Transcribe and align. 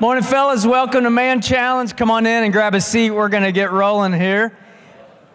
Morning, 0.00 0.24
fellas. 0.24 0.64
Welcome 0.64 1.04
to 1.04 1.10
Man 1.10 1.42
Challenge. 1.42 1.94
Come 1.94 2.10
on 2.10 2.24
in 2.24 2.44
and 2.44 2.54
grab 2.54 2.74
a 2.74 2.80
seat. 2.80 3.10
We're 3.10 3.28
going 3.28 3.42
to 3.42 3.52
get 3.52 3.70
rolling 3.70 4.14
here. 4.14 4.56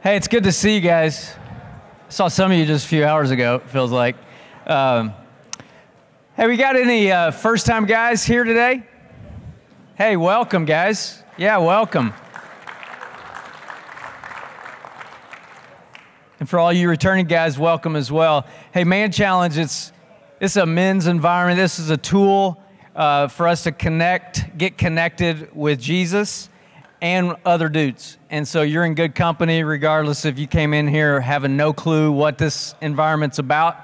Hey, 0.01 0.15
it's 0.15 0.27
good 0.27 0.43
to 0.45 0.51
see 0.51 0.73
you 0.73 0.81
guys. 0.81 1.35
I 2.07 2.09
saw 2.09 2.27
some 2.29 2.51
of 2.51 2.57
you 2.57 2.65
just 2.65 2.87
a 2.87 2.89
few 2.89 3.05
hours 3.05 3.29
ago, 3.29 3.57
it 3.57 3.69
feels 3.69 3.91
like. 3.91 4.15
Um, 4.65 5.13
hey, 6.35 6.47
we 6.47 6.57
got 6.57 6.75
any 6.75 7.11
uh, 7.11 7.29
first 7.29 7.67
time 7.67 7.85
guys 7.85 8.23
here 8.23 8.43
today? 8.43 8.81
Hey, 9.99 10.17
welcome, 10.17 10.65
guys. 10.65 11.21
Yeah, 11.37 11.57
welcome. 11.57 12.11
And 16.39 16.49
for 16.49 16.57
all 16.57 16.73
you 16.73 16.89
returning 16.89 17.27
guys, 17.27 17.59
welcome 17.59 17.95
as 17.95 18.11
well. 18.11 18.47
Hey, 18.73 18.83
Man 18.83 19.11
Challenge, 19.11 19.59
it's, 19.59 19.91
it's 20.39 20.55
a 20.55 20.65
men's 20.65 21.05
environment. 21.05 21.59
This 21.59 21.77
is 21.77 21.91
a 21.91 21.97
tool 21.97 22.59
uh, 22.95 23.27
for 23.27 23.47
us 23.47 23.63
to 23.63 23.71
connect, 23.71 24.57
get 24.57 24.77
connected 24.77 25.53
with 25.55 25.79
Jesus 25.79 26.49
and 27.01 27.35
other 27.45 27.69
dudes. 27.69 28.17
And 28.29 28.47
so 28.47 28.61
you're 28.61 28.85
in 28.85 28.95
good 28.95 29.13
company, 29.13 29.63
regardless 29.63 30.25
if 30.25 30.39
you 30.39 30.47
came 30.47 30.73
in 30.73 30.87
here 30.87 31.19
having 31.19 31.57
no 31.57 31.73
clue 31.73 32.11
what 32.11 32.37
this 32.37 32.73
environment's 32.81 33.37
about. 33.37 33.77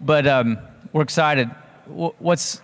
But 0.00 0.26
um, 0.26 0.58
we're 0.92 1.02
excited. 1.02 1.48
What's 1.86 2.60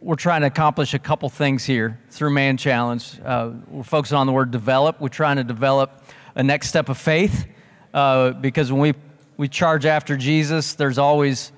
we're 0.00 0.16
trying 0.16 0.40
to 0.40 0.48
accomplish 0.48 0.94
a 0.94 0.98
couple 0.98 1.28
things 1.28 1.64
here 1.64 2.00
through 2.10 2.30
Man 2.30 2.56
Challenge. 2.56 3.20
Uh, 3.24 3.52
we're 3.68 3.84
focusing 3.84 4.16
on 4.16 4.26
the 4.26 4.32
word 4.32 4.50
develop. 4.50 5.00
We're 5.00 5.08
trying 5.08 5.36
to 5.36 5.44
develop 5.44 6.02
a 6.34 6.42
next 6.42 6.68
step 6.68 6.88
of 6.88 6.98
faith 6.98 7.46
uh, 7.94 8.32
because 8.32 8.72
when 8.72 8.80
we, 8.80 8.94
we 9.36 9.46
charge 9.48 9.86
after 9.86 10.16
Jesus, 10.16 10.74
there's 10.74 10.98
always 10.98 11.52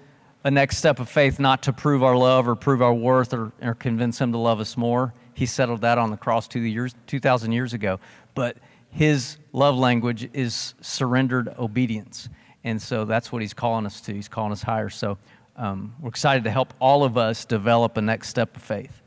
a 0.45 0.51
next 0.51 0.77
step 0.77 1.01
of 1.01 1.09
faith 1.09 1.41
not 1.41 1.63
to 1.63 1.73
prove 1.73 2.03
our 2.03 2.17
love 2.17 2.47
or 2.47 2.55
prove 2.55 2.83
our 2.83 2.93
worth 2.93 3.33
or, 3.33 3.53
or 3.63 3.75
convince 3.75 4.21
him 4.21 4.33
to 4.33 4.39
love 4.39 4.61
us 4.61 4.77
more. 4.77 5.15
He 5.33 5.47
settled 5.47 5.81
that 5.81 5.99
on 5.99 6.11
the 6.11 6.17
cross 6.17 6.47
two 6.47 6.61
years, 6.61 6.95
2,000 7.07 7.51
years 7.53 7.73
ago. 7.73 7.99
But 8.35 8.59
his 8.91 9.39
love 9.53 9.77
language 9.77 10.29
is 10.35 10.75
surrendered 10.81 11.49
obedience. 11.59 12.29
And 12.63 12.81
so 12.81 13.05
that's 13.05 13.33
what 13.33 13.43
he's 13.43 13.55
calling 13.55 13.87
us 13.87 14.01
to. 14.03 14.15
He's 14.15 14.29
calling 14.29 14.53
us 14.53 14.63
higher. 14.63 14.91
So 14.91 15.19
um, 15.57 15.95
we're 16.01 16.11
excited 16.11 16.45
to 16.45 16.51
help 16.51 16.75
all 16.79 17.05
of 17.05 17.17
us 17.17 17.45
develop 17.45 17.97
a 17.97 18.03
next 18.03 18.29
step 18.29 18.57
of 18.57 18.63
faith. 18.63 19.03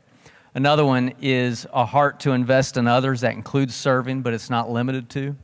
Another 0.54 0.84
one 0.84 1.14
is 1.20 1.66
a 1.72 1.84
heart 1.84 2.20
to 2.20 2.32
invest 2.32 2.76
in 2.76 2.88
others. 2.88 3.20
That 3.20 3.34
includes 3.34 3.74
serving, 3.74 4.22
but 4.22 4.34
it's 4.34 4.50
not 4.50 4.70
limited 4.70 5.08
to. 5.10 5.36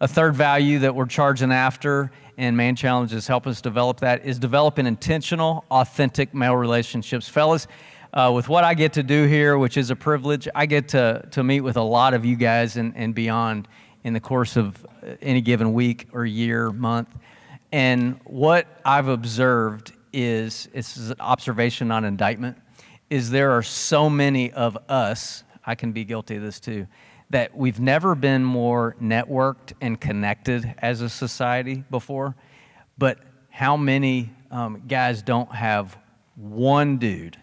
A 0.00 0.08
third 0.08 0.34
value 0.34 0.78
that 0.80 0.94
we're 0.94 1.06
charging 1.06 1.52
after 1.52 2.10
and 2.38 2.56
Man 2.56 2.76
Challenges 2.76 3.26
help 3.26 3.48
us 3.48 3.60
develop 3.60 3.98
that 4.00 4.24
is 4.24 4.38
developing 4.38 4.86
intentional, 4.86 5.64
authentic 5.72 6.32
male 6.32 6.56
relationships. 6.56 7.28
Fellas, 7.28 7.66
uh, 8.12 8.30
with 8.34 8.48
what 8.48 8.62
I 8.62 8.74
get 8.74 8.92
to 8.94 9.02
do 9.02 9.26
here, 9.26 9.58
which 9.58 9.76
is 9.76 9.90
a 9.90 9.96
privilege, 9.96 10.48
I 10.54 10.64
get 10.66 10.88
to, 10.90 11.26
to 11.32 11.42
meet 11.42 11.60
with 11.62 11.76
a 11.76 11.82
lot 11.82 12.14
of 12.14 12.24
you 12.24 12.36
guys 12.36 12.76
and, 12.76 12.96
and 12.96 13.12
beyond 13.12 13.66
in 14.04 14.12
the 14.12 14.20
course 14.20 14.56
of 14.56 14.86
any 15.20 15.40
given 15.40 15.74
week 15.74 16.08
or 16.12 16.24
year, 16.24 16.70
month. 16.70 17.08
And 17.72 18.20
what 18.24 18.66
I've 18.84 19.08
observed 19.08 19.92
is 20.12 20.68
it's 20.72 20.96
an 20.96 21.16
observation, 21.20 21.88
not 21.88 22.04
indictment, 22.04 22.56
is 23.10 23.30
there 23.30 23.50
are 23.50 23.64
so 23.64 24.08
many 24.08 24.52
of 24.52 24.78
us, 24.88 25.42
I 25.66 25.74
can 25.74 25.90
be 25.90 26.04
guilty 26.04 26.36
of 26.36 26.42
this 26.42 26.60
too, 26.60 26.86
that 27.30 27.56
we've 27.56 27.80
never 27.80 28.14
been 28.14 28.44
more 28.44 28.96
networked 29.02 29.72
and 29.80 30.00
connected 30.00 30.74
as 30.78 31.02
a 31.02 31.08
society 31.08 31.84
before. 31.90 32.34
But 32.96 33.18
how 33.50 33.76
many 33.76 34.30
um, 34.50 34.82
guys 34.88 35.22
don't 35.22 35.52
have 35.52 35.96
one 36.36 36.98
dude, 36.98 37.36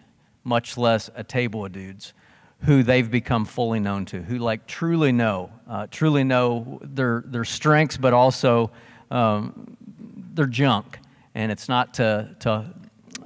much 0.43 0.77
less 0.77 1.09
a 1.15 1.23
table 1.23 1.65
of 1.65 1.71
dudes, 1.71 2.13
who 2.61 2.81
they've 2.83 3.11
become 3.11 3.45
fully 3.45 3.79
known 3.79 4.05
to, 4.05 4.21
who 4.21 4.37
like 4.37 4.65
truly 4.65 5.11
know, 5.11 5.51
uh, 5.69 5.87
truly 5.91 6.23
know 6.23 6.79
their 6.81 7.23
their 7.27 7.45
strengths, 7.45 7.97
but 7.97 8.13
also 8.13 8.71
um, 9.11 9.77
their 10.33 10.47
junk. 10.47 10.99
And 11.35 11.51
it's 11.51 11.69
not 11.69 11.93
to 11.95 12.35
to 12.39 12.73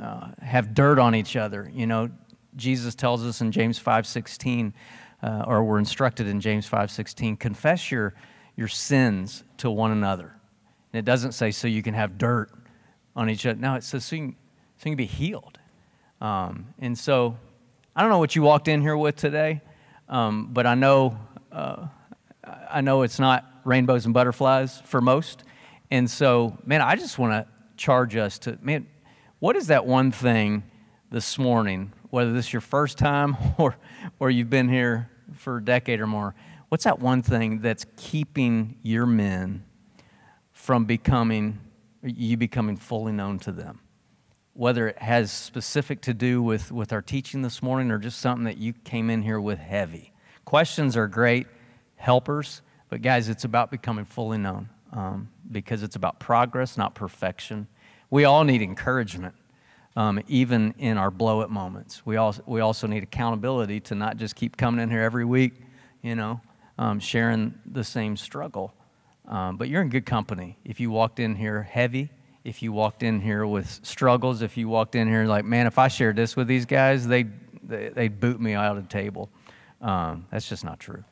uh, 0.01 0.27
have 0.41 0.73
dirt 0.73 0.99
on 0.99 1.15
each 1.15 1.35
other. 1.35 1.71
You 1.73 1.87
know, 1.87 2.09
Jesus 2.55 2.95
tells 2.95 3.23
us 3.23 3.39
in 3.39 3.51
James 3.51 3.77
five 3.79 4.05
sixteen 4.05 4.73
uh, 5.21 5.43
or 5.47 5.63
we're 5.63 5.79
instructed 5.79 6.27
in 6.27 6.39
James 6.39 6.69
5:16, 6.69 7.39
confess 7.39 7.91
your 7.91 8.13
your 8.55 8.67
sins 8.67 9.43
to 9.57 9.71
one 9.71 9.91
another. 9.91 10.35
And 10.91 10.99
it 10.99 11.05
doesn't 11.05 11.31
say 11.31 11.51
so 11.51 11.67
you 11.67 11.81
can 11.81 11.93
have 11.93 12.17
dirt 12.17 12.51
on 13.15 13.29
each 13.29 13.45
other. 13.45 13.59
No, 13.59 13.75
it 13.75 13.83
says 13.83 14.05
so 14.05 14.15
you 14.15 14.21
can, 14.23 14.35
so 14.77 14.89
you 14.89 14.91
can 14.91 14.97
be 14.97 15.05
healed. 15.05 15.59
Um, 16.19 16.73
and 16.79 16.97
so 16.97 17.37
I 17.95 18.01
don't 18.01 18.09
know 18.09 18.19
what 18.19 18.35
you 18.35 18.41
walked 18.41 18.67
in 18.67 18.81
here 18.81 18.97
with 18.97 19.15
today, 19.15 19.61
um, 20.07 20.49
but 20.51 20.65
I 20.65 20.75
know 20.75 21.17
uh, 21.51 21.87
I 22.69 22.81
know 22.81 23.03
it's 23.03 23.19
not 23.19 23.45
rainbows 23.65 24.05
and 24.05 24.13
butterflies 24.13 24.81
for 24.85 25.01
most. 25.01 25.43
And 25.91 26.09
so, 26.09 26.57
man, 26.65 26.81
I 26.81 26.95
just 26.95 27.17
want 27.17 27.33
to 27.33 27.47
charge 27.77 28.15
us 28.15 28.39
to 28.39 28.57
man, 28.61 28.87
what 29.39 29.55
is 29.55 29.67
that 29.67 29.85
one 29.85 30.11
thing 30.11 30.63
this 31.11 31.37
morning 31.39 31.93
whether 32.09 32.33
this 32.33 32.47
is 32.47 32.53
your 32.53 32.61
first 32.61 32.97
time 32.97 33.37
or, 33.57 33.75
or 34.19 34.29
you've 34.29 34.49
been 34.49 34.69
here 34.69 35.09
for 35.33 35.57
a 35.57 35.63
decade 35.63 35.99
or 35.99 36.07
more, 36.07 36.35
what's 36.69 36.83
that 36.83 36.99
one 36.99 37.21
thing 37.21 37.59
that's 37.59 37.85
keeping 37.97 38.77
your 38.81 39.05
men 39.05 39.63
from 40.51 40.85
becoming, 40.85 41.59
you 42.03 42.37
becoming 42.37 42.77
fully 42.77 43.11
known 43.11 43.39
to 43.39 43.51
them? 43.51 43.79
Whether 44.53 44.87
it 44.89 44.97
has 44.97 45.31
specific 45.31 46.01
to 46.01 46.13
do 46.13 46.41
with, 46.41 46.71
with 46.71 46.91
our 46.91 47.01
teaching 47.01 47.41
this 47.41 47.63
morning 47.63 47.91
or 47.91 47.97
just 47.97 48.19
something 48.19 48.43
that 48.45 48.57
you 48.57 48.73
came 48.73 49.09
in 49.09 49.21
here 49.21 49.39
with 49.39 49.59
heavy. 49.59 50.11
Questions 50.43 50.97
are 50.97 51.07
great 51.07 51.47
helpers, 51.95 52.61
but 52.89 53.01
guys, 53.01 53.29
it's 53.29 53.43
about 53.43 53.71
becoming 53.71 54.03
fully 54.03 54.37
known 54.37 54.69
um, 54.91 55.29
because 55.49 55.83
it's 55.83 55.95
about 55.95 56.19
progress, 56.19 56.77
not 56.77 56.95
perfection. 56.95 57.67
We 58.09 58.25
all 58.25 58.43
need 58.43 58.61
encouragement 58.61 59.35
um, 59.99 60.21
even 60.29 60.73
in 60.77 60.97
our 60.97 61.11
blow 61.11 61.41
it 61.41 61.49
moments. 61.49 62.05
We 62.05 62.15
also, 62.15 62.41
we 62.45 62.61
also 62.61 62.87
need 62.87 63.03
accountability 63.03 63.81
to 63.81 63.95
not 63.95 64.15
just 64.15 64.33
keep 64.33 64.55
coming 64.55 64.81
in 64.81 64.89
here 64.89 65.01
every 65.01 65.25
week, 65.25 65.55
you 66.01 66.15
know, 66.15 66.39
um, 66.77 67.01
sharing 67.01 67.53
the 67.65 67.83
same 67.83 68.15
struggle. 68.15 68.73
Um, 69.27 69.57
but 69.57 69.67
you're 69.67 69.81
in 69.81 69.89
good 69.89 70.05
company. 70.05 70.57
If 70.63 70.79
you 70.79 70.89
walked 70.89 71.19
in 71.19 71.35
here 71.35 71.63
heavy, 71.63 72.11
if 72.45 72.63
you 72.63 72.71
walked 72.71 73.03
in 73.03 73.19
here 73.19 73.45
with 73.45 73.81
struggles, 73.83 74.41
if 74.41 74.55
you 74.55 74.69
walked 74.69 74.95
in 74.95 75.05
here 75.09 75.25
like, 75.25 75.43
man, 75.43 75.67
if 75.67 75.77
I 75.77 75.89
shared 75.89 76.15
this 76.15 76.33
with 76.33 76.47
these 76.47 76.65
guys, 76.65 77.05
they'd, 77.05 77.29
they'd 77.67 78.21
boot 78.21 78.39
me 78.39 78.53
out 78.53 78.77
of 78.77 78.83
the 78.83 78.89
table. 78.89 79.29
Um, 79.81 80.27
that's 80.31 80.47
just 80.47 80.63
not 80.63 80.79
true. 80.79 81.03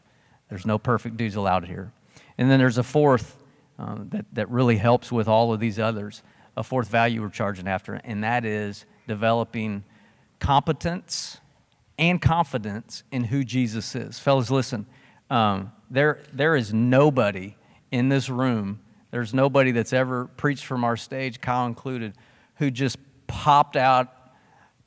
There's 0.47 0.65
no 0.65 0.77
perfect 0.77 1.17
dudes 1.17 1.35
allowed 1.35 1.65
here. 1.65 1.91
And 2.37 2.49
then 2.49 2.57
there's 2.57 2.77
a 2.77 2.83
fourth 2.83 3.35
um, 3.77 4.07
that, 4.13 4.25
that 4.31 4.49
really 4.49 4.77
helps 4.77 5.11
with 5.11 5.27
all 5.27 5.51
of 5.51 5.59
these 5.59 5.77
others 5.77 6.23
a 6.57 6.63
fourth 6.63 6.89
value 6.89 7.21
we're 7.21 7.29
charging 7.29 7.67
after, 7.67 7.93
and 7.93 8.23
that 8.23 8.43
is 8.43 8.85
developing 9.07 9.83
competence 10.39 11.37
and 11.99 12.21
confidence 12.21 13.03
in 13.11 13.25
who 13.25 13.43
Jesus 13.43 13.95
is. 13.95 14.19
Fellas, 14.19 14.49
listen, 14.49 14.87
um, 15.29 15.71
there, 15.89 16.19
there 16.33 16.55
is 16.55 16.73
nobody 16.73 17.55
in 17.91 18.09
this 18.09 18.27
room, 18.27 18.79
there's 19.11 19.33
nobody 19.33 19.71
that's 19.71 19.93
ever 19.93 20.25
preached 20.25 20.65
from 20.65 20.83
our 20.83 20.97
stage, 20.97 21.39
Kyle 21.39 21.67
included, 21.67 22.13
who 22.55 22.69
just 22.71 22.97
popped 23.27 23.77
out, 23.77 24.11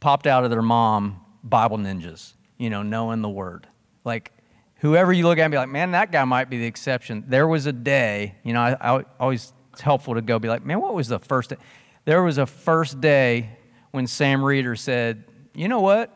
popped 0.01 0.27
out 0.27 0.45
of 0.45 0.51
their 0.51 0.63
mom 0.63 1.21
Bible 1.43 1.79
ninjas, 1.79 2.35
you 2.59 2.69
know, 2.69 2.83
knowing 2.83 3.23
the 3.23 3.29
word. 3.29 3.67
Like, 4.05 4.33
whoever 4.77 5.13
you 5.13 5.25
look 5.25 5.39
at 5.39 5.45
and 5.45 5.53
be 5.53 5.57
like, 5.57 5.69
man, 5.69 5.93
that 5.93 6.11
guy 6.11 6.25
might 6.25 6.51
be 6.51 6.59
the 6.59 6.67
exception. 6.67 7.25
There 7.29 7.47
was 7.47 7.67
a 7.67 7.73
day, 7.73 8.35
you 8.43 8.53
know, 8.53 8.61
I, 8.61 8.97
I 8.97 9.05
always 9.19 9.53
it's 9.81 9.85
helpful 9.87 10.15
to 10.15 10.21
go 10.21 10.39
be 10.39 10.51
like, 10.51 10.63
man, 10.63 10.79
what 10.79 10.93
was 10.93 11.09
the 11.09 11.19
first 11.19 11.49
day? 11.49 11.57
There 12.05 12.23
was 12.23 12.37
a 12.37 12.45
first 12.45 13.01
day 13.01 13.57
when 13.93 14.07
Sam 14.07 14.45
Reeder 14.45 14.77
said, 14.77 15.25
you 15.55 15.69
know 15.69 15.81
what? 15.81 16.15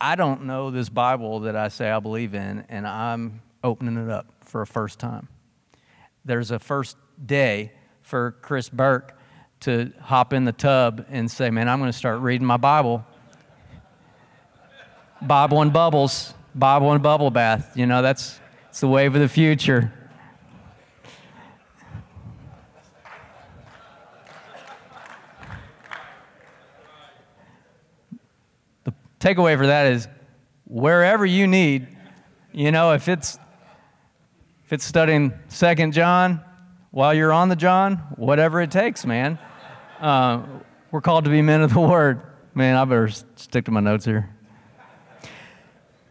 I 0.00 0.14
don't 0.14 0.44
know 0.44 0.70
this 0.70 0.88
Bible 0.88 1.40
that 1.40 1.54
I 1.54 1.68
say 1.68 1.90
I 1.90 2.00
believe 2.00 2.32
in, 2.32 2.64
and 2.70 2.86
I'm 2.86 3.42
opening 3.62 4.02
it 4.02 4.10
up 4.10 4.24
for 4.40 4.62
a 4.62 4.66
first 4.66 4.98
time. 4.98 5.28
There's 6.24 6.50
a 6.50 6.58
first 6.58 6.96
day 7.26 7.72
for 8.00 8.36
Chris 8.40 8.70
Burke 8.70 9.18
to 9.60 9.92
hop 10.00 10.32
in 10.32 10.46
the 10.46 10.52
tub 10.52 11.04
and 11.10 11.30
say, 11.30 11.50
man, 11.50 11.68
I'm 11.68 11.80
going 11.80 11.92
to 11.92 11.98
start 11.98 12.20
reading 12.20 12.46
my 12.46 12.56
Bible. 12.56 13.04
Bible 15.20 15.60
and 15.60 15.74
bubbles, 15.74 16.32
Bible 16.54 16.92
and 16.92 17.02
bubble 17.02 17.30
bath. 17.30 17.76
You 17.76 17.84
know, 17.84 18.00
that's 18.00 18.40
it's 18.70 18.80
the 18.80 18.88
wave 18.88 19.14
of 19.14 19.20
the 19.20 19.28
future. 19.28 19.92
Takeaway 29.20 29.56
for 29.56 29.66
that 29.66 29.86
is 29.86 30.08
wherever 30.64 31.26
you 31.26 31.46
need, 31.46 31.88
you 32.52 32.70
know, 32.70 32.92
if 32.92 33.08
it's 33.08 33.38
if 34.64 34.72
it's 34.72 34.84
studying 34.84 35.32
Second 35.48 35.92
John 35.92 36.42
while 36.90 37.14
you're 37.14 37.32
on 37.32 37.48
the 37.48 37.56
John, 37.56 37.96
whatever 38.16 38.60
it 38.60 38.70
takes, 38.70 39.06
man. 39.06 39.38
Uh, 40.00 40.42
we're 40.90 41.00
called 41.00 41.24
to 41.24 41.30
be 41.30 41.42
men 41.42 41.62
of 41.62 41.72
the 41.72 41.80
Word. 41.80 42.22
Man, 42.54 42.76
I 42.76 42.84
better 42.84 43.08
stick 43.08 43.64
to 43.66 43.70
my 43.70 43.80
notes 43.80 44.04
here. 44.04 44.28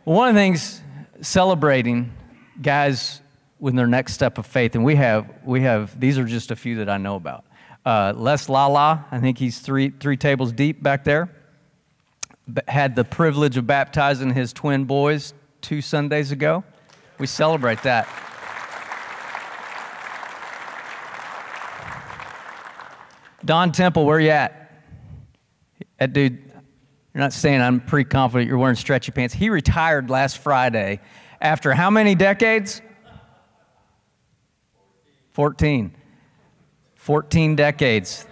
One 0.03 0.29
of 0.29 0.35
the 0.35 0.39
things 0.39 0.81
celebrating 1.21 2.13
guys 2.61 3.21
with 3.59 3.75
their 3.75 3.87
next 3.87 4.13
step 4.13 4.37
of 4.37 4.45
faith, 4.45 4.75
and 4.75 4.83
we 4.83 4.95
have 4.95 5.39
we 5.43 5.61
have 5.61 5.99
these 5.99 6.17
are 6.17 6.25
just 6.25 6.51
a 6.51 6.55
few 6.55 6.77
that 6.77 6.89
I 6.89 6.97
know 6.97 7.15
about. 7.15 7.45
Uh, 7.85 8.13
Les 8.15 8.49
Lala, 8.49 9.05
I 9.11 9.19
think 9.19 9.37
he's 9.37 9.59
three 9.59 9.89
three 9.89 10.17
tables 10.17 10.51
deep 10.51 10.81
back 10.81 11.03
there. 11.03 11.29
Had 12.67 12.95
the 12.95 13.03
privilege 13.03 13.57
of 13.57 13.67
baptizing 13.67 14.33
his 14.33 14.53
twin 14.53 14.85
boys 14.85 15.33
two 15.61 15.81
Sundays 15.81 16.31
ago. 16.31 16.63
We 17.19 17.27
celebrate 17.27 17.83
that. 17.83 18.07
Don 23.43 23.71
Temple, 23.71 24.05
where 24.05 24.19
you 24.19 24.29
at? 24.29 24.71
That 25.99 26.13
dude, 26.13 26.33
you're 27.13 27.23
not 27.23 27.33
saying 27.33 27.61
I'm 27.61 27.79
pretty 27.79 28.09
confident 28.09 28.47
you're 28.47 28.57
wearing 28.57 28.75
stretchy 28.75 29.11
pants. 29.11 29.33
He 29.33 29.49
retired 29.49 30.09
last 30.09 30.37
Friday 30.37 30.99
after 31.41 31.73
how 31.73 31.89
many 31.89 32.15
decades? 32.15 32.81
14. 35.31 35.95
14 36.95 37.55
decades. 37.55 38.25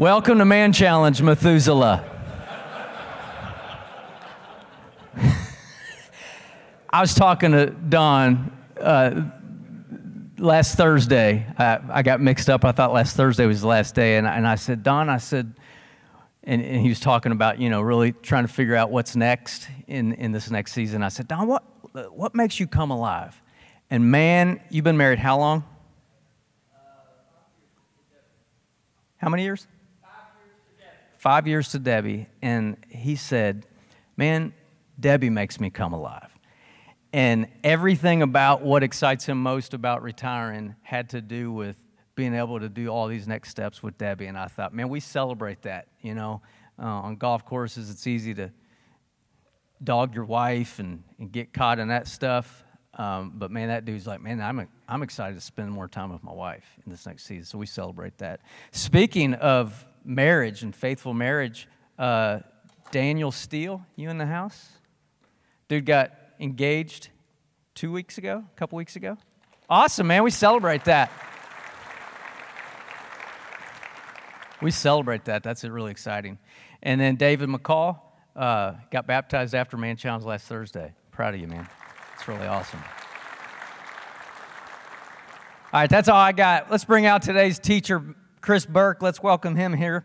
Welcome 0.00 0.38
to 0.38 0.46
Man 0.46 0.72
Challenge, 0.72 1.20
Methuselah. 1.20 2.02
I 6.88 7.02
was 7.02 7.14
talking 7.14 7.52
to 7.52 7.66
Don 7.66 8.50
uh, 8.80 9.24
last 10.38 10.78
Thursday. 10.78 11.46
I, 11.58 11.80
I, 11.90 12.02
got 12.02 12.22
mixed 12.22 12.48
up. 12.48 12.64
I 12.64 12.72
thought 12.72 12.94
last 12.94 13.14
Thursday 13.14 13.44
was 13.44 13.60
the 13.60 13.66
last 13.66 13.94
day. 13.94 14.16
And, 14.16 14.26
and 14.26 14.48
I 14.48 14.54
said, 14.54 14.82
Don, 14.82 15.10
I 15.10 15.18
said, 15.18 15.52
and, 16.44 16.62
and, 16.62 16.80
he 16.80 16.88
was 16.88 16.98
talking 16.98 17.32
about, 17.32 17.60
you 17.60 17.68
know, 17.68 17.82
really 17.82 18.12
trying 18.12 18.46
to 18.46 18.52
figure 18.52 18.76
out 18.76 18.90
what's 18.90 19.14
next 19.14 19.68
in, 19.86 20.14
in 20.14 20.32
this 20.32 20.50
next 20.50 20.72
season. 20.72 21.02
I 21.02 21.10
said, 21.10 21.28
Don, 21.28 21.46
what, 21.46 21.62
what 22.10 22.34
makes 22.34 22.58
you 22.58 22.66
come 22.66 22.90
alive? 22.90 23.38
And 23.90 24.10
man, 24.10 24.62
you've 24.70 24.84
been 24.84 24.96
married 24.96 25.18
how 25.18 25.36
long? 25.36 25.62
How 29.18 29.28
many 29.28 29.42
years? 29.42 29.66
Five 31.20 31.46
years 31.46 31.68
to 31.72 31.78
Debbie. 31.78 32.28
And 32.40 32.78
he 32.88 33.14
said, 33.14 33.66
Man, 34.16 34.54
Debbie 34.98 35.28
makes 35.28 35.60
me 35.60 35.68
come 35.68 35.92
alive. 35.92 36.34
And 37.12 37.46
everything 37.62 38.22
about 38.22 38.62
what 38.62 38.82
excites 38.82 39.26
him 39.26 39.42
most 39.42 39.74
about 39.74 40.02
retiring 40.02 40.76
had 40.80 41.10
to 41.10 41.20
do 41.20 41.52
with 41.52 41.76
being 42.14 42.32
able 42.32 42.58
to 42.58 42.70
do 42.70 42.88
all 42.88 43.06
these 43.06 43.28
next 43.28 43.50
steps 43.50 43.82
with 43.82 43.98
Debbie. 43.98 44.28
And 44.28 44.38
I 44.38 44.46
thought, 44.46 44.72
man, 44.72 44.88
we 44.88 44.98
celebrate 44.98 45.60
that. 45.62 45.88
You 46.00 46.14
know, 46.14 46.40
uh, 46.78 46.86
on 46.86 47.16
golf 47.16 47.44
courses, 47.44 47.90
it's 47.90 48.06
easy 48.06 48.32
to 48.36 48.50
dog 49.84 50.14
your 50.14 50.24
wife 50.24 50.78
and, 50.78 51.02
and 51.18 51.30
get 51.30 51.52
caught 51.52 51.78
in 51.78 51.88
that 51.88 52.08
stuff. 52.08 52.64
Um, 52.94 53.34
but 53.36 53.50
man, 53.50 53.68
that 53.68 53.84
dude's 53.84 54.06
like, 54.06 54.22
man, 54.22 54.40
I'm, 54.40 54.60
a, 54.60 54.66
I'm 54.88 55.02
excited 55.02 55.34
to 55.34 55.42
spend 55.42 55.70
more 55.70 55.86
time 55.86 56.10
with 56.10 56.22
my 56.22 56.32
wife 56.32 56.64
in 56.86 56.90
this 56.90 57.04
next 57.04 57.26
season. 57.26 57.44
So 57.44 57.58
we 57.58 57.66
celebrate 57.66 58.16
that. 58.18 58.40
Speaking 58.72 59.34
of 59.34 59.84
marriage 60.04 60.62
and 60.62 60.74
faithful 60.74 61.14
marriage, 61.14 61.68
uh, 61.98 62.40
Daniel 62.90 63.30
Steele, 63.30 63.84
you 63.96 64.10
in 64.10 64.18
the 64.18 64.26
house? 64.26 64.68
Dude 65.68 65.86
got 65.86 66.12
engaged 66.38 67.10
two 67.74 67.92
weeks 67.92 68.18
ago, 68.18 68.44
a 68.44 68.58
couple 68.58 68.76
weeks 68.76 68.96
ago. 68.96 69.16
Awesome, 69.68 70.08
man. 70.08 70.24
We 70.24 70.30
celebrate 70.30 70.84
that. 70.84 71.10
We 74.60 74.70
celebrate 74.70 75.24
that. 75.26 75.42
That's 75.42 75.64
really 75.64 75.90
exciting. 75.90 76.38
And 76.82 77.00
then 77.00 77.16
David 77.16 77.48
McCall 77.48 78.00
uh, 78.36 78.74
got 78.90 79.06
baptized 79.06 79.54
after 79.54 79.76
Man 79.76 79.96
Challenge 79.96 80.24
last 80.24 80.46
Thursday. 80.46 80.92
Proud 81.12 81.34
of 81.34 81.40
you, 81.40 81.46
man. 81.46 81.68
It's 82.14 82.26
really 82.26 82.46
awesome. 82.46 82.80
All 85.72 85.80
right, 85.80 85.88
that's 85.88 86.08
all 86.08 86.16
I 86.16 86.32
got. 86.32 86.70
Let's 86.70 86.84
bring 86.84 87.06
out 87.06 87.22
today's 87.22 87.58
teacher, 87.58 88.02
Chris 88.40 88.64
Burke. 88.64 89.02
Let's 89.02 89.22
welcome 89.22 89.56
him 89.56 89.72
here. 89.74 90.04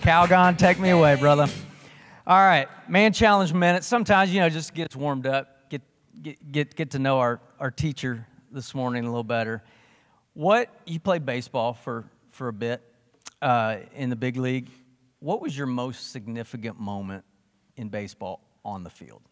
Calgon, 0.00 0.56
take 0.56 0.78
me 0.78 0.90
away, 0.90 1.16
brother. 1.16 1.48
All 2.28 2.38
right, 2.38 2.68
man 2.88 3.12
challenge 3.12 3.52
minute. 3.52 3.82
Sometimes, 3.82 4.32
you 4.32 4.38
know, 4.38 4.48
just 4.48 4.72
gets 4.72 4.94
warmed 4.94 5.26
up, 5.26 5.68
get, 5.68 5.82
get, 6.22 6.52
get, 6.52 6.76
get 6.76 6.90
to 6.92 7.00
know 7.00 7.18
our, 7.18 7.40
our 7.58 7.72
teacher 7.72 8.24
this 8.52 8.72
morning 8.72 9.04
a 9.04 9.08
little 9.08 9.24
better. 9.24 9.64
What, 10.34 10.68
you 10.86 11.00
played 11.00 11.26
baseball 11.26 11.74
for, 11.74 12.04
for 12.30 12.46
a 12.46 12.52
bit 12.52 12.82
uh, 13.42 13.78
in 13.94 14.10
the 14.10 14.16
big 14.16 14.36
league. 14.36 14.70
What 15.18 15.42
was 15.42 15.58
your 15.58 15.66
most 15.66 16.12
significant 16.12 16.78
moment 16.78 17.24
in 17.76 17.88
baseball 17.88 18.42
on 18.64 18.84
the 18.84 18.90
field? 18.90 19.22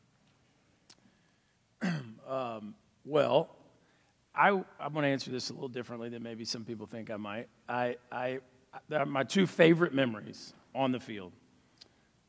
um, 2.29 2.75
well, 3.05 3.51
I, 4.35 4.49
I'm 4.49 4.93
going 4.93 5.05
to 5.05 5.09
answer 5.09 5.31
this 5.31 5.51
a 5.51 5.53
little 5.53 5.69
differently 5.69 6.09
than 6.09 6.23
maybe 6.23 6.45
some 6.45 6.65
people 6.65 6.87
think 6.87 7.11
I 7.11 7.17
might. 7.17 7.49
I, 7.69 7.97
I, 8.11 8.41
my 9.07 9.25
two 9.25 9.47
favorite 9.47 9.95
memories 9.95 10.55
on 10.75 10.93
the 10.93 11.01
field 11.01 11.33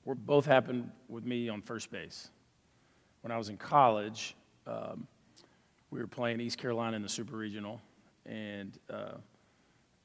were 0.03 0.15
both 0.15 0.45
happened 0.45 0.91
with 1.07 1.25
me 1.25 1.49
on 1.49 1.61
first 1.61 1.91
base. 1.91 2.29
When 3.21 3.31
I 3.31 3.37
was 3.37 3.49
in 3.49 3.57
college, 3.57 4.35
um, 4.67 5.07
we 5.89 5.99
were 5.99 6.07
playing 6.07 6.39
East 6.39 6.59
Carolina 6.59 6.95
in 6.95 7.01
the 7.01 7.09
Super 7.09 7.35
Regional, 7.35 7.81
and 8.25 8.77
uh, 8.91 9.13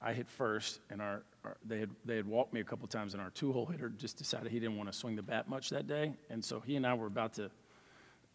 I 0.00 0.14
hit 0.14 0.28
first, 0.28 0.80
and 0.88 1.02
our, 1.02 1.22
our, 1.44 1.58
they 1.66 1.80
had 1.80 1.90
they 2.06 2.16
had 2.16 2.26
walked 2.26 2.54
me 2.54 2.60
a 2.60 2.64
couple 2.64 2.88
times, 2.88 3.12
and 3.12 3.22
our 3.22 3.30
two-hole 3.30 3.66
hitter 3.66 3.90
just 3.90 4.16
decided 4.16 4.50
he 4.50 4.58
didn't 4.58 4.78
want 4.78 4.90
to 4.90 4.96
swing 4.96 5.16
the 5.16 5.22
bat 5.22 5.50
much 5.50 5.68
that 5.70 5.86
day, 5.86 6.14
and 6.30 6.42
so 6.42 6.60
he 6.60 6.76
and 6.76 6.86
I 6.86 6.94
were 6.94 7.06
about 7.06 7.34
to 7.34 7.50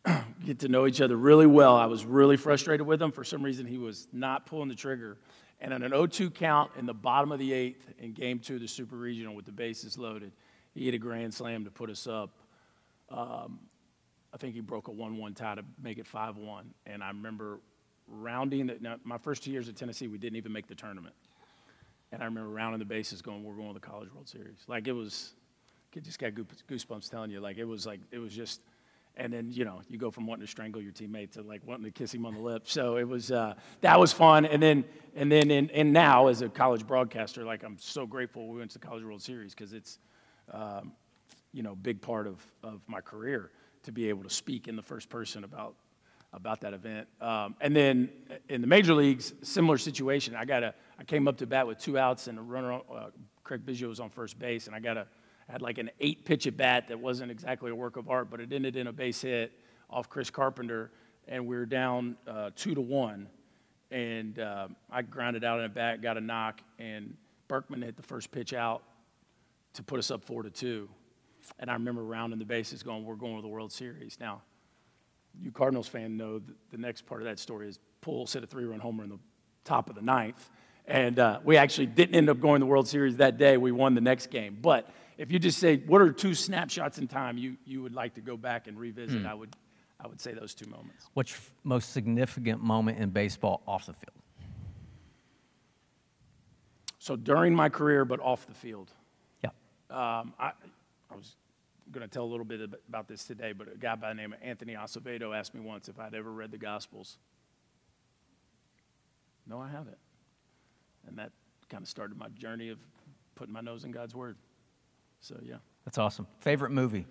get 0.45 0.59
to 0.59 0.67
know 0.67 0.87
each 0.87 1.01
other 1.01 1.15
really 1.15 1.47
well. 1.47 1.75
I 1.75 1.85
was 1.85 2.05
really 2.05 2.37
frustrated 2.37 2.85
with 2.85 3.01
him. 3.01 3.11
For 3.11 3.23
some 3.23 3.43
reason, 3.43 3.65
he 3.65 3.77
was 3.77 4.07
not 4.13 4.45
pulling 4.45 4.69
the 4.69 4.75
trigger. 4.75 5.17
And 5.61 5.73
on 5.73 5.83
an 5.83 5.91
0 5.91 6.07
2 6.07 6.29
count 6.31 6.71
in 6.77 6.85
the 6.85 6.93
bottom 6.93 7.31
of 7.31 7.39
the 7.39 7.53
eighth 7.53 7.93
in 7.99 8.13
game 8.13 8.39
two 8.39 8.55
of 8.55 8.61
the 8.61 8.67
Super 8.67 8.95
Regional 8.95 9.33
with 9.33 9.45
the 9.45 9.51
bases 9.51 9.97
loaded, 9.97 10.31
he 10.73 10.85
hit 10.85 10.93
a 10.93 10.97
grand 10.97 11.33
slam 11.33 11.63
to 11.65 11.71
put 11.71 11.89
us 11.89 12.07
up. 12.07 12.37
Um, 13.09 13.59
I 14.33 14.37
think 14.37 14.53
he 14.53 14.59
broke 14.59 14.89
a 14.89 14.91
1 14.91 15.17
1 15.17 15.33
tie 15.33 15.55
to 15.55 15.63
make 15.81 15.97
it 15.97 16.05
5 16.05 16.37
1. 16.37 16.65
And 16.85 17.03
I 17.03 17.07
remember 17.07 17.59
rounding 18.07 18.67
the, 18.67 18.77
now, 18.79 18.97
my 19.03 19.17
first 19.17 19.43
two 19.43 19.51
years 19.51 19.69
at 19.69 19.75
Tennessee, 19.75 20.07
we 20.07 20.17
didn't 20.17 20.35
even 20.35 20.51
make 20.51 20.67
the 20.67 20.75
tournament. 20.75 21.15
And 22.11 22.21
I 22.21 22.25
remember 22.25 22.49
rounding 22.49 22.79
the 22.79 22.85
bases 22.85 23.21
going, 23.21 23.43
we're 23.43 23.55
going 23.55 23.69
to 23.69 23.73
the 23.73 23.79
College 23.79 24.13
World 24.13 24.27
Series. 24.27 24.57
Like 24.67 24.87
it 24.87 24.91
was, 24.91 25.33
just 26.01 26.19
got 26.19 26.33
goosebumps 26.33 27.09
telling 27.09 27.31
you. 27.31 27.39
Like 27.39 27.57
it 27.57 27.63
was 27.63 27.85
like, 27.85 28.01
it 28.11 28.19
was 28.19 28.35
just, 28.35 28.61
and 29.17 29.31
then 29.31 29.51
you 29.51 29.65
know 29.65 29.81
you 29.89 29.97
go 29.97 30.11
from 30.11 30.27
wanting 30.27 30.45
to 30.45 30.51
strangle 30.51 30.81
your 30.81 30.91
teammate 30.91 31.31
to 31.31 31.41
like 31.41 31.61
wanting 31.65 31.85
to 31.85 31.91
kiss 31.91 32.13
him 32.13 32.25
on 32.25 32.33
the 32.33 32.39
lips 32.39 32.71
so 32.71 32.97
it 32.97 33.07
was 33.07 33.31
uh, 33.31 33.53
that 33.81 33.99
was 33.99 34.11
fun. 34.11 34.45
And 34.45 34.61
then 34.61 34.85
and 35.15 35.31
then 35.31 35.51
and, 35.51 35.71
and 35.71 35.93
now 35.93 36.27
as 36.27 36.41
a 36.41 36.49
college 36.49 36.85
broadcaster 36.85 37.43
like 37.43 37.63
i'm 37.63 37.77
so 37.77 38.05
grateful 38.05 38.47
we 38.47 38.59
went 38.59 38.71
to 38.71 38.79
the 38.79 38.85
college 38.85 39.03
world 39.03 39.21
series 39.21 39.53
because 39.53 39.73
it's 39.73 39.99
um, 40.51 40.91
you 41.53 41.63
know 41.63 41.75
big 41.75 42.01
part 42.01 42.27
of, 42.27 42.45
of 42.63 42.81
my 42.87 43.01
career 43.01 43.51
to 43.83 43.91
be 43.91 44.09
able 44.09 44.23
to 44.23 44.29
speak 44.29 44.67
in 44.67 44.75
the 44.75 44.81
first 44.81 45.09
person 45.09 45.43
about 45.43 45.75
about 46.33 46.59
that 46.61 46.73
event. 46.73 47.07
Um, 47.21 47.55
and 47.61 47.73
then 47.73 48.09
in 48.49 48.59
the 48.59 48.67
major 48.67 48.93
leagues 48.93 49.33
similar 49.41 49.77
situation. 49.77 50.35
I 50.35 50.45
got 50.45 50.63
a 50.63 50.73
i 50.99 51.03
came 51.03 51.27
up 51.27 51.37
to 51.37 51.47
bat 51.47 51.65
with 51.65 51.79
two 51.79 51.97
outs 51.97 52.27
and 52.27 52.37
a 52.37 52.41
runner 52.41 52.73
uh, 52.73 53.09
craig 53.43 53.65
biggio 53.65 53.87
was 53.87 53.99
on 53.99 54.09
first 54.09 54.39
base 54.39 54.67
and 54.67 54.75
i 54.75 54.79
got 54.79 54.97
a 54.97 55.07
had 55.49 55.61
like 55.61 55.77
an 55.77 55.91
eight 55.99 56.25
pitch 56.25 56.47
at 56.47 56.57
bat 56.57 56.87
that 56.87 56.99
wasn't 56.99 57.31
exactly 57.31 57.71
a 57.71 57.75
work 57.75 57.97
of 57.97 58.09
art, 58.09 58.29
but 58.29 58.39
it 58.39 58.51
ended 58.51 58.75
in 58.75 58.87
a 58.87 58.93
base 58.93 59.21
hit 59.21 59.51
off 59.89 60.09
Chris 60.09 60.29
Carpenter, 60.29 60.91
and 61.27 61.45
we 61.45 61.55
were 61.55 61.65
down 61.65 62.17
uh, 62.27 62.49
two 62.55 62.73
to 62.73 62.81
one. 62.81 63.27
And 63.91 64.39
uh, 64.39 64.67
I 64.91 65.03
grounded 65.03 65.43
out 65.43 65.59
in 65.59 65.65
a 65.65 65.69
bat, 65.69 66.01
got 66.01 66.17
a 66.17 66.21
knock, 66.21 66.61
and 66.79 67.15
Berkman 67.47 67.83
hit 67.83 67.95
the 67.95 68.03
first 68.03 68.31
pitch 68.31 68.53
out 68.53 68.83
to 69.73 69.83
put 69.83 69.99
us 69.99 70.09
up 70.09 70.23
four 70.23 70.41
to 70.43 70.49
two. 70.49 70.89
and 71.59 71.69
I 71.69 71.73
remember 71.73 72.03
rounding 72.03 72.39
the 72.39 72.45
bases 72.45 72.83
going, 72.83 73.05
we're 73.05 73.15
going 73.15 73.35
to 73.35 73.41
the 73.41 73.47
World 73.47 73.71
Series. 73.71 74.17
Now, 74.19 74.41
you 75.39 75.51
Cardinals 75.51 75.87
fan 75.87 76.17
know 76.17 76.41
the 76.71 76.77
next 76.77 77.05
part 77.05 77.21
of 77.21 77.25
that 77.25 77.39
story 77.39 77.67
is 77.67 77.79
Pujols 78.01 78.33
hit 78.33 78.43
a 78.43 78.47
three-run 78.47 78.79
homer 78.79 79.03
in 79.03 79.09
the 79.09 79.19
top 79.63 79.89
of 79.89 79.95
the 79.95 80.01
ninth. 80.01 80.49
And 80.87 81.17
uh, 81.17 81.39
we 81.43 81.57
actually 81.57 81.87
didn't 81.87 82.15
end 82.15 82.29
up 82.29 82.39
going 82.39 82.59
to 82.59 82.65
the 82.65 82.69
World 82.69 82.87
Series 82.87 83.17
that 83.17 83.37
day. 83.37 83.57
We 83.57 83.71
won 83.71 83.95
the 83.95 84.01
next 84.01 84.27
game. 84.27 84.57
But 84.61 84.89
if 85.17 85.31
you 85.31 85.39
just 85.39 85.59
say, 85.59 85.77
what 85.77 86.01
are 86.01 86.11
two 86.11 86.33
snapshots 86.33 86.97
in 86.97 87.07
time 87.07 87.37
you, 87.37 87.57
you 87.65 87.81
would 87.81 87.93
like 87.93 88.13
to 88.15 88.21
go 88.21 88.35
back 88.37 88.67
and 88.67 88.77
revisit, 88.79 89.21
Hmm. 89.21 89.27
I, 89.27 89.33
would, 89.33 89.55
I 89.99 90.07
would 90.07 90.19
say 90.19 90.33
those 90.33 90.53
two 90.53 90.69
moments. 90.69 91.05
What's 91.13 91.31
your 91.31 91.39
most 91.63 91.91
significant 91.93 92.61
moment 92.61 92.99
in 92.99 93.09
baseball 93.09 93.61
off 93.67 93.85
the 93.85 93.93
field? 93.93 94.11
So 96.99 97.15
during 97.15 97.53
my 97.55 97.69
career, 97.69 98.03
but 98.03 98.19
off 98.19 98.47
the 98.47 98.53
field, 98.53 98.91
Yeah. 99.43 99.49
um, 99.89 100.33
I, 100.39 100.51
I 101.11 101.15
was 101.15 101.35
going 101.91 102.01
to 102.01 102.07
tell 102.11 102.23
a 102.23 102.25
little 102.31 102.45
bit 102.45 102.61
about 102.89 103.07
this 103.07 103.25
today, 103.25 103.51
but 103.53 103.71
a 103.71 103.77
guy 103.77 103.95
by 103.95 104.09
the 104.09 104.15
name 104.15 104.33
of 104.33 104.39
Anthony 104.41 104.73
Acevedo 104.73 105.37
asked 105.37 105.53
me 105.53 105.61
once 105.61 105.87
if 105.87 105.99
I'd 105.99 106.15
ever 106.15 106.31
read 106.31 106.51
the 106.51 106.57
Gospels. 106.57 107.17
No, 109.47 109.59
I 109.61 109.69
haven't. 109.69 109.97
And 111.07 111.17
that 111.19 111.31
kind 111.69 111.83
of 111.83 111.87
started 111.89 112.17
my 112.17 112.29
journey 112.29 112.69
of 112.69 112.79
putting 113.35 113.53
my 113.53 113.61
nose 113.61 113.83
in 113.83 113.91
God's 113.91 114.15
Word. 114.15 114.35
So, 115.25 115.39
yeah. 115.43 115.55
That's 115.85 115.97
awesome. 115.97 116.27
Favorite 116.37 116.69
movie? 116.69 117.07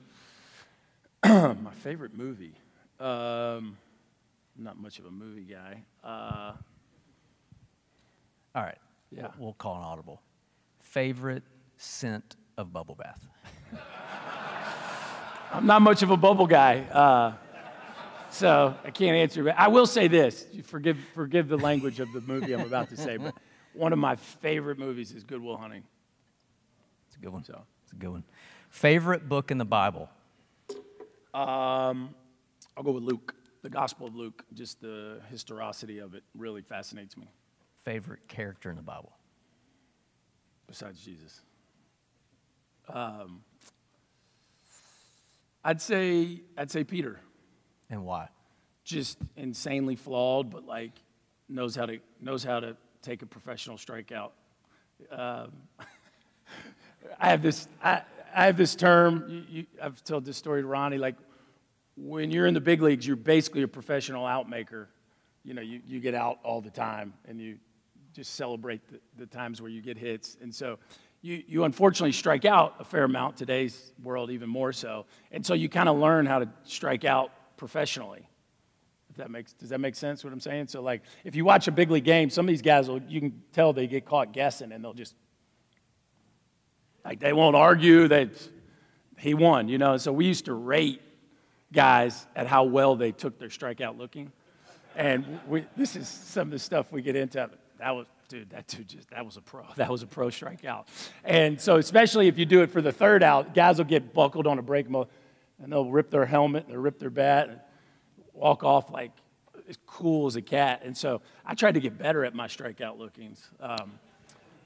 my 1.25 1.73
favorite 1.73 2.15
movie. 2.17 2.55
Um, 3.01 3.77
not 4.57 4.79
much 4.79 5.01
of 5.01 5.07
a 5.07 5.11
movie 5.11 5.43
guy. 5.43 5.83
Uh, 6.05 6.53
All 8.55 8.63
right. 8.63 8.79
Yeah. 9.11 9.23
We'll, 9.23 9.47
we'll 9.47 9.53
call 9.55 9.79
an 9.79 9.83
audible. 9.83 10.23
Favorite 10.79 11.43
scent 11.77 12.37
of 12.57 12.73
bubble 12.73 12.95
bath? 12.95 13.21
I'm 15.53 15.67
not 15.67 15.83
much 15.83 16.05
of 16.05 16.13
a 16.13 16.17
bubble 16.17 16.47
guy, 16.47 16.83
uh, 16.93 17.33
so 18.31 18.77
I 18.85 18.93
can't 18.93 19.17
answer. 19.17 19.43
But 19.43 19.57
I 19.59 19.67
will 19.69 19.87
say 19.87 20.07
this: 20.07 20.47
forgive, 20.65 20.99
forgive 21.15 21.49
the 21.49 21.59
language 21.59 21.99
of 21.99 22.13
the 22.13 22.21
movie 22.21 22.53
I'm 22.53 22.61
about 22.61 22.91
to 22.91 22.97
say, 22.97 23.17
but 23.17 23.35
one 23.73 23.93
of 23.93 23.99
my 23.99 24.15
favorite 24.15 24.79
movies 24.79 25.11
is 25.13 25.25
Good 25.25 25.41
Will 25.41 25.57
Hunting. 25.57 25.83
It's 27.09 27.17
a 27.17 27.21
good 27.21 27.33
one. 27.33 27.45
So. 27.45 27.63
A 27.95 27.99
good 27.99 28.11
one. 28.11 28.25
Favorite 28.71 29.29
book 29.29 29.51
in 29.51 29.59
the 29.59 29.65
Bible? 29.65 30.09
Um, 31.33 32.15
I'll 32.77 32.83
go 32.83 32.93
with 32.93 33.05
Luke, 33.05 33.35
the 33.63 33.71
Gospel 33.71 34.07
of 34.07 34.15
Luke. 34.15 34.45
Just 34.53 34.81
the 34.81 35.21
historicity 35.31 35.99
of 35.99 36.15
it 36.15 36.23
really 36.37 36.63
fascinates 36.63 37.17
me. 37.17 37.29
Favorite 37.85 38.27
character 38.29 38.71
in 38.71 38.77
the 38.77 38.83
Bible? 38.83 39.13
Besides 40.67 41.01
Jesus, 41.01 41.43
um, 42.89 43.43
I'd 45.63 45.81
say 45.81 46.41
I'd 46.57 46.71
say 46.71 46.85
Peter. 46.85 47.21
And 47.91 48.05
why? 48.05 48.29
just 48.85 49.19
insanely 49.37 49.97
flawed, 49.97 50.51
but 50.51 50.67
like 50.67 50.93
knows 51.49 51.75
how 51.75 51.87
to 51.87 51.99
knows 52.21 52.45
how 52.45 52.61
to 52.61 52.77
take 53.03 53.23
a 53.23 53.27
professional 53.27 53.77
strikeout. 53.77 54.31
Um, 55.11 55.53
I 57.19 57.31
have 57.31 57.43
this 57.43 57.69
I, 57.83 58.03
I 58.35 58.47
have 58.47 58.57
this 58.57 58.75
term. 58.75 59.27
You, 59.29 59.45
you, 59.49 59.67
I've 59.83 60.03
told 60.05 60.25
this 60.25 60.37
story 60.37 60.63
to 60.63 60.67
Ronnie. 60.67 60.99
Like 60.99 61.17
when 61.97 62.31
you're 62.31 62.47
in 62.47 62.55
the 62.55 62.61
big 62.61 62.83
leagues, 62.83 63.07
you're 63.07 63.17
basically 63.17 63.63
a 63.63 63.69
professional 63.69 64.25
outmaker. 64.25 64.87
You 65.45 65.55
know, 65.55 65.63
you, 65.63 65.81
you 65.87 66.01
get 66.01 66.15
out 66.15 66.39
all 66.43 66.61
the 66.61 66.71
time, 66.71 67.15
and 67.29 67.41
you 67.41 67.59
just 68.15 68.35
celebrate 68.35 68.81
the, 68.89 69.01
the 69.19 69.27
times 69.27 69.61
where 69.61 69.71
you 69.71 69.83
get 69.83 69.99
hits. 69.99 70.37
And 70.41 70.55
so 70.55 70.79
you, 71.21 71.43
you 71.47 71.65
unfortunately 71.65 72.13
strike 72.13 72.45
out 72.45 72.75
a 72.79 72.85
fair 72.85 73.05
amount 73.05 73.37
today's 73.37 73.93
world, 74.03 74.31
even 74.31 74.49
more 74.49 74.73
so. 74.73 75.07
And 75.33 75.45
so 75.45 75.55
you 75.55 75.69
kind 75.69 75.89
of 75.89 75.97
learn 75.99 76.27
how 76.27 76.39
to 76.39 76.49
strike 76.65 77.05
out 77.05 77.31
professionally. 77.57 78.29
If 79.11 79.17
that 79.17 79.31
makes 79.31 79.53
does 79.53 79.69
that 79.69 79.79
make 79.79 79.95
sense 79.95 80.25
what 80.25 80.33
I'm 80.33 80.41
saying? 80.41 80.69
So 80.69 80.83
like 80.83 81.03
if 81.25 81.37
you 81.37 81.45
watch 81.45 81.69
a 81.69 81.73
big 81.73 81.91
league 81.91 82.05
game, 82.05 82.31
some 82.31 82.47
of 82.47 82.49
these 82.49 82.63
guys 82.63 82.89
will 82.89 83.01
you 83.03 83.21
can 83.21 83.43
tell 83.53 83.73
they 83.73 83.87
get 83.87 84.05
caught 84.05 84.33
guessing 84.33 84.73
and 84.73 84.83
they'll 84.83 84.93
just 84.93 85.15
like 87.05 87.21
they 87.21 87.33
won't 87.33 87.57
argue 87.57 88.09
that 88.09 88.31
he 89.19 89.35
won, 89.35 89.69
you 89.69 89.79
know. 89.79 89.97
So 89.97 90.13
we 90.13 90.27
used 90.27 90.47
to 90.47 90.55
rate 90.55 91.03
guys 91.73 92.27
at 92.35 92.47
how 92.47 92.65
well 92.65 92.97
they 92.97 93.13
took 93.13 93.39
their 93.39 93.49
strikeout 93.49 93.99
looking. 93.99 94.33
And 94.97 95.41
we, 95.49 95.67
this 95.77 95.97
is 95.97 96.09
some 96.09 96.49
of 96.49 96.53
the 96.53 96.59
stuff 96.59 96.93
we 96.93 97.03
get 97.03 97.17
into. 97.17 97.51
That 97.79 97.97
was, 97.97 98.07
dude, 98.29 98.51
that 98.51 98.69
dude 98.69 98.89
just, 98.89 99.11
that 99.11 99.25
was 99.25 99.37
a 99.37 99.43
pro. 99.43 99.65
That 99.77 99.91
was 99.91 100.03
a 100.03 100.07
pro 100.07 100.29
strikeout. 100.29 100.87
And 101.25 101.61
so, 101.61 101.77
especially 101.77 102.29
if 102.29 102.39
you 102.39 102.47
do 102.47 102.63
it 102.63 102.71
for 102.71 102.81
the 102.81 102.93
third 102.93 103.23
out, 103.23 103.55
guys 103.55 103.79
will 103.79 103.85
get 103.85 104.15
buckled 104.15 104.47
on 104.47 104.59
a 104.59 104.63
break 104.63 104.89
mode 104.89 105.09
and 105.61 105.73
they'll 105.73 105.91
rip 105.91 106.11
their 106.11 106.27
helmet, 106.27 106.65
and 106.65 106.73
they'll 106.73 106.83
rip 106.83 106.99
their 106.99 107.11
bat, 107.11 107.49
and 107.49 107.61
walk 108.33 108.65
off 108.65 108.91
like 108.91 109.13
as 109.69 109.79
cool 109.87 110.27
as 110.27 110.37
a 110.37 110.43
cat. 110.43 110.83
And 110.85 110.97
so 110.97 111.23
I 111.45 111.55
tried 111.55 111.75
to 111.75 111.81
get 111.81 111.97
better 111.97 112.25
at 112.25 112.35
my 112.35 112.47
strikeout 112.47 112.99
lookings. 112.99 113.41
Um, 113.61 113.93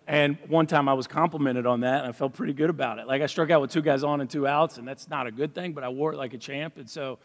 and 0.09 0.39
one 0.49 0.67
time 0.67 0.89
I 0.89 0.95
was 0.95 1.07
complimented 1.07 1.67
on 1.67 1.81
that, 1.81 2.01
and 2.01 2.09
I 2.09 2.13
felt 2.13 2.33
pretty 2.33 2.55
good 2.55 2.71
about 2.71 2.99
it. 2.99 3.07
Like 3.07 3.21
I 3.21 3.27
struck 3.27 3.51
out 3.51 3.61
with 3.61 3.71
two 3.71 3.83
guys 3.83 4.03
on 4.03 4.23
and 4.23 4.31
two 4.31 4.47
outs, 4.47 4.79
and 4.79 4.89
that's 4.89 5.11
not 5.11 5.27
a 5.27 5.31
good 5.31 5.55
thing, 5.55 5.75
but 5.75 5.85
I 5.85 5.91
wore 5.91 6.15
it 6.15 6.17
like 6.17 6.33
a 6.33 6.39
champ. 6.39 6.79
And 6.79 6.89
so, 6.89 7.19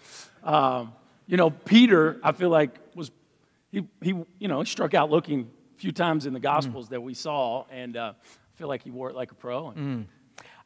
um, 0.44 0.92
you 1.26 1.38
know, 1.38 1.50
Peter, 1.50 2.20
I 2.22 2.34
feel 2.34 2.50
like 2.50 2.78
was 2.94 3.10
he 3.72 3.88
he 4.02 4.10
you 4.38 4.48
know 4.50 4.62
struck 4.66 4.94
out 4.94 5.10
looking 5.10 5.50
a 5.76 5.80
few 5.80 5.94
times 5.94 6.26
in 6.26 6.34
the 6.34 6.42
Gospels 6.42 6.90
that 6.90 7.02
we 7.02 7.14
saw, 7.14 7.64
and 7.72 7.96
uh, 7.96 8.14
I 8.18 8.58
feel 8.58 8.68
like 8.68 8.84
he 8.84 8.92
wore 8.92 9.10
it 9.10 9.16
like 9.16 9.32
a 9.32 9.36
pro. 9.36 9.70
And 9.70 10.08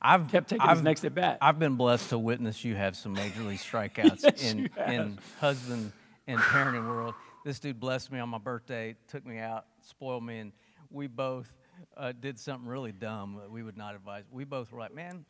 I've 0.01 0.27
Kept 0.31 0.49
taking 0.49 0.67
I've, 0.67 0.77
his 0.77 0.83
next 0.83 1.05
at 1.05 1.13
bat. 1.13 1.37
I've 1.39 1.59
been 1.59 1.75
blessed 1.75 2.09
to 2.09 2.17
witness 2.17 2.65
you 2.65 2.75
have 2.75 2.95
some 2.95 3.13
major 3.13 3.43
league 3.43 3.59
strikeouts 3.59 4.23
Yes, 4.23 4.43
in 4.43 4.69
in 4.87 5.19
husband 5.39 5.91
and 6.25 6.39
parenting 6.39 6.87
world. 6.87 7.13
This 7.45 7.59
dude 7.59 7.79
blessed 7.79 8.11
me 8.11 8.17
on 8.17 8.29
my 8.29 8.39
birthday, 8.39 8.95
took 9.07 9.23
me 9.23 9.37
out, 9.37 9.65
spoiled 9.81 10.23
me, 10.23 10.39
and 10.39 10.51
we 10.89 11.05
both 11.05 11.53
uh, 11.97 12.13
did 12.19 12.39
something 12.39 12.67
really 12.67 12.91
dumb 12.91 13.37
that 13.41 13.49
we 13.51 13.63
would 13.63 13.77
not 13.77 13.95
advise. 13.95 14.23
We 14.31 14.43
both 14.43 14.71
were 14.71 14.79
like, 14.79 14.93
man, 14.93 15.25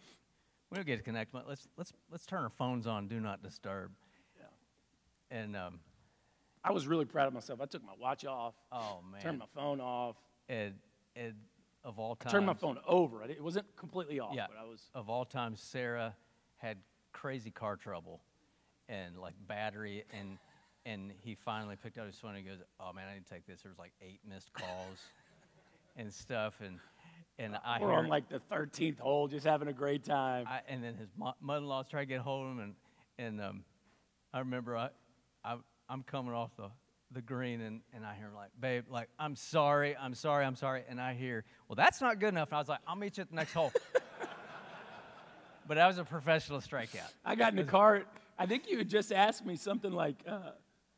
we 0.70 0.76
don't 0.76 0.86
get 0.86 0.98
to 0.98 1.04
connect. 1.04 1.32
but 1.32 1.48
Let's 1.48 1.68
let's 1.78 1.94
let's 2.12 2.26
turn 2.26 2.44
our 2.44 2.50
phones 2.50 2.88
on, 2.88 3.08
do 3.08 3.20
not 3.20 3.42
disturb. 3.42 3.92
Yeah. 4.38 5.38
And 5.38 5.56
um, 5.56 5.80
I 6.64 6.72
was 6.72 6.88
really 6.88 7.06
proud 7.06 7.28
of 7.28 7.34
myself. 7.34 7.62
I 7.62 7.66
took 7.66 7.84
my 7.84 7.94
watch 8.00 8.26
off, 8.26 8.54
oh 8.72 9.00
man, 9.12 9.22
turned 9.22 9.40
my 9.40 9.46
phone 9.56 9.80
off, 9.80 10.18
Ed, 10.50 10.76
Ed, 11.16 11.36
of 11.84 12.00
all 12.00 12.16
time, 12.16 12.32
turned 12.32 12.46
my 12.46 12.54
phone 12.54 12.78
over. 12.86 13.24
It 13.24 13.42
wasn't 13.42 13.74
completely 13.78 14.20
off, 14.20 14.36
Yeah. 14.36 14.48
but 14.50 14.58
I 14.60 14.66
was. 14.66 14.82
Of 14.94 15.10
all 15.10 15.26
time, 15.26 15.56
Sarah 15.56 16.16
had 16.58 16.78
crazy 17.14 17.50
car 17.52 17.76
trouble 17.78 18.22
and 18.90 19.18
like 19.18 19.34
battery 19.48 20.04
and 20.18 20.38
and 20.86 21.12
he 21.22 21.36
finally 21.36 21.76
picked 21.76 21.98
up 21.98 22.06
his 22.06 22.16
phone 22.18 22.36
and 22.36 22.40
he 22.40 22.50
goes, 22.50 22.60
"Oh 22.80 22.92
man, 22.94 23.06
I 23.10 23.16
need 23.16 23.26
to 23.26 23.34
take 23.34 23.46
this." 23.46 23.62
There 23.62 23.70
was 23.70 23.80
like 23.80 23.94
eight 24.02 24.20
missed 24.28 24.52
calls 24.54 25.00
and 25.98 26.14
stuff 26.14 26.62
and 26.64 26.80
and 27.40 27.56
I 27.64 27.80
We're 27.80 27.90
hear, 27.90 28.00
on 28.00 28.08
like 28.08 28.30
the 28.30 28.42
13th 28.52 29.00
hole, 29.00 29.28
just 29.28 29.46
having 29.46 29.68
a 29.68 29.74
great 29.74 30.04
time. 30.04 30.46
I, 30.48 30.62
and 30.68 30.84
then 30.84 30.96
his 30.96 31.10
mother-in-law's 31.16 31.88
trying 31.88 32.04
to 32.04 32.08
get 32.08 32.22
hold 32.22 32.48
of 32.48 32.52
him 32.54 32.60
and 32.60 32.74
and 33.20 33.42
um, 33.42 33.64
I 34.34 34.40
remember 34.40 34.76
I, 34.76 34.90
I 35.44 35.58
I'm 35.90 36.04
coming 36.04 36.34
off 36.34 36.56
the 36.58 36.70
the 37.12 37.22
green 37.22 37.62
and, 37.62 37.82
and 37.94 38.06
I 38.06 38.16
hear 38.16 38.28
him 38.28 38.36
like, 38.36 38.50
babe, 38.60 38.86
like, 38.90 39.10
I'm 39.18 39.36
sorry, 39.36 39.96
I'm 39.96 40.14
sorry, 40.14 40.46
I'm 40.46 40.56
sorry. 40.56 40.84
And 40.90 41.00
I 41.00 41.14
hear, 41.14 41.46
well, 41.68 41.76
that's 41.76 42.02
not 42.02 42.20
good 42.20 42.30
enough. 42.30 42.50
And 42.50 42.58
I 42.58 42.60
was 42.60 42.68
like, 42.68 42.80
I'll 42.86 42.96
meet 42.96 43.18
you 43.18 43.22
at 43.22 43.30
the 43.30 43.36
next 43.36 43.54
hole. 43.54 43.72
but 45.68 45.76
that 45.76 45.88
was 45.88 45.98
a 45.98 46.04
professional 46.04 46.60
strikeout. 46.60 47.12
I 47.24 47.36
got 47.36 47.52
in 47.52 47.58
the 47.58 47.64
car. 47.64 48.04
I 48.38 48.46
think 48.46 48.70
you 48.70 48.78
had 48.78 48.90
just 48.90 49.12
asked 49.12 49.46
me 49.46 49.56
something 49.56 49.92
like, 49.92 50.18
uh, 50.28 50.52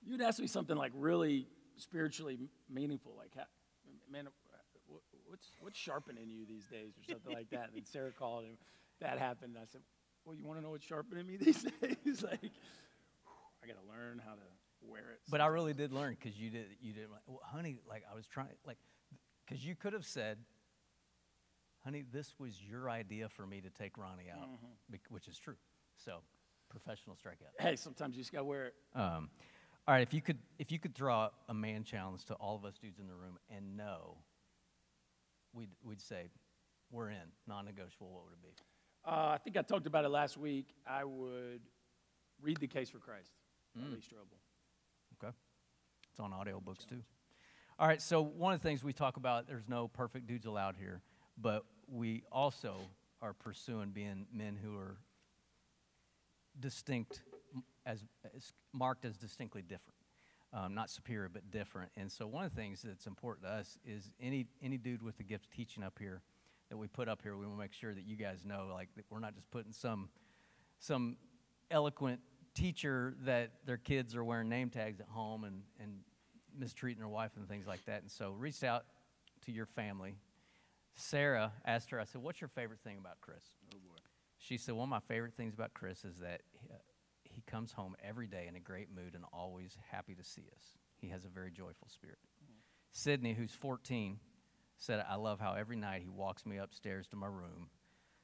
you'd 0.05 0.21
asked 0.21 0.39
me 0.39 0.47
something 0.47 0.75
like 0.75 0.91
really 0.95 1.47
spiritually 1.75 2.39
meaningful, 2.69 3.13
like, 3.17 3.31
man, 4.11 4.27
what's 5.29 5.51
what's 5.59 5.77
sharpening 5.77 6.29
you 6.29 6.45
these 6.45 6.65
days, 6.65 6.93
or 6.97 7.03
something 7.13 7.33
like 7.33 7.49
that. 7.51 7.65
And 7.67 7.75
then 7.75 7.85
Sarah 7.85 8.11
called 8.11 8.45
and 8.45 8.57
that 9.01 9.17
happened. 9.19 9.55
And 9.55 9.63
I 9.63 9.65
said, 9.71 9.81
well, 10.25 10.35
you 10.35 10.45
want 10.45 10.59
to 10.59 10.63
know 10.63 10.71
what's 10.71 10.85
sharpening 10.85 11.25
me 11.25 11.37
these 11.41 11.63
days? 11.63 12.23
like, 12.23 12.51
I 13.63 13.67
got 13.67 13.77
to 13.81 13.87
learn 13.89 14.21
how 14.25 14.33
to 14.33 14.41
wear 14.81 15.11
it. 15.11 15.19
But 15.29 15.41
I 15.41 15.47
really 15.47 15.73
did 15.73 15.91
learn 15.93 16.17
because 16.21 16.37
you 16.37 16.49
did, 16.49 16.67
you 16.81 16.93
did, 16.93 17.09
like, 17.09 17.21
well, 17.27 17.39
honey, 17.43 17.77
like, 17.87 18.03
I 18.11 18.15
was 18.15 18.27
trying, 18.27 18.49
like, 18.65 18.77
because 19.45 19.65
you 19.65 19.75
could 19.75 19.93
have 19.93 20.05
said, 20.05 20.37
honey, 21.83 22.03
this 22.11 22.33
was 22.39 22.53
your 22.61 22.89
idea 22.89 23.29
for 23.29 23.45
me 23.45 23.61
to 23.61 23.69
take 23.69 23.97
Ronnie 23.97 24.29
out, 24.31 24.49
bec- 24.89 25.01
which 25.09 25.27
is 25.27 25.37
true. 25.37 25.55
So, 26.03 26.19
professional 26.69 27.15
strikeout. 27.15 27.59
hey, 27.59 27.75
sometimes 27.75 28.15
you 28.15 28.21
just 28.21 28.31
got 28.31 28.39
to 28.39 28.45
wear 28.45 28.67
it. 28.67 28.73
Um, 28.95 29.29
all 29.87 29.95
right, 29.95 30.01
if 30.01 30.13
you 30.13 30.21
could, 30.21 30.37
if 30.59 30.71
you 30.71 30.79
could 30.79 30.93
throw 30.93 31.29
a 31.47 31.53
man 31.53 31.83
challenge 31.83 32.25
to 32.25 32.35
all 32.35 32.55
of 32.55 32.63
us 32.65 32.77
dudes 32.77 32.99
in 32.99 33.07
the 33.07 33.15
room 33.15 33.39
and 33.49 33.75
know, 33.75 34.17
we'd, 35.53 35.69
we'd 35.83 36.01
say, 36.01 36.29
we're 36.91 37.09
in, 37.09 37.17
non-negotiable. 37.47 38.09
What 38.09 38.23
would 38.25 38.33
it 38.33 38.41
be? 38.41 38.49
Uh, 39.05 39.29
I 39.33 39.37
think 39.37 39.57
I 39.57 39.61
talked 39.61 39.87
about 39.87 40.05
it 40.05 40.09
last 40.09 40.37
week. 40.37 40.73
I 40.87 41.03
would 41.03 41.61
read 42.41 42.57
The 42.57 42.67
Case 42.67 42.89
for 42.89 42.99
Christ 42.99 43.31
by 43.75 43.81
Lee 43.83 43.97
Strobel. 43.97 44.37
Okay, 45.21 45.33
it's 46.11 46.19
on 46.19 46.31
audiobooks 46.31 46.87
too. 46.87 47.01
All 47.77 47.87
right, 47.87 48.01
so 48.01 48.21
one 48.21 48.53
of 48.53 48.61
the 48.61 48.67
things 48.67 48.83
we 48.83 48.91
talk 48.91 49.17
about, 49.17 49.47
there's 49.47 49.67
no 49.67 49.87
perfect 49.87 50.27
dudes 50.27 50.45
allowed 50.45 50.75
here, 50.77 51.01
but 51.37 51.63
we 51.87 52.23
also 52.31 52.75
are 53.21 53.33
pursuing 53.33 53.89
being 53.91 54.25
men 54.33 54.57
who 54.61 54.75
are 54.77 54.97
distinct, 56.59 57.21
as, 57.85 58.03
as 58.35 58.51
marked 58.73 59.05
as 59.05 59.17
distinctly 59.17 59.61
different. 59.61 59.98
Um, 60.51 60.73
not 60.73 60.89
superior, 60.89 61.29
but 61.31 61.51
different. 61.51 61.91
And 61.95 62.11
so, 62.11 62.25
one 62.25 62.43
of 62.43 62.53
the 62.53 62.59
things 62.59 62.81
that's 62.81 63.05
important 63.05 63.45
to 63.45 63.51
us 63.51 63.77
is 63.85 64.11
any 64.19 64.47
any 64.63 64.77
dude 64.77 65.03
with 65.03 65.17
the 65.17 65.23
gift 65.23 65.45
of 65.45 65.51
teaching 65.51 65.83
up 65.83 65.99
here 65.99 66.21
that 66.69 66.77
we 66.77 66.87
put 66.87 67.07
up 67.07 67.21
here, 67.21 67.35
we 67.37 67.45
want 67.45 67.57
to 67.57 67.61
make 67.61 67.73
sure 67.73 67.93
that 67.93 68.03
you 68.03 68.15
guys 68.15 68.43
know, 68.45 68.67
like, 68.73 68.89
that 68.95 69.05
we're 69.09 69.19
not 69.19 69.35
just 69.35 69.49
putting 69.51 69.71
some 69.71 70.09
some 70.79 71.17
eloquent 71.69 72.19
teacher 72.55 73.15
that 73.21 73.51
their 73.65 73.77
kids 73.77 74.15
are 74.15 74.23
wearing 74.23 74.49
name 74.49 74.69
tags 74.71 74.99
at 74.99 75.07
home 75.07 75.43
and 75.43 75.61
and 75.79 75.99
mistreating 76.57 76.99
their 76.99 77.09
wife 77.09 77.31
and 77.35 77.47
things 77.47 77.67
like 77.67 77.85
that. 77.85 78.01
And 78.01 78.09
so, 78.09 78.31
reached 78.31 78.63
out 78.63 78.85
to 79.45 79.51
your 79.51 79.67
family. 79.67 80.15
Sarah 80.95 81.53
asked 81.63 81.91
her, 81.91 81.99
I 81.99 82.05
said, 82.05 82.23
"What's 82.23 82.41
your 82.41 82.47
favorite 82.47 82.79
thing 82.79 82.97
about 82.97 83.21
Chris?" 83.21 83.43
Oh 83.71 83.77
boy. 83.77 83.99
She 84.39 84.57
said, 84.57 84.73
One 84.73 84.85
of 84.85 84.89
my 84.89 85.01
favorite 85.01 85.35
things 85.35 85.53
about 85.53 85.73
Chris 85.73 86.03
is 86.05 86.17
that 86.19 86.41
uh, 86.71 86.77
comes 87.49 87.71
home 87.71 87.95
every 88.03 88.27
day 88.27 88.45
in 88.47 88.55
a 88.55 88.59
great 88.59 88.89
mood 88.93 89.15
and 89.15 89.23
always 89.33 89.77
happy 89.91 90.15
to 90.15 90.23
see 90.23 90.45
us. 90.55 90.77
He 90.97 91.09
has 91.09 91.25
a 91.25 91.29
very 91.29 91.51
joyful 91.51 91.87
spirit. 91.87 92.19
Mm-hmm. 92.43 92.53
Sydney, 92.91 93.33
who's 93.33 93.51
14, 93.51 94.19
said, 94.77 95.03
I 95.09 95.15
love 95.15 95.39
how 95.39 95.53
every 95.53 95.75
night 95.75 96.01
he 96.01 96.09
walks 96.09 96.45
me 96.45 96.57
upstairs 96.57 97.07
to 97.07 97.15
my 97.15 97.27
room, 97.27 97.69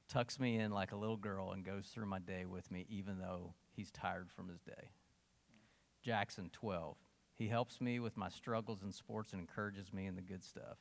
tucks 0.08 0.40
me 0.40 0.58
in 0.58 0.72
like 0.72 0.92
a 0.92 0.98
little 0.98 1.18
girl, 1.18 1.52
and 1.52 1.66
goes 1.66 1.88
through 1.88 2.06
my 2.06 2.20
day 2.20 2.46
with 2.46 2.72
me, 2.72 2.86
even 2.90 3.18
though 3.18 3.54
he's 3.72 3.92
tired 3.92 4.30
from 4.32 4.48
his 4.48 4.62
day. 4.62 4.74
Mm-hmm. 4.74 6.04
Jackson, 6.04 6.50
12. 6.54 6.98
He 7.34 7.48
helps 7.48 7.82
me 7.82 8.00
with 8.00 8.16
my 8.16 8.30
struggles 8.30 8.84
in 8.84 8.92
sports 8.92 9.34
and 9.34 9.42
encourages 9.42 9.92
me 9.92 10.06
in 10.06 10.16
the 10.16 10.22
good 10.22 10.44
stuff. 10.44 10.78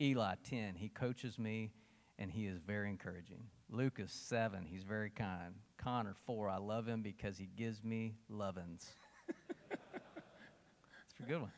Eli, 0.00 0.34
10. 0.44 0.76
He 0.76 0.88
coaches 0.88 1.38
me 1.38 1.72
and 2.18 2.30
he 2.30 2.46
is 2.46 2.58
very 2.58 2.88
encouraging. 2.88 3.44
Lucas, 3.70 4.12
seven, 4.12 4.64
he's 4.64 4.84
very 4.84 5.10
kind. 5.10 5.54
Connor, 5.78 6.14
four, 6.26 6.48
I 6.48 6.58
love 6.58 6.86
him 6.86 7.02
because 7.02 7.38
he 7.38 7.48
gives 7.56 7.82
me 7.82 8.14
lovin's. 8.28 8.90
That's 9.70 11.20
a 11.20 11.22
good 11.22 11.40
one. 11.40 11.52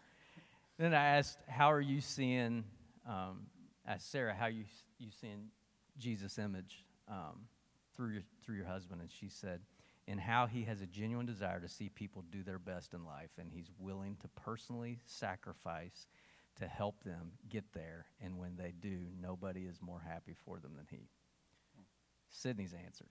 Then 0.78 0.94
I 0.94 1.16
asked, 1.16 1.38
How 1.48 1.72
are 1.72 1.80
you 1.80 2.00
seeing, 2.00 2.64
um, 3.06 3.46
asked 3.86 4.10
Sarah, 4.10 4.34
how 4.34 4.46
you, 4.46 4.64
you 4.98 5.08
seeing 5.20 5.48
Jesus' 5.98 6.38
image 6.38 6.84
um, 7.08 7.46
through, 7.96 8.12
your, 8.12 8.22
through 8.44 8.56
your 8.56 8.66
husband? 8.66 9.00
And 9.00 9.10
she 9.10 9.28
said, 9.28 9.60
In 10.06 10.18
how 10.18 10.46
he 10.46 10.64
has 10.64 10.80
a 10.80 10.86
genuine 10.86 11.26
desire 11.26 11.60
to 11.60 11.68
see 11.68 11.88
people 11.88 12.22
do 12.30 12.42
their 12.42 12.58
best 12.58 12.94
in 12.94 13.04
life, 13.04 13.30
and 13.38 13.50
he's 13.50 13.70
willing 13.78 14.16
to 14.20 14.28
personally 14.28 15.00
sacrifice 15.06 16.06
to 16.56 16.66
help 16.66 17.02
them 17.04 17.32
get 17.48 17.64
there. 17.72 18.06
And 18.22 18.38
when 18.38 18.56
they 18.56 18.72
do, 18.80 18.98
nobody 19.20 19.62
is 19.62 19.80
more 19.80 20.02
happy 20.06 20.34
for 20.44 20.58
them 20.58 20.72
than 20.76 20.86
he. 20.90 21.08
Sydney's 22.28 22.74
answer 22.74 23.06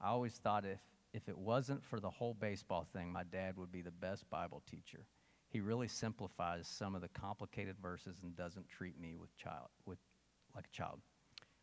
I 0.00 0.08
always 0.08 0.34
thought 0.34 0.64
if, 0.64 0.80
if 1.12 1.28
it 1.28 1.36
wasn't 1.36 1.84
for 1.84 2.00
the 2.00 2.10
whole 2.10 2.34
baseball 2.34 2.86
thing, 2.92 3.12
my 3.12 3.24
dad 3.24 3.56
would 3.56 3.72
be 3.72 3.82
the 3.82 3.90
best 3.90 4.28
Bible 4.30 4.62
teacher. 4.70 5.06
He 5.48 5.60
really 5.60 5.88
simplifies 5.88 6.68
some 6.68 6.94
of 6.94 7.00
the 7.00 7.08
complicated 7.08 7.76
verses 7.80 8.18
and 8.22 8.36
doesn't 8.36 8.68
treat 8.68 9.00
me 9.00 9.16
with 9.16 9.36
child, 9.36 9.68
with, 9.86 9.98
like 10.54 10.66
a 10.66 10.76
child. 10.76 11.00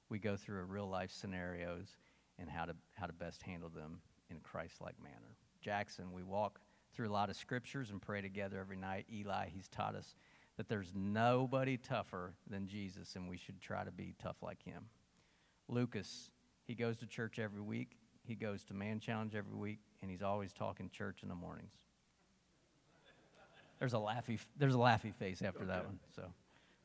We 0.10 0.20
go 0.20 0.36
through 0.36 0.64
real 0.64 0.90
life 0.90 1.12
scenarios 1.12 1.98
and 2.40 2.50
how 2.50 2.66
to, 2.66 2.76
how 2.94 3.06
to 3.06 3.14
best 3.14 3.44
handle 3.44 3.70
them 3.70 4.02
in 4.30 4.38
a 4.38 4.42
Christ 4.42 4.82
like 4.82 5.02
manner. 5.02 5.38
Jackson, 5.62 6.12
we 6.12 6.24
walk 6.24 6.60
through 6.94 7.10
a 7.10 7.12
lot 7.12 7.30
of 7.30 7.36
scriptures 7.36 7.92
and 7.92 8.02
pray 8.02 8.22
together 8.22 8.60
every 8.60 8.78
night. 8.78 9.06
Eli, 9.12 9.48
he's 9.50 9.68
taught 9.68 9.96
us 9.96 10.16
that 10.58 10.70
there's 10.70 10.92
nobody 10.96 11.78
tougher 11.78 12.34
than 12.50 12.68
Jesus, 12.68 13.16
and 13.16 13.28
we 13.28 13.38
should 13.38 13.60
try 13.60 13.84
to 13.84 13.92
be 13.92 14.14
tough 14.22 14.38
like 14.42 14.64
him. 14.64 14.86
Lucas, 15.68 16.32
he 16.66 16.76
goes 16.76 16.98
to 16.98 17.08
church 17.08 17.40
every 17.40 17.62
week, 17.62 17.98
he 18.28 18.36
goes 18.36 18.64
to 18.66 18.74
Man 18.74 19.00
Challenge 19.00 19.36
every 19.36 19.56
week, 19.56 19.80
and 20.02 20.10
he's 20.10 20.22
always 20.22 20.54
talking 20.54 20.90
church 20.90 21.20
in 21.24 21.30
the 21.30 21.36
mornings. 21.36 21.74
There's 23.80 23.94
a 23.94 23.98
laughy, 23.98 24.40
there's 24.58 24.76
a 24.76 24.80
laughy 24.80 25.14
face 25.14 25.42
after 25.42 25.66
that 25.66 25.86
one. 25.86 26.00
So 26.16 26.24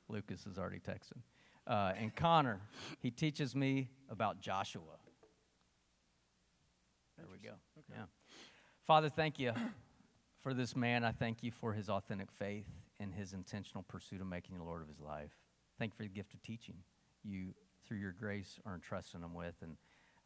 Lucas 0.09 0.46
is 0.46 0.59
already 0.59 0.81
texting. 0.81 1.22
Uh, 1.66 1.92
and 1.96 2.14
Connor, 2.14 2.61
he 3.00 3.11
teaches 3.11 3.55
me 3.55 3.90
about 4.11 4.40
Joshua. 4.40 4.83
There 7.16 7.26
we 7.31 7.38
go. 7.38 7.55
Okay. 7.79 7.98
Yeah. 7.98 8.05
Father, 8.87 9.09
thank 9.09 9.38
you 9.38 9.53
for 10.42 10.53
this 10.53 10.74
man. 10.74 11.05
I 11.05 11.12
thank 11.12 11.42
you 11.42 11.53
for 11.53 11.72
his 11.72 11.88
authentic 11.88 12.33
faith 12.33 12.66
and 12.98 13.14
his 13.14 13.35
intentional 13.35 13.85
pursuit 13.85 14.20
of 14.20 14.26
making 14.26 14.59
the 14.59 14.64
Lord 14.64 14.83
of 14.83 14.88
his 14.88 15.00
life. 15.00 15.31
Thank 15.79 15.92
you 15.92 15.96
for 15.96 16.03
the 16.03 16.09
gift 16.09 16.35
of 16.35 16.42
teaching. 16.42 16.76
You, 17.22 17.55
through 17.87 17.98
your 17.98 18.12
grace, 18.12 18.59
are 18.66 18.74
entrusting 18.74 19.20
him 19.20 19.35
with. 19.35 19.55
And 19.62 19.76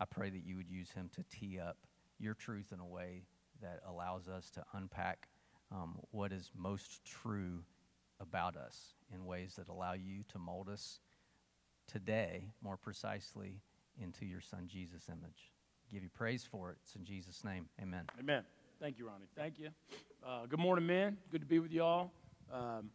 I 0.01 0.05
pray 0.05 0.31
that 0.31 0.45
you 0.45 0.57
would 0.57 0.69
use 0.69 0.91
him 0.91 1.11
to 1.15 1.25
tee 1.25 1.59
up 1.59 1.79
your 2.19 2.35
truth 2.35 2.73
in 2.73 2.81
a 2.81 2.87
way 2.87 3.23
that 3.63 3.81
allows 3.89 4.29
us 4.29 4.51
to 4.51 4.65
unpack 4.75 5.29
um, 5.73 5.99
what 6.11 6.33
is 6.33 6.51
most 6.57 7.05
true 7.05 7.63
about 8.21 8.57
us 8.57 8.95
in 9.13 9.25
ways 9.27 9.55
that 9.57 9.69
allow 9.69 9.93
you 9.93 10.25
to 10.29 10.39
mold 10.39 10.69
us 10.69 11.01
today 11.87 12.49
more 12.63 12.77
precisely 12.77 13.61
into 14.01 14.25
your 14.25 14.41
son 14.41 14.67
Jesus' 14.67 15.09
image. 15.09 15.53
Give 15.93 16.03
you 16.03 16.09
praise 16.09 16.45
for 16.45 16.71
it. 16.71 16.79
It's 16.83 16.97
in 16.97 17.05
Jesus' 17.05 17.45
name. 17.45 17.69
Amen. 17.81 18.05
Amen. 18.19 18.43
Thank 18.81 18.99
you, 18.99 19.07
Ronnie. 19.07 19.29
Thank 19.37 19.59
you. 19.59 19.69
Uh, 20.27 20.47
good 20.47 20.59
morning, 20.59 20.87
men. 20.87 21.17
Good 21.31 21.43
to 21.43 21.47
be 21.47 21.59
with 21.59 21.73
you 21.73 21.83
all. 21.83 22.13
Um, 22.53 22.91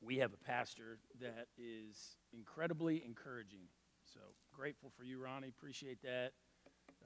we 0.00 0.18
have 0.18 0.32
a 0.32 0.44
pastor 0.44 0.98
that 1.20 1.48
is 1.58 2.16
incredibly 2.32 3.02
encouraging. 3.04 3.60
So 4.12 4.18
grateful 4.52 4.90
for 4.98 5.04
you, 5.04 5.22
Ronnie. 5.22 5.52
Appreciate 5.56 6.02
that. 6.02 6.32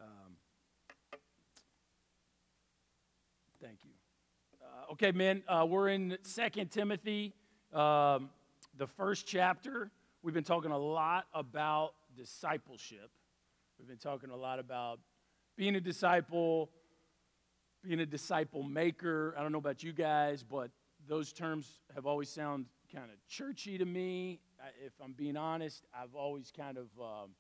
Um, 0.01 0.37
thank 3.61 3.81
you. 3.85 3.91
Uh, 4.63 4.93
okay, 4.93 5.13
men, 5.13 5.43
uh, 5.47 5.67
we're 5.69 5.89
in 5.89 6.17
Second 6.23 6.71
Timothy, 6.71 7.35
um, 7.75 8.31
the 8.79 8.87
first 8.87 9.27
chapter. 9.27 9.91
We've 10.23 10.33
been 10.33 10.45
talking 10.45 10.71
a 10.71 10.79
lot 10.79 11.27
about 11.35 11.93
discipleship. 12.17 13.11
We've 13.79 13.89
been 13.89 13.99
talking 13.99 14.31
a 14.31 14.37
lot 14.37 14.59
about 14.59 14.99
being 15.59 15.77
a 15.77 15.83
disciple, 15.83 16.71
being 17.83 18.01
a 18.01 18.07
disciple 18.07 18.63
maker. 18.63 19.35
I 19.37 19.43
don't 19.43 19.53
know 19.53 19.59
about 19.59 19.83
you 19.83 19.93
guys, 19.93 20.43
but 20.43 20.71
those 21.07 21.35
terms 21.35 21.81
have 21.95 22.07
always 22.07 22.31
sounded 22.31 22.67
kind 22.91 23.11
of 23.11 23.29
churchy 23.29 23.77
to 23.77 23.85
me. 23.85 24.41
If 24.85 24.93
I'm 25.03 25.13
being 25.13 25.37
honest, 25.37 25.85
I've 25.95 26.15
always 26.15 26.53
kind 26.57 26.79
of, 26.79 26.87
um, 27.01 27.31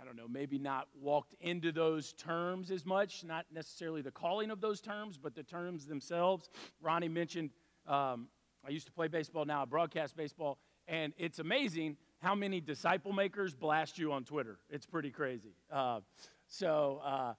I 0.00 0.04
don't 0.04 0.16
know, 0.16 0.28
maybe 0.28 0.58
not 0.58 0.88
walked 1.00 1.34
into 1.40 1.72
those 1.72 2.12
terms 2.14 2.70
as 2.70 2.86
much, 2.86 3.24
not 3.24 3.46
necessarily 3.52 4.02
the 4.02 4.10
calling 4.10 4.50
of 4.50 4.60
those 4.60 4.80
terms, 4.80 5.18
but 5.18 5.34
the 5.34 5.42
terms 5.42 5.86
themselves. 5.86 6.48
Ronnie 6.80 7.08
mentioned 7.08 7.50
um, 7.86 8.28
I 8.66 8.70
used 8.70 8.86
to 8.86 8.92
play 8.92 9.08
baseball, 9.08 9.44
now 9.44 9.62
I 9.62 9.64
broadcast 9.64 10.16
baseball, 10.16 10.58
and 10.86 11.12
it's 11.18 11.38
amazing 11.38 11.96
how 12.20 12.34
many 12.34 12.60
disciple 12.60 13.12
makers 13.12 13.54
blast 13.54 13.98
you 13.98 14.12
on 14.12 14.24
Twitter. 14.24 14.58
It's 14.68 14.86
pretty 14.86 15.10
crazy. 15.10 15.54
Uh, 15.72 16.00
so, 16.46 17.00
uh, 17.04 17.34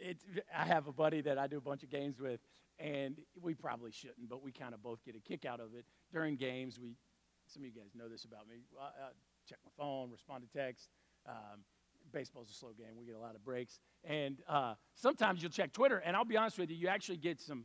it, 0.00 0.18
I 0.56 0.64
have 0.64 0.86
a 0.86 0.92
buddy 0.92 1.20
that 1.22 1.38
I 1.38 1.46
do 1.46 1.58
a 1.58 1.60
bunch 1.60 1.82
of 1.82 1.90
games 1.90 2.20
with, 2.20 2.40
and 2.78 3.16
we 3.40 3.54
probably 3.54 3.92
shouldn't, 3.92 4.28
but 4.28 4.42
we 4.42 4.52
kind 4.52 4.74
of 4.74 4.82
both 4.82 5.04
get 5.04 5.14
a 5.14 5.20
kick 5.20 5.44
out 5.44 5.60
of 5.60 5.74
it. 5.74 5.84
During 6.12 6.36
games, 6.36 6.78
we, 6.80 6.96
some 7.52 7.62
of 7.62 7.66
you 7.66 7.72
guys 7.72 7.90
know 7.94 8.08
this 8.08 8.24
about 8.24 8.48
me, 8.48 8.56
I, 8.80 8.84
I 8.84 9.08
check 9.48 9.58
my 9.64 9.70
phone, 9.76 10.10
respond 10.10 10.44
to 10.50 10.58
text. 10.58 10.88
Um, 11.28 11.60
baseball's 12.12 12.50
a 12.50 12.54
slow 12.54 12.70
game. 12.76 12.96
We 12.98 13.06
get 13.06 13.14
a 13.14 13.20
lot 13.20 13.34
of 13.34 13.44
breaks. 13.44 13.78
And 14.04 14.40
uh, 14.48 14.74
sometimes 14.94 15.42
you'll 15.42 15.52
check 15.52 15.72
Twitter, 15.72 15.98
and 15.98 16.16
I'll 16.16 16.24
be 16.24 16.36
honest 16.36 16.58
with 16.58 16.70
you, 16.70 16.76
you 16.76 16.88
actually 16.88 17.18
get 17.18 17.40
some 17.40 17.64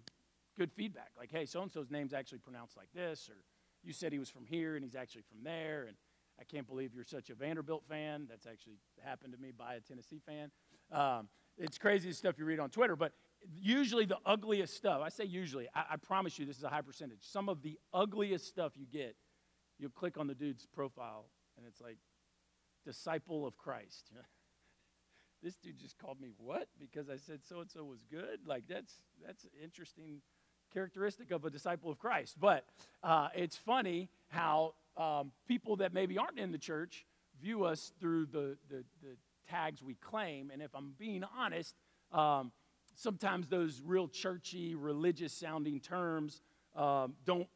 good 0.58 0.72
feedback. 0.72 1.12
Like, 1.18 1.32
hey, 1.32 1.46
so 1.46 1.62
and 1.62 1.72
so's 1.72 1.90
name's 1.90 2.14
actually 2.14 2.40
pronounced 2.40 2.76
like 2.78 2.90
this, 2.94 3.30
or 3.30 3.38
you 3.84 3.94
said 3.94 4.12
he 4.12 4.20
was 4.20 4.30
from 4.30 4.46
here 4.46 4.76
and 4.76 4.84
he's 4.84 4.96
actually 4.96 5.24
from 5.30 5.44
there. 5.44 5.86
And 5.88 5.96
I 6.40 6.44
can't 6.44 6.68
believe 6.68 6.94
you're 6.94 7.04
such 7.04 7.30
a 7.30 7.36
Vanderbilt 7.36 7.84
fan. 7.88 8.28
That's 8.30 8.46
actually 8.46 8.76
happened 9.04 9.34
to 9.34 9.40
me 9.40 9.52
by 9.58 9.76
a 9.76 9.80
Tennessee 9.80 10.22
fan. 10.26 10.52
Um, 10.92 11.30
it's 11.58 11.78
crazy 11.78 12.12
stuff 12.12 12.36
you 12.38 12.46
read 12.46 12.60
on 12.60 12.70
Twitter, 12.70 12.96
but 12.96 13.14
usually 13.60 14.06
the 14.06 14.18
ugliest 14.26 14.76
stuff, 14.76 15.02
I 15.04 15.10
say 15.10 15.26
usually, 15.26 15.68
I, 15.74 15.86
I, 15.92 15.96
promise 15.98 16.38
you 16.38 16.46
this 16.46 16.58
is 16.58 16.64
a 16.64 16.70
high 16.70 16.82
percentage. 16.82 17.20
Some 17.22 17.50
of 17.50 17.62
the 17.62 17.78
ugliest 17.94 18.48
stuff 18.48 18.74
you 18.76 18.86
get, 18.86 19.16
you'll 19.80 19.92
click 19.92 20.18
on 20.18 20.28
the 20.28 20.36
dude's 20.36 20.66
profile 20.66 21.26
and 21.58 21.66
it's 21.68 21.82
like, 21.82 21.98
disciple 22.86 23.46
of 23.46 23.58
Christ. 23.58 24.12
this 25.44 25.58
dude 25.58 25.78
just 25.78 25.98
called 25.98 26.20
me 26.22 26.30
what? 26.38 26.68
Because 26.80 27.10
I 27.10 27.18
said 27.18 27.40
so 27.44 27.60
and 27.60 27.70
so 27.70 27.84
was 27.84 28.04
good? 28.10 28.40
Like, 28.46 28.64
that's, 28.68 28.94
that's 29.26 29.46
interesting 29.62 30.22
characteristic 30.74 31.32
of 31.32 31.46
a 31.46 31.50
disciple 31.50 31.92
of 31.92 32.00
Christ. 32.00 32.36
But 32.40 32.66
uh, 33.04 33.30
it's 33.36 33.56
funny 33.56 34.10
how 34.30 34.74
um, 34.96 35.32
people 35.48 35.78
that 35.78 35.94
maybe 35.94 36.18
aren't 36.18 36.40
in 36.40 36.52
the 36.52 36.58
church 36.58 37.06
view 37.42 37.66
us 37.66 37.92
through 38.00 38.28
the, 38.28 38.58
the, 38.70 38.84
the 39.02 39.16
tags 39.50 39.84
we 39.84 39.96
claim. 39.96 40.50
And 40.52 40.62
if 40.62 40.74
I'm 40.74 40.94
being 40.98 41.24
honest, 41.38 41.76
um, 42.12 42.52
sometimes 42.96 43.48
those 43.48 43.82
real 43.86 44.08
churchy, 44.08 44.76
religious 44.76 45.34
sounding 45.34 45.80
terms 45.80 46.42
um, 46.76 47.14
don't 47.26 47.48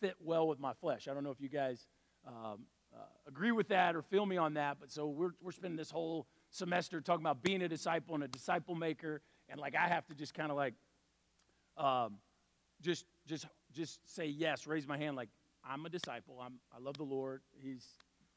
fit 0.00 0.16
well 0.20 0.48
with 0.48 0.58
my 0.58 0.72
flesh. 0.74 1.08
I 1.08 1.14
don't 1.14 1.24
know 1.24 1.30
if 1.30 1.40
you 1.40 1.48
guys 1.48 1.86
um, 2.26 2.66
uh, 2.94 2.98
agree 3.28 3.52
with 3.52 3.68
that 3.68 3.94
or 3.94 4.02
feel 4.02 4.26
me 4.26 4.36
on 4.36 4.54
that, 4.54 4.78
but 4.80 4.90
so 4.90 5.06
we're, 5.08 5.30
we're 5.40 5.52
spending 5.52 5.76
this 5.76 5.90
whole 5.90 6.26
semester 6.50 7.00
talking 7.00 7.22
about 7.22 7.42
being 7.42 7.62
a 7.62 7.68
disciple 7.68 8.14
and 8.14 8.24
a 8.24 8.28
disciple 8.28 8.74
maker, 8.74 9.22
and 9.48 9.60
like 9.60 9.74
I 9.74 9.88
have 9.88 10.06
to 10.06 10.14
just 10.14 10.34
kind 10.34 10.50
of 10.50 10.56
like, 10.56 10.74
um, 11.76 12.18
just 12.82 13.04
just 13.26 13.46
just 13.72 14.00
say 14.12 14.26
yes, 14.26 14.66
raise 14.66 14.86
my 14.86 14.98
hand, 14.98 15.16
like 15.16 15.28
I'm 15.64 15.84
a 15.86 15.88
disciple. 15.88 16.40
I'm 16.42 16.54
I 16.74 16.80
love 16.80 16.96
the 16.96 17.04
Lord. 17.04 17.42
He's 17.52 17.86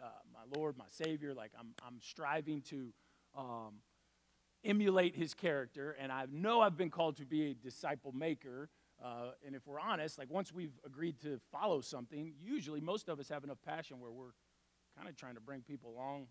uh, 0.01 0.07
my 0.33 0.57
Lord, 0.57 0.77
my 0.77 0.85
Savior. 0.89 1.33
Like 1.33 1.51
I'm 1.59 1.73
I'm 1.85 1.99
striving 2.01 2.61
to. 2.63 2.93
Um, 3.35 3.79
emulate 4.65 5.13
his 5.15 5.33
character, 5.33 5.95
and 5.99 6.09
I 6.09 6.25
know 6.31 6.61
I've 6.61 6.77
been 6.77 6.89
called 6.89 7.17
to 7.17 7.25
be 7.25 7.51
a 7.51 7.53
disciple 7.53 8.11
maker. 8.13 8.69
Uh, 9.03 9.31
and 9.45 9.53
if 9.53 9.67
we're 9.67 9.79
honest, 9.79 10.17
like 10.17 10.29
once 10.29 10.53
we've 10.53 10.79
agreed 10.85 11.19
to 11.21 11.39
follow 11.51 11.81
something, 11.81 12.33
usually 12.41 12.79
most 12.79 13.09
of 13.09 13.19
us 13.19 13.27
have 13.27 13.43
enough 13.43 13.61
passion 13.65 13.99
where 13.99 14.11
we're 14.11 14.31
kind 14.95 15.09
of 15.09 15.17
trying 15.17 15.35
to 15.35 15.41
bring 15.41 15.61
people 15.61 15.91
along 15.91 16.27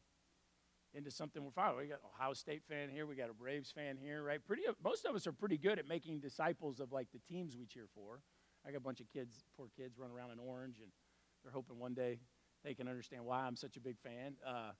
into 0.95 1.11
something 1.11 1.45
we're 1.45 1.51
following. 1.51 1.87
We 1.87 1.87
got 1.87 2.01
Ohio 2.15 2.33
State 2.33 2.63
fan 2.69 2.89
here, 2.89 3.07
we 3.07 3.15
got 3.15 3.29
a 3.29 3.35
Braves 3.35 3.71
fan 3.71 3.99
here, 4.01 4.23
right? 4.23 4.45
Pretty, 4.45 4.63
most 4.83 5.05
of 5.05 5.15
us 5.15 5.27
are 5.27 5.33
pretty 5.33 5.59
good 5.59 5.79
at 5.79 5.87
making 5.87 6.21
disciples 6.21 6.81
of 6.81 6.93
like 6.93 7.09
the 7.13 7.19
teams 7.19 7.57
we 7.57 7.67
cheer 7.67 7.87
for. 7.95 8.21
I 8.67 8.71
got 8.71 8.79
a 8.79 8.81
bunch 8.81 9.01
of 9.01 9.11
kids, 9.13 9.45
poor 9.57 9.69
kids, 9.77 9.99
running 9.99 10.17
around 10.17 10.31
in 10.31 10.39
orange, 10.39 10.79
and 10.81 10.91
they're 11.43 11.53
hoping 11.53 11.79
one 11.79 11.95
day 11.95 12.21
they 12.65 12.75
can 12.75 12.89
understand 12.89 13.25
why 13.25 13.41
I'm 13.41 13.57
such 13.57 13.77
a 13.77 13.81
big 13.81 13.97
fan. 13.99 14.35
Uh, 14.47 14.71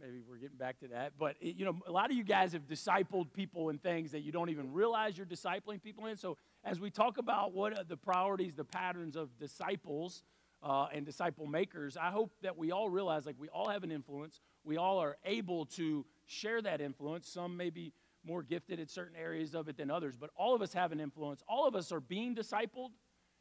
maybe 0.00 0.20
we're 0.28 0.36
getting 0.36 0.56
back 0.56 0.78
to 0.80 0.88
that. 0.88 1.12
But, 1.18 1.36
it, 1.40 1.56
you 1.56 1.64
know, 1.64 1.78
a 1.86 1.92
lot 1.92 2.10
of 2.10 2.16
you 2.16 2.24
guys 2.24 2.52
have 2.52 2.66
discipled 2.66 3.32
people 3.32 3.70
in 3.70 3.78
things 3.78 4.12
that 4.12 4.20
you 4.20 4.32
don't 4.32 4.50
even 4.50 4.72
realize 4.72 5.16
you're 5.16 5.26
discipling 5.26 5.82
people 5.82 6.06
in. 6.06 6.16
So, 6.16 6.36
as 6.64 6.80
we 6.80 6.90
talk 6.90 7.18
about 7.18 7.52
what 7.52 7.78
are 7.78 7.84
the 7.84 7.96
priorities, 7.96 8.54
the 8.54 8.64
patterns 8.64 9.16
of 9.16 9.36
disciples 9.38 10.22
uh, 10.62 10.86
and 10.92 11.04
disciple 11.06 11.46
makers, 11.46 11.96
I 11.96 12.10
hope 12.10 12.32
that 12.42 12.56
we 12.56 12.72
all 12.72 12.88
realize 12.88 13.26
like 13.26 13.36
we 13.38 13.48
all 13.48 13.68
have 13.68 13.84
an 13.84 13.92
influence. 13.92 14.40
We 14.64 14.76
all 14.76 14.98
are 14.98 15.16
able 15.24 15.66
to 15.66 16.04
share 16.26 16.60
that 16.62 16.80
influence. 16.80 17.28
Some 17.28 17.56
may 17.56 17.70
be 17.70 17.92
more 18.24 18.42
gifted 18.42 18.80
at 18.80 18.90
certain 18.90 19.16
areas 19.16 19.54
of 19.54 19.68
it 19.68 19.76
than 19.76 19.90
others, 19.90 20.16
but 20.16 20.30
all 20.36 20.54
of 20.54 20.62
us 20.62 20.72
have 20.72 20.90
an 20.92 21.00
influence. 21.00 21.42
All 21.48 21.66
of 21.66 21.76
us 21.76 21.92
are 21.92 22.00
being 22.00 22.34
discipled 22.34 22.90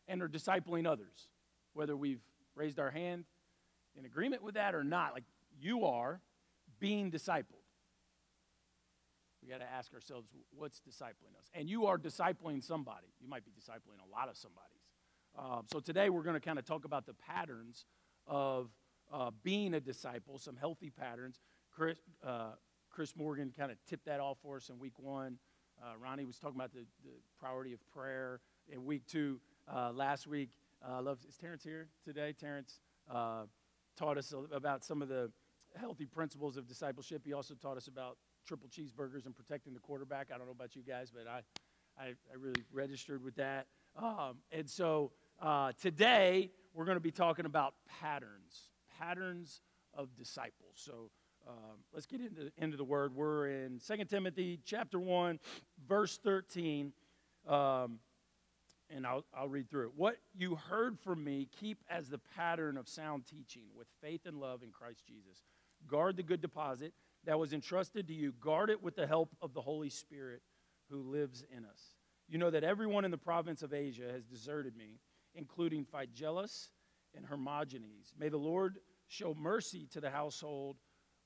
and 0.07 0.21
are 0.21 0.29
discipling 0.29 0.87
others, 0.87 1.29
whether 1.73 1.95
we've 1.97 2.21
raised 2.55 2.79
our 2.79 2.91
hand 2.91 3.25
in 3.97 4.05
agreement 4.05 4.43
with 4.43 4.55
that 4.55 4.75
or 4.75 4.83
not. 4.83 5.13
Like 5.13 5.23
you 5.59 5.85
are, 5.85 6.21
being 6.85 7.09
discipled. 7.09 7.65
We 9.41 9.49
got 9.49 9.57
to 9.57 9.65
ask 9.65 9.91
ourselves, 9.91 10.27
what's 10.55 10.79
discipling 10.81 11.33
us? 11.39 11.47
And 11.55 11.67
you 11.67 11.87
are 11.87 11.97
discipling 11.97 12.63
somebody. 12.63 13.07
You 13.19 13.27
might 13.27 13.43
be 13.43 13.49
discipling 13.51 13.97
a 14.07 14.15
lot 14.15 14.29
of 14.29 14.37
somebody's. 14.37 14.85
Um, 15.35 15.65
so 15.71 15.79
today 15.79 16.11
we're 16.11 16.21
going 16.21 16.35
to 16.35 16.39
kind 16.39 16.59
of 16.59 16.65
talk 16.65 16.85
about 16.85 17.07
the 17.07 17.15
patterns 17.15 17.85
of 18.27 18.69
uh, 19.11 19.31
being 19.41 19.73
a 19.73 19.79
disciple, 19.79 20.37
some 20.37 20.55
healthy 20.55 20.91
patterns. 20.91 21.39
Chris, 21.75 21.97
uh, 22.23 22.51
Chris 22.91 23.15
Morgan 23.15 23.51
kind 23.57 23.71
of 23.71 23.77
tipped 23.89 24.05
that 24.05 24.19
off 24.19 24.37
for 24.43 24.57
us 24.57 24.69
in 24.69 24.77
week 24.77 24.99
one. 24.99 25.39
Uh, 25.81 25.97
Ronnie 25.99 26.25
was 26.25 26.37
talking 26.37 26.55
about 26.55 26.71
the, 26.71 26.85
the, 27.03 27.09
priority 27.39 27.73
of 27.73 27.79
prayer 27.91 28.41
in 28.71 28.85
week 28.85 29.07
two. 29.07 29.39
Uh, 29.67 29.91
last 29.91 30.27
week, 30.27 30.51
uh, 30.87 31.01
love, 31.01 31.17
is 31.27 31.35
Terrence 31.35 31.63
here 31.63 31.87
today? 32.03 32.31
Terrence 32.31 32.79
uh, 33.11 33.45
taught 33.97 34.19
us 34.19 34.35
about 34.51 34.85
some 34.85 35.01
of 35.01 35.09
the 35.09 35.31
healthy 35.79 36.05
principles 36.05 36.57
of 36.57 36.67
discipleship. 36.67 37.23
He 37.25 37.33
also 37.33 37.53
taught 37.53 37.77
us 37.77 37.87
about 37.87 38.17
triple 38.47 38.69
cheeseburgers 38.69 39.25
and 39.25 39.35
protecting 39.35 39.73
the 39.73 39.79
quarterback. 39.79 40.29
I 40.33 40.37
don't 40.37 40.47
know 40.47 40.51
about 40.51 40.75
you 40.75 40.81
guys, 40.81 41.11
but 41.11 41.27
I, 41.27 41.41
I, 42.01 42.07
I 42.07 42.35
really 42.39 42.63
registered 42.71 43.23
with 43.23 43.35
that. 43.35 43.67
Um, 43.97 44.37
and 44.51 44.69
so 44.69 45.11
uh, 45.41 45.71
today 45.81 46.51
we're 46.73 46.85
going 46.85 46.97
to 46.97 47.01
be 47.01 47.11
talking 47.11 47.45
about 47.45 47.73
patterns, 48.01 48.69
patterns 48.99 49.61
of 49.93 50.15
disciples. 50.15 50.73
So 50.75 51.09
um, 51.47 51.77
let's 51.93 52.05
get 52.05 52.21
into, 52.21 52.51
into 52.57 52.77
the 52.77 52.83
word. 52.83 53.15
We're 53.15 53.47
in 53.47 53.79
2 53.85 54.05
Timothy 54.05 54.59
chapter 54.65 54.99
1, 54.99 55.39
verse 55.87 56.19
13. 56.23 56.91
Um, 57.47 57.99
and 58.89 59.05
I'll, 59.05 59.25
I'll 59.35 59.47
read 59.47 59.69
through 59.69 59.87
it. 59.87 59.91
What 59.95 60.17
you 60.35 60.55
heard 60.55 60.99
from 60.99 61.23
me, 61.23 61.47
keep 61.59 61.83
as 61.89 62.09
the 62.09 62.19
pattern 62.35 62.77
of 62.77 62.87
sound 62.87 63.25
teaching 63.25 63.63
with 63.75 63.87
faith 64.01 64.21
and 64.25 64.39
love 64.39 64.63
in 64.63 64.69
Christ 64.71 65.05
Jesus. 65.07 65.43
Guard 65.87 66.17
the 66.17 66.23
good 66.23 66.41
deposit 66.41 66.93
that 67.25 67.39
was 67.39 67.53
entrusted 67.53 68.07
to 68.07 68.13
you. 68.13 68.33
Guard 68.39 68.69
it 68.69 68.81
with 68.81 68.95
the 68.95 69.07
help 69.07 69.35
of 69.41 69.53
the 69.53 69.61
Holy 69.61 69.89
Spirit 69.89 70.41
who 70.89 71.01
lives 71.01 71.43
in 71.55 71.65
us. 71.65 71.95
You 72.27 72.37
know 72.37 72.49
that 72.49 72.63
everyone 72.63 73.05
in 73.05 73.11
the 73.11 73.17
province 73.17 73.61
of 73.61 73.73
Asia 73.73 74.11
has 74.11 74.25
deserted 74.25 74.75
me, 74.75 74.99
including 75.33 75.85
Phygelus 75.85 76.69
and 77.15 77.25
Hermogenes. 77.25 78.13
May 78.17 78.29
the 78.29 78.37
Lord 78.37 78.79
show 79.07 79.35
mercy 79.35 79.87
to 79.91 80.01
the 80.01 80.09
household 80.09 80.77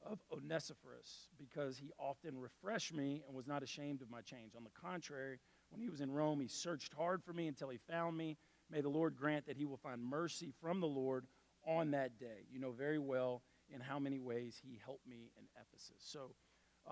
of 0.05 0.19
Onesiphorus, 0.31 1.27
because 1.37 1.77
he 1.77 1.91
often 1.99 2.37
refreshed 2.37 2.93
me 2.93 3.21
and 3.27 3.35
was 3.35 3.47
not 3.47 3.63
ashamed 3.63 4.01
of 4.01 4.09
my 4.09 4.21
change. 4.21 4.53
On 4.55 4.63
the 4.63 4.69
contrary, 4.81 5.39
when 5.69 5.81
he 5.81 5.89
was 5.89 6.01
in 6.01 6.11
Rome, 6.11 6.39
he 6.39 6.47
searched 6.47 6.93
hard 6.93 7.21
for 7.23 7.33
me 7.33 7.47
until 7.47 7.69
he 7.69 7.77
found 7.77 8.17
me. 8.17 8.37
May 8.71 8.81
the 8.81 8.89
Lord 8.89 9.15
grant 9.17 9.45
that 9.47 9.57
he 9.57 9.65
will 9.65 9.77
find 9.77 10.01
mercy 10.01 10.53
from 10.61 10.79
the 10.79 10.87
Lord 10.87 11.25
on 11.67 11.91
that 11.91 12.17
day. 12.17 12.45
You 12.49 12.59
know 12.59 12.71
very 12.71 12.99
well 12.99 13.41
in 13.73 13.81
how 13.81 13.99
many 13.99 14.19
ways 14.19 14.59
he 14.61 14.79
helped 14.83 15.07
me 15.07 15.31
in 15.37 15.45
Ephesus. 15.59 15.97
So 15.99 16.31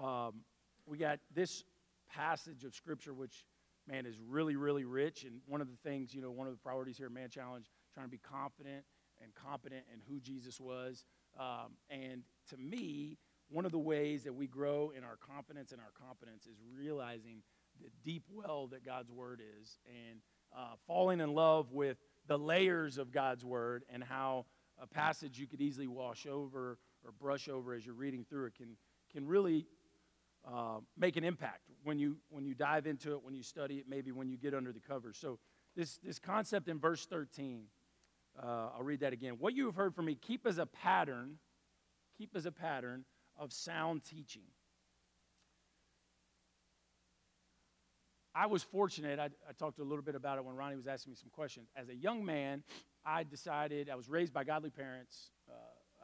um, 0.02 0.42
we 0.86 0.98
got 0.98 1.20
this 1.34 1.64
passage 2.10 2.64
of 2.64 2.74
Scripture, 2.74 3.14
which, 3.14 3.46
man, 3.88 4.06
is 4.06 4.20
really, 4.20 4.56
really 4.56 4.86
rich. 4.86 5.24
And 5.24 5.42
one 5.48 5.62
of 5.62 5.68
the 5.68 5.78
things, 5.90 6.14
you 6.14 6.22
know, 6.22 6.32
one 6.32 6.48
of 6.48 6.54
the 6.54 6.60
priorities 6.60 6.98
here 6.98 7.08
at 7.08 7.12
Man 7.12 7.30
Challenge, 7.30 7.70
trying 7.94 8.06
to 8.06 8.12
be 8.12 8.20
confident 8.20 8.86
and 9.22 9.34
competent 9.34 9.84
in 9.94 10.00
who 10.08 10.20
Jesus 10.20 10.60
was. 10.60 11.06
Um, 11.40 11.74
and 11.90 12.24
to 12.50 12.58
me, 12.58 13.18
one 13.50 13.66
of 13.66 13.72
the 13.72 13.80
ways 13.80 14.24
that 14.24 14.34
we 14.34 14.48
grow 14.48 14.92
in 14.96 15.04
our 15.04 15.18
confidence 15.18 15.72
and 15.72 15.82
our 15.82 15.92
competence 16.08 16.46
is 16.46 16.58
realizing 16.76 17.42
the 17.82 17.90
deep 18.04 18.24
well 18.32 18.68
that 18.68 18.86
God's 18.86 19.12
Word 19.12 19.42
is 19.62 19.78
and 19.88 20.20
uh, 20.56 20.76
falling 20.88 21.20
in 21.20 21.34
love 21.34 21.72
with 21.72 21.98
the 22.28 22.38
layers 22.38 22.98
of 22.98 23.12
God's 23.12 23.46
Word 23.46 23.84
and 23.92 24.04
how 24.04 24.46
a 24.82 24.88
passage 24.88 25.40
you 25.40 25.48
could 25.48 25.62
easily 25.62 25.88
wash 25.88 26.26
over 26.26 26.78
or 27.06 27.12
brush 27.20 27.50
over 27.50 27.74
as 27.74 27.86
you're 27.86 27.96
reading 27.96 28.26
through 28.30 28.46
it 28.46 28.56
can, 28.56 28.76
can 29.12 29.26
really 29.26 29.66
uh, 30.46 30.80
make 30.98 31.18
an 31.18 31.24
impact 31.24 31.62
when 31.84 32.00
you, 32.00 32.18
when 32.30 32.46
you 32.46 32.54
dive 32.54 32.88
into 32.88 33.14
it, 33.14 33.24
when 33.24 33.34
you 33.34 33.44
study 33.44 33.76
it, 33.76 33.86
maybe 33.90 34.12
when 34.12 34.30
you 34.30 34.38
get 34.38 34.54
under 34.54 34.72
the 34.72 34.80
covers. 34.80 35.18
So, 35.18 35.40
this, 35.76 36.00
this 36.04 36.18
concept 36.18 36.70
in 36.70 36.80
verse 36.80 37.06
13, 37.06 37.66
uh, 38.42 38.70
I'll 38.76 38.84
read 38.84 39.02
that 39.02 39.14
again. 39.14 39.36
What 39.38 39.54
you 39.54 39.68
have 39.68 39.76
heard 39.76 39.94
from 39.94 40.06
me, 40.06 40.16
keep 40.16 40.48
as 40.48 40.58
a 40.58 40.66
pattern, 40.66 41.38
keep 42.18 42.32
as 42.36 42.48
a 42.48 42.52
pattern 42.52 43.06
of 43.38 43.54
sound 43.54 44.04
teaching. 44.04 44.44
I 48.34 48.46
was 48.46 48.62
fortunate. 48.64 49.20
I, 49.20 49.26
I, 49.48 49.54
talked 49.58 49.80
a 49.80 49.84
little 49.84 50.04
bit 50.04 50.14
about 50.14 50.38
it 50.38 50.46
when 50.46 50.56
Ronnie 50.56 50.76
was 50.76 50.86
asking 50.86 51.12
me 51.12 51.16
some 51.16 51.32
questions. 51.32 51.70
As 51.76 51.90
a 51.90 51.96
young 51.96 52.24
man, 52.24 52.64
I 53.08 53.24
decided 53.24 53.90
I 53.90 53.96
was 53.96 54.10
raised 54.10 54.34
by 54.34 54.44
godly 54.44 54.70
parents. 54.70 55.32
Uh, 55.50 55.54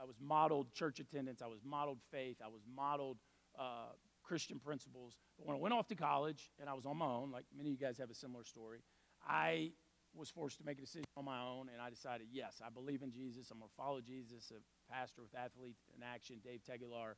I 0.01 0.05
was 0.05 0.15
modeled 0.21 0.73
church 0.73 1.01
attendance. 1.01 1.41
I 1.41 1.47
was 1.47 1.59
modeled 1.65 1.99
faith. 2.11 2.37
I 2.43 2.47
was 2.47 2.61
modeled 2.73 3.17
uh, 3.59 3.91
Christian 4.23 4.57
principles. 4.57 5.17
But 5.37 5.47
when 5.47 5.57
I 5.57 5.59
went 5.59 5.73
off 5.73 5.87
to 5.89 5.95
college 5.95 6.49
and 6.61 6.69
I 6.69 6.73
was 6.73 6.85
on 6.85 6.97
my 6.97 7.05
own, 7.05 7.29
like 7.29 7.43
many 7.55 7.69
of 7.69 7.79
you 7.79 7.85
guys 7.85 7.97
have 7.97 8.09
a 8.09 8.15
similar 8.15 8.45
story, 8.45 8.79
I 9.27 9.71
was 10.15 10.29
forced 10.29 10.59
to 10.59 10.65
make 10.65 10.77
a 10.77 10.81
decision 10.81 11.05
on 11.17 11.25
my 11.25 11.41
own, 11.41 11.69
and 11.73 11.81
I 11.81 11.89
decided, 11.89 12.27
yes, 12.31 12.61
I 12.65 12.69
believe 12.69 13.01
in 13.01 13.11
Jesus. 13.11 13.51
I'm 13.51 13.57
going 13.57 13.69
to 13.69 13.75
follow 13.75 13.99
Jesus. 13.99 14.51
A 14.51 14.93
pastor 14.93 15.23
with 15.23 15.35
Athlete 15.35 15.75
in 15.95 16.03
Action, 16.03 16.37
Dave 16.43 16.61
Tegular, 16.63 17.15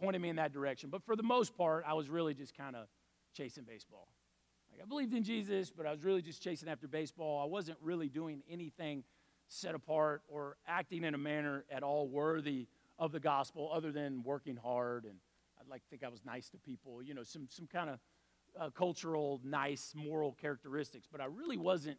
pointed 0.00 0.20
me 0.20 0.28
in 0.28 0.36
that 0.36 0.52
direction. 0.52 0.90
But 0.90 1.02
for 1.04 1.16
the 1.16 1.22
most 1.22 1.56
part, 1.56 1.84
I 1.86 1.94
was 1.94 2.08
really 2.08 2.34
just 2.34 2.56
kind 2.56 2.76
of 2.76 2.86
chasing 3.36 3.64
baseball. 3.64 4.08
Like 4.70 4.82
I 4.82 4.86
believed 4.86 5.14
in 5.14 5.24
Jesus, 5.24 5.70
but 5.70 5.86
I 5.86 5.90
was 5.90 6.04
really 6.04 6.22
just 6.22 6.42
chasing 6.42 6.68
after 6.68 6.86
baseball. 6.86 7.40
I 7.42 7.46
wasn't 7.46 7.78
really 7.80 8.08
doing 8.08 8.42
anything 8.48 9.04
set 9.48 9.74
apart 9.74 10.22
or 10.28 10.56
acting 10.66 11.04
in 11.04 11.14
a 11.14 11.18
manner 11.18 11.64
at 11.70 11.82
all 11.82 12.08
worthy 12.08 12.66
of 12.98 13.12
the 13.12 13.20
gospel 13.20 13.70
other 13.72 13.92
than 13.92 14.22
working 14.22 14.56
hard 14.56 15.04
and 15.04 15.16
I'd 15.64 15.70
like 15.70 15.82
to 15.82 15.88
think 15.88 16.04
I 16.04 16.08
was 16.08 16.24
nice 16.24 16.48
to 16.50 16.58
people, 16.58 17.02
you 17.02 17.14
know, 17.14 17.22
some, 17.22 17.46
some 17.48 17.66
kind 17.66 17.90
of 17.90 17.98
uh, 18.60 18.70
cultural, 18.70 19.40
nice, 19.44 19.94
moral 19.96 20.32
characteristics. 20.32 21.08
But 21.10 21.20
I 21.20 21.26
really 21.26 21.56
wasn't, 21.56 21.98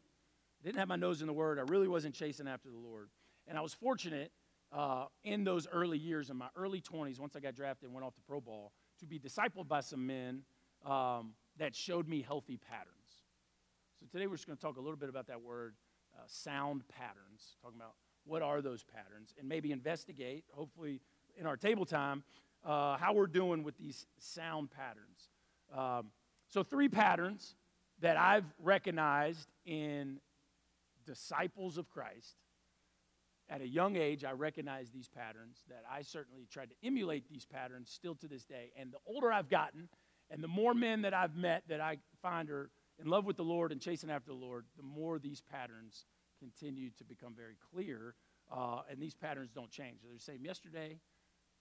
didn't 0.63 0.77
have 0.77 0.88
my 0.88 0.95
nose 0.95 1.21
in 1.21 1.27
the 1.27 1.34
word. 1.34 1.58
I 1.58 1.63
really 1.63 1.88
wasn't 1.88 2.13
chasing 2.13 2.47
after 2.47 2.69
the 2.69 2.77
Lord. 2.77 3.10
And 3.47 3.58
I 3.58 3.62
was 3.62 3.73
fortunate 3.73 4.31
uh, 4.71 5.05
in 5.23 5.43
those 5.43 5.67
early 5.71 5.97
years, 5.97 6.29
in 6.29 6.38
my 6.38 6.49
early 6.55 6.81
20s, 6.81 7.19
once 7.19 7.36
I 7.36 7.39
got 7.39 7.55
drafted 7.55 7.86
and 7.86 7.93
went 7.93 8.05
off 8.05 8.15
to 8.15 8.21
pro 8.21 8.39
ball, 8.39 8.71
to 8.99 9.08
be 9.08 9.19
discipled 9.19 9.67
by 9.67 9.81
some 9.81 10.05
men 10.05 10.43
um, 10.86 11.34
that 11.58 11.75
showed 11.75 12.08
me 12.08 12.21
healthy 12.21 12.58
patterns. 12.58 12.91
So 13.99 14.05
today 14.12 14.27
we're 14.27 14.36
just 14.36 14.47
going 14.47 14.58
to 14.58 14.62
talk 14.62 14.77
a 14.77 14.81
little 14.81 14.97
bit 14.97 15.10
about 15.10 15.27
that 15.27 15.41
word 15.41 15.75
uh, 16.15 16.23
sound 16.28 16.84
patterns, 16.88 17.58
talking 17.62 17.80
about 17.80 17.95
what 18.25 18.41
are 18.41 18.62
those 18.62 18.84
patterns, 18.84 19.34
and 19.39 19.47
maybe 19.47 19.71
investigate, 19.71 20.43
hopefully 20.51 21.01
in 21.38 21.45
our 21.45 21.58
table 21.58 21.86
time, 21.86 22.23
uh, 22.65 22.97
how 22.97 23.13
we're 23.13 23.28
doing 23.28 23.63
with 23.63 23.78
these 23.78 24.08
sound 24.17 24.69
patterns. 24.71 25.30
Um, 25.75 26.12
so, 26.47 26.63
three 26.63 26.89
patterns 26.89 27.56
that 28.01 28.17
I've 28.17 28.45
recognized 28.60 29.49
in 29.65 30.19
disciples 31.06 31.78
of 31.78 31.89
Christ 31.89 32.36
at 33.49 33.62
a 33.62 33.67
young 33.67 33.95
age, 33.95 34.23
I 34.23 34.32
recognized 34.32 34.93
these 34.93 35.08
patterns, 35.08 35.63
that 35.69 35.84
I 35.91 36.01
certainly 36.01 36.47
tried 36.49 36.69
to 36.71 36.75
emulate 36.84 37.30
these 37.30 37.45
patterns 37.45 37.91
still 37.91 38.15
to 38.15 38.28
this 38.28 38.45
day. 38.45 38.71
And 38.80 38.91
the 38.91 38.97
older 39.06 39.32
I've 39.32 39.49
gotten, 39.49 39.88
and 40.32 40.43
the 40.43 40.47
more 40.47 40.73
men 40.73 41.04
that 41.04 41.13
I've 41.13 41.36
met 41.36 41.63
that 41.69 41.80
I 41.80 41.97
find 42.21 42.49
are 42.49 42.71
in 42.99 43.08
love 43.08 43.25
with 43.25 43.38
the 43.38 43.43
Lord 43.43 43.71
and 43.71 43.81
chasing 43.81 44.10
after 44.10 44.31
the 44.31 44.38
Lord, 44.38 44.65
the 44.77 44.84
more 44.84 45.19
these 45.19 45.41
patterns 45.41 46.05
continue 46.39 46.89
to 46.97 47.03
become 47.03 47.34
very 47.36 47.58
clear. 47.71 48.15
Uh, 48.51 48.81
and 48.89 49.01
these 49.01 49.15
patterns 49.15 49.51
don't 49.53 49.71
change. 49.71 49.97
They're 50.03 50.13
the 50.13 50.19
same 50.19 50.45
yesterday, 50.45 50.99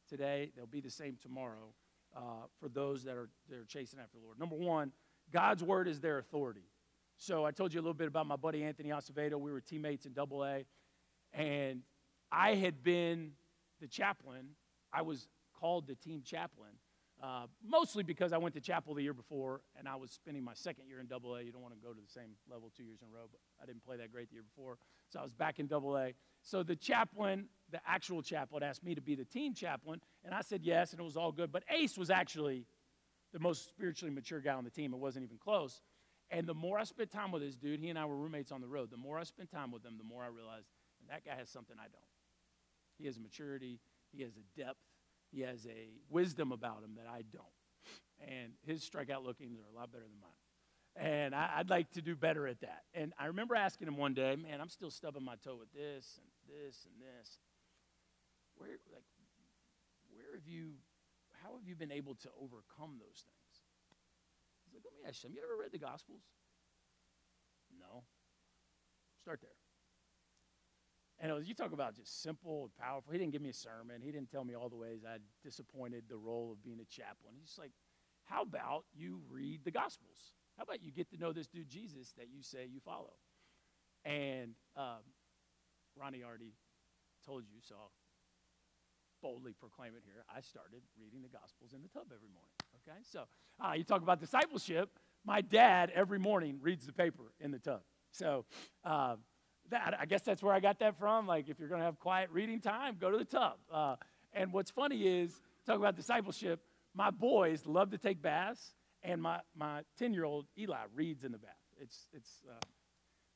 today, 0.08 0.50
they'll 0.54 0.66
be 0.66 0.80
the 0.80 0.90
same 0.90 1.16
tomorrow 1.20 1.72
uh, 2.16 2.46
for 2.60 2.68
those 2.68 3.04
that 3.04 3.16
are, 3.16 3.30
that 3.48 3.58
are 3.58 3.64
chasing 3.64 3.98
after 3.98 4.18
the 4.18 4.24
Lord. 4.24 4.38
Number 4.38 4.56
one, 4.56 4.92
God's 5.32 5.62
word 5.62 5.88
is 5.88 6.00
their 6.00 6.18
authority. 6.18 6.68
So 7.16 7.44
I 7.44 7.52
told 7.52 7.72
you 7.72 7.80
a 7.80 7.82
little 7.82 7.94
bit 7.94 8.08
about 8.08 8.26
my 8.26 8.36
buddy 8.36 8.62
Anthony 8.62 8.90
Acevedo. 8.90 9.40
We 9.40 9.50
were 9.50 9.60
teammates 9.60 10.04
in 10.04 10.12
Double 10.12 10.44
A, 10.44 10.64
and 11.32 11.82
I 12.30 12.54
had 12.54 12.82
been 12.82 13.32
the 13.80 13.86
chaplain. 13.86 14.48
I 14.92 15.02
was 15.02 15.28
called 15.58 15.86
the 15.86 15.94
team 15.94 16.22
chaplain, 16.24 16.72
uh, 17.24 17.46
mostly 17.66 18.02
because 18.02 18.34
I 18.34 18.38
went 18.38 18.54
to 18.54 18.60
chapel 18.60 18.94
the 18.94 19.02
year 19.02 19.14
before, 19.14 19.62
and 19.78 19.88
I 19.88 19.96
was 19.96 20.10
spending 20.10 20.44
my 20.44 20.52
second 20.52 20.88
year 20.88 21.00
in 21.00 21.06
Double 21.06 21.36
A. 21.36 21.42
You 21.42 21.52
don't 21.52 21.62
want 21.62 21.72
to 21.72 21.80
go 21.80 21.94
to 21.94 22.00
the 22.00 22.12
same 22.12 22.36
level 22.50 22.70
two 22.76 22.82
years 22.82 22.98
in 23.00 23.08
a 23.08 23.10
row, 23.10 23.28
but 23.30 23.40
I 23.62 23.64
didn't 23.64 23.82
play 23.82 23.96
that 23.96 24.12
great 24.12 24.28
the 24.28 24.34
year 24.34 24.42
before, 24.42 24.76
so 25.08 25.20
I 25.20 25.22
was 25.22 25.32
back 25.32 25.58
in 25.58 25.66
Double 25.66 25.96
A. 25.96 26.12
So 26.42 26.62
the 26.62 26.76
chaplain, 26.76 27.46
the 27.70 27.80
actual 27.86 28.20
chaplain, 28.20 28.62
asked 28.62 28.84
me 28.84 28.94
to 28.94 29.00
be 29.00 29.14
the 29.14 29.24
team 29.24 29.54
chaplain, 29.54 30.02
and 30.22 30.34
I 30.34 30.42
said 30.42 30.64
yes, 30.64 30.92
and 30.92 31.00
it 31.00 31.04
was 31.04 31.16
all 31.16 31.32
good. 31.32 31.50
But 31.50 31.62
Ace 31.70 31.96
was 31.96 32.10
actually 32.10 32.66
the 33.32 33.40
most 33.40 33.68
spiritually 33.68 34.14
mature 34.14 34.40
guy 34.40 34.52
on 34.52 34.64
the 34.64 34.70
team. 34.70 34.92
It 34.92 35.00
wasn't 35.00 35.24
even 35.24 35.38
close. 35.38 35.80
And 36.30 36.46
the 36.46 36.54
more 36.54 36.78
I 36.78 36.84
spent 36.84 37.10
time 37.10 37.32
with 37.32 37.40
this 37.40 37.54
dude, 37.56 37.80
he 37.80 37.88
and 37.88 37.98
I 37.98 38.04
were 38.04 38.16
roommates 38.16 38.52
on 38.52 38.60
the 38.60 38.68
road, 38.68 38.90
the 38.90 38.98
more 38.98 39.18
I 39.18 39.24
spent 39.24 39.50
time 39.50 39.70
with 39.70 39.82
him, 39.82 39.96
the 39.96 40.04
more 40.04 40.22
I 40.22 40.28
realized 40.28 40.66
that 41.08 41.24
guy 41.24 41.36
has 41.36 41.48
something 41.48 41.76
I 41.78 41.84
don't. 41.84 42.10
He 42.98 43.06
has 43.06 43.18
maturity, 43.18 43.80
he 44.12 44.22
has 44.22 44.32
a 44.36 44.60
depth, 44.60 44.78
he 45.34 45.42
has 45.42 45.66
a 45.66 45.88
wisdom 46.10 46.52
about 46.52 46.82
him 46.84 46.94
that 46.96 47.06
I 47.10 47.22
don't. 47.32 47.44
And 48.20 48.52
his 48.66 48.88
strikeout 48.88 49.24
lookings 49.24 49.58
are 49.58 49.66
a 49.74 49.76
lot 49.78 49.90
better 49.90 50.04
than 50.04 50.20
mine. 50.20 50.30
And 50.96 51.34
I, 51.34 51.58
would 51.58 51.70
like 51.70 51.90
to 51.92 52.02
do 52.02 52.14
better 52.14 52.46
at 52.46 52.60
that. 52.60 52.84
And 52.94 53.12
I 53.18 53.26
remember 53.26 53.56
asking 53.56 53.88
him 53.88 53.96
one 53.96 54.14
day, 54.14 54.36
man, 54.36 54.60
I'm 54.60 54.68
still 54.68 54.90
stubbing 54.90 55.24
my 55.24 55.34
toe 55.42 55.56
with 55.58 55.72
this 55.72 56.20
and 56.22 56.30
this 56.46 56.86
and 56.86 56.94
this. 57.02 57.38
Where, 58.56 58.78
like, 58.92 59.02
where 60.12 60.38
have 60.38 60.46
you, 60.46 60.74
how 61.42 61.58
have 61.58 61.66
you 61.66 61.74
been 61.74 61.90
able 61.90 62.14
to 62.14 62.28
overcome 62.40 63.00
those 63.02 63.26
things? 63.26 63.52
He's 64.64 64.74
like, 64.74 64.84
let 64.84 64.94
me 64.94 65.08
ask 65.08 65.24
you, 65.24 65.30
have 65.30 65.34
you 65.34 65.42
ever 65.42 65.60
read 65.60 65.72
the 65.72 65.78
Gospels? 65.78 66.22
No. 67.76 68.04
Start 69.20 69.40
there. 69.42 69.63
And 71.20 71.30
it 71.30 71.34
was, 71.34 71.48
you 71.48 71.54
talk 71.54 71.72
about 71.72 71.94
just 71.94 72.22
simple 72.22 72.64
and 72.64 72.76
powerful. 72.76 73.12
He 73.12 73.18
didn't 73.18 73.32
give 73.32 73.42
me 73.42 73.50
a 73.50 73.54
sermon. 73.54 74.02
He 74.02 74.10
didn't 74.10 74.30
tell 74.30 74.44
me 74.44 74.54
all 74.54 74.68
the 74.68 74.76
ways 74.76 75.04
I 75.06 75.18
disappointed 75.42 76.04
the 76.08 76.16
role 76.16 76.50
of 76.52 76.62
being 76.62 76.80
a 76.80 76.84
chaplain. 76.84 77.34
He's 77.40 77.56
like, 77.58 77.70
how 78.24 78.42
about 78.42 78.84
you 78.94 79.20
read 79.30 79.64
the 79.64 79.70
Gospels? 79.70 80.34
How 80.56 80.64
about 80.64 80.82
you 80.82 80.90
get 80.90 81.10
to 81.10 81.16
know 81.16 81.32
this 81.32 81.46
dude 81.46 81.68
Jesus 81.68 82.12
that 82.18 82.26
you 82.32 82.42
say 82.42 82.66
you 82.70 82.80
follow? 82.80 83.14
And 84.04 84.54
um, 84.76 85.02
Ronnie 85.96 86.22
already 86.24 86.52
told 87.24 87.44
you, 87.44 87.60
so 87.60 87.74
I'll 87.76 87.92
boldly 89.22 89.54
proclaim 89.58 89.92
it 89.96 90.02
here. 90.04 90.24
I 90.34 90.40
started 90.40 90.82
reading 91.00 91.22
the 91.22 91.28
Gospels 91.28 91.72
in 91.74 91.82
the 91.82 91.88
tub 91.88 92.06
every 92.14 92.28
morning. 92.28 92.52
Okay, 92.86 92.98
so 93.02 93.24
uh, 93.64 93.72
you 93.74 93.84
talk 93.84 94.02
about 94.02 94.20
discipleship. 94.20 94.90
My 95.24 95.40
dad 95.40 95.90
every 95.94 96.18
morning 96.18 96.58
reads 96.60 96.86
the 96.86 96.92
paper 96.92 97.32
in 97.40 97.50
the 97.50 97.58
tub. 97.58 97.80
So 98.10 98.44
uh, 98.84 99.16
that 99.70 99.96
I 99.98 100.06
guess 100.06 100.22
that's 100.22 100.42
where 100.42 100.54
I 100.54 100.60
got 100.60 100.78
that 100.80 100.98
from. 100.98 101.26
Like, 101.26 101.48
if 101.48 101.58
you're 101.58 101.68
going 101.68 101.80
to 101.80 101.84
have 101.84 101.98
quiet 101.98 102.30
reading 102.32 102.60
time, 102.60 102.96
go 103.00 103.10
to 103.10 103.18
the 103.18 103.24
tub. 103.24 103.54
Uh, 103.72 103.96
and 104.32 104.52
what's 104.52 104.70
funny 104.70 105.22
is, 105.22 105.40
talk 105.66 105.76
about 105.76 105.96
discipleship. 105.96 106.60
My 106.94 107.10
boys 107.10 107.66
love 107.66 107.90
to 107.90 107.98
take 107.98 108.22
baths, 108.22 108.74
and 109.02 109.20
my 109.20 109.40
my 109.56 109.82
ten 109.98 110.12
year 110.12 110.24
old 110.24 110.46
Eli 110.58 110.76
reads 110.94 111.24
in 111.24 111.32
the 111.32 111.38
bath. 111.38 111.50
It's 111.80 112.08
it's 112.12 112.42
uh, 112.48 112.60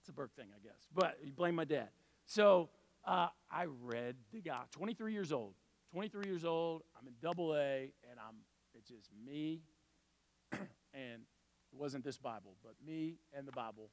it's 0.01 0.09
a 0.09 0.13
Burke 0.13 0.35
thing, 0.37 0.49
I 0.55 0.61
guess. 0.63 0.87
But 0.95 1.19
you 1.25 1.33
blame 1.33 1.55
my 1.55 1.65
dad. 1.65 1.89
So 2.27 2.69
uh, 3.05 3.29
I 3.51 3.67
read 3.83 4.17
the 4.33 4.41
guy, 4.41 4.63
23 4.73 5.13
years 5.13 5.33
old. 5.33 5.55
23 5.93 6.27
years 6.27 6.45
old. 6.45 6.83
I'm 7.01 7.07
in 7.07 7.15
double 7.23 7.55
A, 7.55 7.93
and 8.11 8.19
I'm 8.19 8.37
it's 8.75 8.89
just 8.89 9.11
me, 9.27 9.63
and 10.53 11.23
it 11.73 11.79
wasn't 11.79 12.05
this 12.05 12.19
Bible, 12.19 12.55
but 12.63 12.75
me 12.87 13.17
and 13.37 13.47
the 13.47 13.53
Bible, 13.53 13.91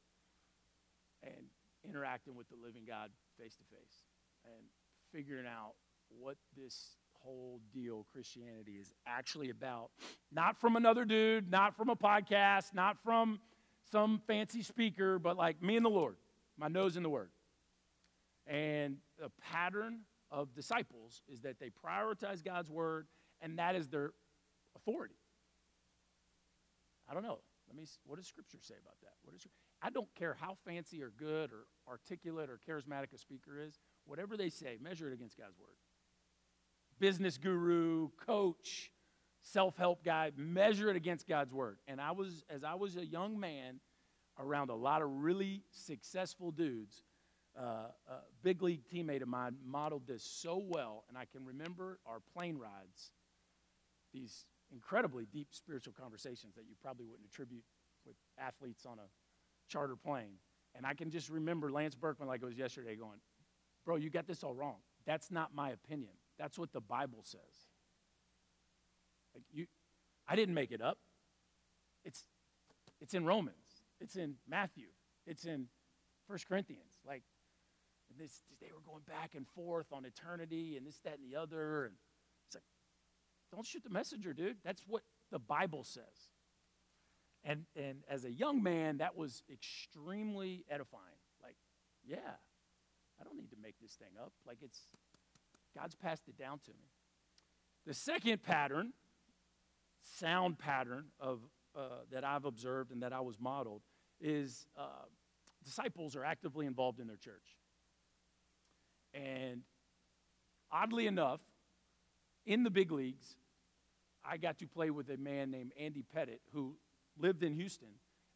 and 1.24 1.46
interacting 1.88 2.36
with 2.36 2.48
the 2.50 2.56
living 2.64 2.84
God 2.88 3.10
face 3.40 3.56
to 3.56 3.64
face, 3.66 4.04
and 4.46 4.66
figuring 5.12 5.46
out 5.46 5.74
what 6.10 6.38
this 6.56 6.98
whole 7.24 7.60
deal 7.74 8.06
Christianity 8.12 8.74
is 8.74 8.94
actually 9.08 9.50
about. 9.50 9.90
Not 10.32 10.60
from 10.60 10.76
another 10.76 11.06
dude, 11.06 11.50
not 11.50 11.76
from 11.76 11.90
a 11.90 11.96
podcast, 11.96 12.74
not 12.74 12.98
from 13.04 13.40
some 13.92 14.22
fancy 14.28 14.62
speaker, 14.62 15.20
but 15.20 15.38
like 15.38 15.62
me 15.62 15.76
and 15.76 15.86
the 15.86 15.90
Lord, 15.90 16.16
my 16.58 16.68
nose 16.68 16.98
in 16.98 17.04
the 17.04 17.10
Word. 17.10 17.30
And 18.48 18.98
the 19.20 19.32
pattern 19.52 20.02
of 20.32 20.54
disciples 20.54 21.22
is 21.28 21.42
that 21.42 21.60
they 21.60 21.70
prioritize 21.70 22.44
God's 22.44 22.70
Word, 22.70 23.08
and 23.42 23.58
that 23.58 23.76
is 23.76 23.90
their 23.90 24.12
authority. 24.76 25.16
I 27.10 27.14
don't 27.14 27.24
know. 27.24 27.40
Let 27.68 27.76
me. 27.76 27.86
What 28.06 28.18
does 28.18 28.28
Scripture 28.28 28.58
say 28.62 28.76
about 28.80 28.96
that? 29.02 29.14
What 29.24 29.36
is? 29.36 29.48
I 29.86 29.92
don't 29.92 30.14
care 30.16 30.36
how 30.40 30.58
fancy 30.66 31.04
or 31.04 31.12
good 31.16 31.52
or 31.52 31.68
articulate 31.88 32.50
or 32.50 32.60
charismatic 32.68 33.14
a 33.14 33.18
speaker 33.18 33.60
is. 33.60 33.78
Whatever 34.06 34.36
they 34.36 34.50
say, 34.50 34.78
measure 34.82 35.08
it 35.08 35.14
against 35.14 35.38
God's 35.38 35.60
Word 35.60 35.76
business 37.00 37.38
guru, 37.38 38.10
coach, 38.26 38.92
self 39.42 39.78
help 39.78 40.04
guy, 40.04 40.32
measure 40.36 40.90
it 40.90 40.96
against 40.96 41.28
God's 41.28 41.54
word. 41.54 41.78
And 41.88 42.00
I 42.00 42.12
was, 42.12 42.44
as 42.50 42.64
I 42.64 42.76
was 42.76 42.96
a 42.96 43.06
young 43.06 43.40
man 43.40 43.80
around 44.40 44.70
a 44.70 44.76
lot 44.76 45.02
of 45.02 45.10
really 45.10 45.64
successful 45.72 46.52
dudes, 46.52 47.04
uh, 47.60 47.88
a 48.10 48.16
big 48.44 48.62
league 48.62 48.82
teammate 48.92 49.22
of 49.22 49.28
mine 49.28 49.56
modeled 49.66 50.08
this 50.08 50.24
so 50.24 50.62
well. 50.66 51.06
And 51.08 51.18
I 51.18 51.26
can 51.26 51.46
remember 51.46 52.00
our 52.06 52.20
plane 52.34 52.58
rides, 52.58 53.12
these 54.14 54.46
incredibly 54.72 55.26
deep 55.26 55.50
spiritual 55.52 55.94
conversations 56.00 56.56
that 56.56 56.66
you 56.68 56.76
probably 56.82 57.06
wouldn't 57.06 57.30
attribute 57.30 57.64
with 58.06 58.16
athletes 58.38 58.86
on 58.86 59.00
a 59.00 59.08
charter 59.68 59.96
plane. 59.96 60.40
And 60.76 60.86
I 60.86 60.94
can 60.94 61.10
just 61.10 61.30
remember 61.30 61.72
Lance 61.72 61.96
Berkman 61.96 62.28
like 62.28 62.42
it 62.42 62.46
was 62.46 62.58
yesterday 62.58 62.96
going, 62.96 63.20
Bro, 63.86 63.98
you 63.98 64.10
got 64.10 64.28
this 64.28 64.44
all 64.44 64.54
wrong. 64.54 64.78
That's 65.06 65.30
not 65.32 65.54
my 65.54 65.70
opinion. 65.70 66.14
That's 66.40 66.58
what 66.58 66.74
the 66.74 66.82
Bible 66.82 67.20
says. 67.24 67.70
Like 69.34 69.44
you, 69.52 69.68
I 70.28 70.36
didn't 70.36 70.56
make 70.56 70.72
it 70.72 70.82
up. 70.82 70.98
It's, 72.04 72.26
it's 73.00 73.14
in 73.14 73.26
Romans. 73.26 73.84
It's 74.00 74.16
in 74.16 74.36
Matthew. 74.48 74.88
It's 75.28 75.46
in 75.46 75.68
First 76.28 76.48
Corinthians. 76.48 77.00
Like, 77.06 77.24
this, 78.18 78.44
they 78.62 78.68
were 78.74 78.82
going 78.86 79.04
back 79.08 79.36
and 79.36 79.48
forth 79.48 79.88
on 79.92 80.06
eternity 80.06 80.78
and 80.78 80.86
this, 80.86 81.00
that, 81.02 81.18
and 81.20 81.32
the 81.32 81.40
other. 81.40 81.86
And 81.86 81.96
it's 82.48 82.56
like, 82.56 82.64
don't 83.52 83.66
shoot 83.66 83.84
the 83.84 83.90
messenger, 83.90 84.34
dude. 84.34 84.58
That's 84.64 84.84
what 84.88 85.04
the 85.32 85.40
Bible 85.40 85.84
says. 85.84 86.32
And, 87.48 87.66
and 87.76 88.00
as 88.10 88.26
a 88.26 88.32
young 88.32 88.64
man, 88.64 88.98
that 88.98 89.16
was 89.16 89.44
extremely 89.52 90.66
edifying. 90.70 91.04
Like, 91.44 91.56
yeah, 92.04 92.18
I 93.22 93.24
don't 93.24 93.38
need 93.38 93.52
to 93.52 93.58
make 93.62 93.76
this 93.80 93.94
thing 93.94 94.10
up. 94.20 94.34
Like, 94.48 94.58
it's, 94.64 94.88
God's 95.78 95.94
passed 95.94 96.28
it 96.28 96.38
down 96.38 96.60
to 96.66 96.72
me. 96.72 96.90
The 97.86 97.94
second 97.94 98.42
pattern, 98.42 98.94
sound 100.18 100.58
pattern 100.58 101.06
of 101.20 101.42
uh, 101.76 102.04
that 102.12 102.24
I've 102.24 102.46
observed 102.46 102.92
and 102.92 103.04
that 103.04 103.14
I 103.14 103.22
was 103.22 103.40
modeled, 103.40 103.84
is 104.20 104.66
uh, 104.76 105.06
disciples 105.64 106.16
are 106.16 106.26
actively 106.26 106.66
involved 106.66 107.00
in 107.00 107.06
their 107.06 107.18
church. 107.18 107.58
And 109.14 109.62
oddly 110.72 111.06
enough, 111.06 111.42
in 112.46 112.64
the 112.64 112.72
big 112.72 112.92
leagues, 112.92 113.36
I 114.24 114.38
got 114.38 114.58
to 114.60 114.68
play 114.68 114.90
with 114.90 115.10
a 115.10 115.18
man 115.18 115.52
named 115.52 115.74
Andy 115.80 116.04
Pettitte 116.16 116.40
who 116.54 116.76
lived 117.20 117.44
in 117.44 117.54
Houston. 117.54 117.90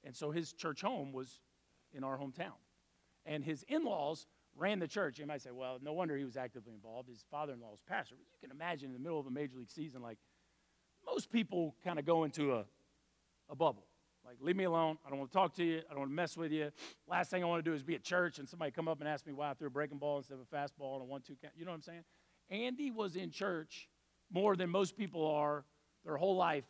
And 0.03 0.15
so 0.15 0.31
his 0.31 0.53
church 0.53 0.81
home 0.81 1.11
was 1.11 1.41
in 1.93 2.03
our 2.03 2.17
hometown. 2.17 2.57
And 3.25 3.43
his 3.43 3.63
in 3.67 3.83
laws 3.83 4.27
ran 4.55 4.79
the 4.79 4.87
church. 4.87 5.19
You 5.19 5.25
might 5.25 5.41
say, 5.41 5.51
well, 5.51 5.77
no 5.81 5.93
wonder 5.93 6.17
he 6.17 6.23
was 6.23 6.37
actively 6.37 6.73
involved. 6.73 7.09
His 7.09 7.25
father 7.29 7.53
in 7.53 7.59
law 7.59 7.71
was 7.71 7.81
pastor. 7.87 8.15
But 8.17 8.25
you 8.31 8.47
can 8.47 8.55
imagine 8.55 8.87
in 8.87 8.93
the 8.93 8.99
middle 8.99 9.19
of 9.19 9.27
a 9.27 9.31
major 9.31 9.57
league 9.57 9.69
season, 9.69 10.01
like 10.01 10.17
most 11.05 11.31
people 11.31 11.75
kind 11.83 11.99
of 11.99 12.05
go 12.05 12.23
into 12.23 12.53
a, 12.53 12.65
a 13.49 13.55
bubble. 13.55 13.85
Like, 14.25 14.37
leave 14.41 14.55
me 14.55 14.65
alone. 14.65 14.97
I 15.05 15.09
don't 15.09 15.17
want 15.17 15.31
to 15.31 15.37
talk 15.37 15.55
to 15.55 15.63
you. 15.63 15.77
I 15.89 15.91
don't 15.91 15.99
want 15.99 16.11
to 16.11 16.15
mess 16.15 16.37
with 16.37 16.51
you. 16.51 16.71
Last 17.07 17.31
thing 17.31 17.43
I 17.43 17.47
want 17.47 17.63
to 17.63 17.69
do 17.69 17.75
is 17.75 17.83
be 17.83 17.95
at 17.95 18.03
church 18.03 18.37
and 18.37 18.47
somebody 18.47 18.71
come 18.71 18.87
up 18.87 18.99
and 18.99 19.07
ask 19.07 19.25
me 19.25 19.33
why 19.33 19.49
I 19.49 19.53
threw 19.53 19.67
a 19.67 19.71
breaking 19.71 19.97
ball 19.97 20.17
instead 20.17 20.35
of 20.35 20.41
a 20.41 20.55
fastball 20.55 20.95
and 20.95 21.03
a 21.03 21.05
one 21.05 21.21
two 21.21 21.35
count. 21.41 21.53
You 21.57 21.65
know 21.65 21.71
what 21.71 21.75
I'm 21.77 21.81
saying? 21.81 22.03
Andy 22.49 22.91
was 22.91 23.15
in 23.15 23.31
church 23.31 23.89
more 24.31 24.55
than 24.55 24.69
most 24.69 24.97
people 24.97 25.25
are 25.25 25.63
their 26.05 26.17
whole 26.17 26.35
life 26.35 26.65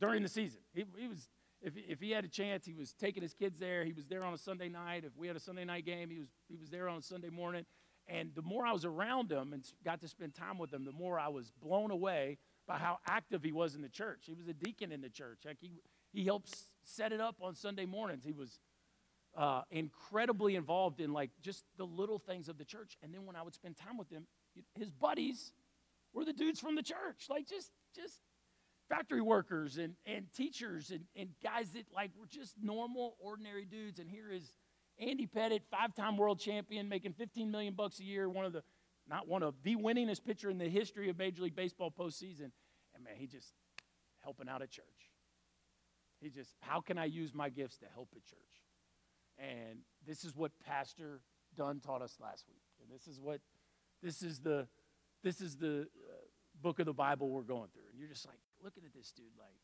during 0.00 0.22
the 0.22 0.28
season. 0.28 0.60
He, 0.74 0.84
he 0.98 1.08
was 1.08 1.28
if, 1.60 1.74
if 1.76 2.00
he 2.00 2.10
had 2.10 2.24
a 2.24 2.28
chance, 2.28 2.64
he 2.64 2.74
was 2.74 2.92
taking 2.92 3.22
his 3.22 3.34
kids 3.34 3.58
there. 3.58 3.84
He 3.84 3.92
was 3.92 4.06
there 4.06 4.24
on 4.24 4.34
a 4.34 4.38
Sunday 4.38 4.68
night. 4.68 5.04
If 5.04 5.16
we 5.16 5.26
had 5.26 5.36
a 5.36 5.40
Sunday 5.40 5.64
night 5.64 5.84
game, 5.84 6.10
he 6.10 6.18
was, 6.18 6.28
he 6.48 6.56
was 6.56 6.70
there 6.70 6.88
on 6.88 6.98
a 6.98 7.02
Sunday 7.02 7.30
morning. 7.30 7.64
And 8.06 8.30
the 8.34 8.42
more 8.42 8.64
I 8.66 8.72
was 8.72 8.84
around 8.84 9.30
him 9.30 9.52
and 9.52 9.64
got 9.84 10.00
to 10.00 10.08
spend 10.08 10.34
time 10.34 10.58
with 10.58 10.72
him, 10.72 10.84
the 10.84 10.92
more 10.92 11.18
I 11.18 11.28
was 11.28 11.52
blown 11.62 11.90
away 11.90 12.38
by 12.66 12.78
how 12.78 12.98
active 13.06 13.42
he 13.42 13.52
was 13.52 13.74
in 13.74 13.82
the 13.82 13.88
church. 13.88 14.24
He 14.24 14.34
was 14.34 14.48
a 14.48 14.54
deacon 14.54 14.92
in 14.92 15.00
the 15.00 15.10
church. 15.10 15.40
Like 15.44 15.58
he, 15.60 15.72
he 16.12 16.24
helped 16.24 16.54
set 16.84 17.12
it 17.12 17.20
up 17.20 17.36
on 17.42 17.54
Sunday 17.54 17.84
mornings. 17.84 18.24
He 18.24 18.32
was 18.32 18.60
uh, 19.36 19.62
incredibly 19.70 20.56
involved 20.56 21.00
in 21.00 21.12
like 21.12 21.30
just 21.42 21.64
the 21.76 21.84
little 21.84 22.18
things 22.18 22.48
of 22.48 22.56
the 22.56 22.64
church. 22.64 22.96
And 23.02 23.12
then 23.12 23.26
when 23.26 23.36
I 23.36 23.42
would 23.42 23.54
spend 23.54 23.76
time 23.76 23.98
with 23.98 24.10
him, 24.10 24.26
his 24.74 24.90
buddies 24.90 25.52
were 26.12 26.24
the 26.24 26.32
dudes 26.32 26.60
from 26.60 26.74
the 26.74 26.82
church, 26.82 27.26
like 27.28 27.46
just 27.46 27.70
just 27.94 28.20
factory 28.88 29.20
workers 29.20 29.78
and, 29.78 29.94
and 30.06 30.26
teachers 30.32 30.90
and, 30.90 31.04
and 31.16 31.30
guys 31.42 31.70
that 31.70 31.84
like 31.94 32.10
were 32.18 32.26
just 32.26 32.54
normal, 32.60 33.16
ordinary 33.20 33.64
dudes. 33.64 33.98
And 33.98 34.08
here 34.08 34.30
is 34.30 34.52
Andy 34.98 35.26
Pettitte, 35.26 35.62
five-time 35.70 36.16
world 36.16 36.40
champion, 36.40 36.88
making 36.88 37.12
15 37.12 37.50
million 37.50 37.74
bucks 37.74 38.00
a 38.00 38.04
year, 38.04 38.28
one 38.28 38.44
of 38.44 38.52
the 38.52 38.62
not 39.08 39.26
one 39.26 39.42
of 39.42 39.54
the 39.62 39.76
winningest 39.76 40.24
pitcher 40.24 40.50
in 40.50 40.58
the 40.58 40.68
history 40.68 41.08
of 41.08 41.16
Major 41.16 41.42
League 41.42 41.56
Baseball 41.56 41.90
postseason. 41.90 42.50
And 42.94 43.04
man, 43.04 43.14
he 43.16 43.26
just 43.26 43.54
helping 44.22 44.48
out 44.48 44.60
at 44.60 44.70
church. 44.70 44.84
He 46.20 46.30
just, 46.30 46.56
how 46.60 46.80
can 46.80 46.98
I 46.98 47.06
use 47.06 47.32
my 47.32 47.48
gifts 47.48 47.78
to 47.78 47.86
help 47.94 48.08
at 48.14 48.24
church? 48.26 48.38
And 49.38 49.78
this 50.06 50.24
is 50.24 50.34
what 50.34 50.52
Pastor 50.66 51.20
Dunn 51.56 51.80
taught 51.80 52.02
us 52.02 52.16
last 52.20 52.44
week. 52.48 52.62
And 52.82 52.90
this 52.92 53.06
is 53.06 53.20
what, 53.20 53.40
this 54.02 54.22
is 54.22 54.40
the, 54.40 54.66
this 55.22 55.40
is 55.40 55.56
the 55.56 55.82
uh, 55.82 56.14
book 56.60 56.80
of 56.80 56.86
the 56.86 56.92
Bible 56.92 57.30
we're 57.30 57.42
going 57.42 57.68
through. 57.72 57.84
And 57.90 57.98
you're 57.98 58.08
just 58.08 58.26
like 58.26 58.38
looking 58.62 58.84
at 58.84 58.92
this 58.94 59.12
dude 59.12 59.36
like, 59.38 59.60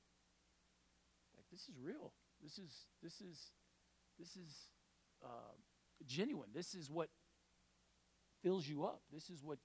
like 1.36 1.46
this 1.50 1.62
is 1.62 1.76
real. 1.82 2.12
This 2.42 2.58
is, 2.58 2.86
this 3.02 3.20
is, 3.20 3.52
this 4.18 4.36
is 4.36 4.70
uh, 5.24 5.54
genuine. 6.06 6.50
This 6.54 6.74
is 6.74 6.90
what 6.90 7.08
fills 8.42 8.68
you 8.68 8.84
up. 8.84 9.00
This 9.12 9.30
is 9.30 9.42
what 9.42 9.58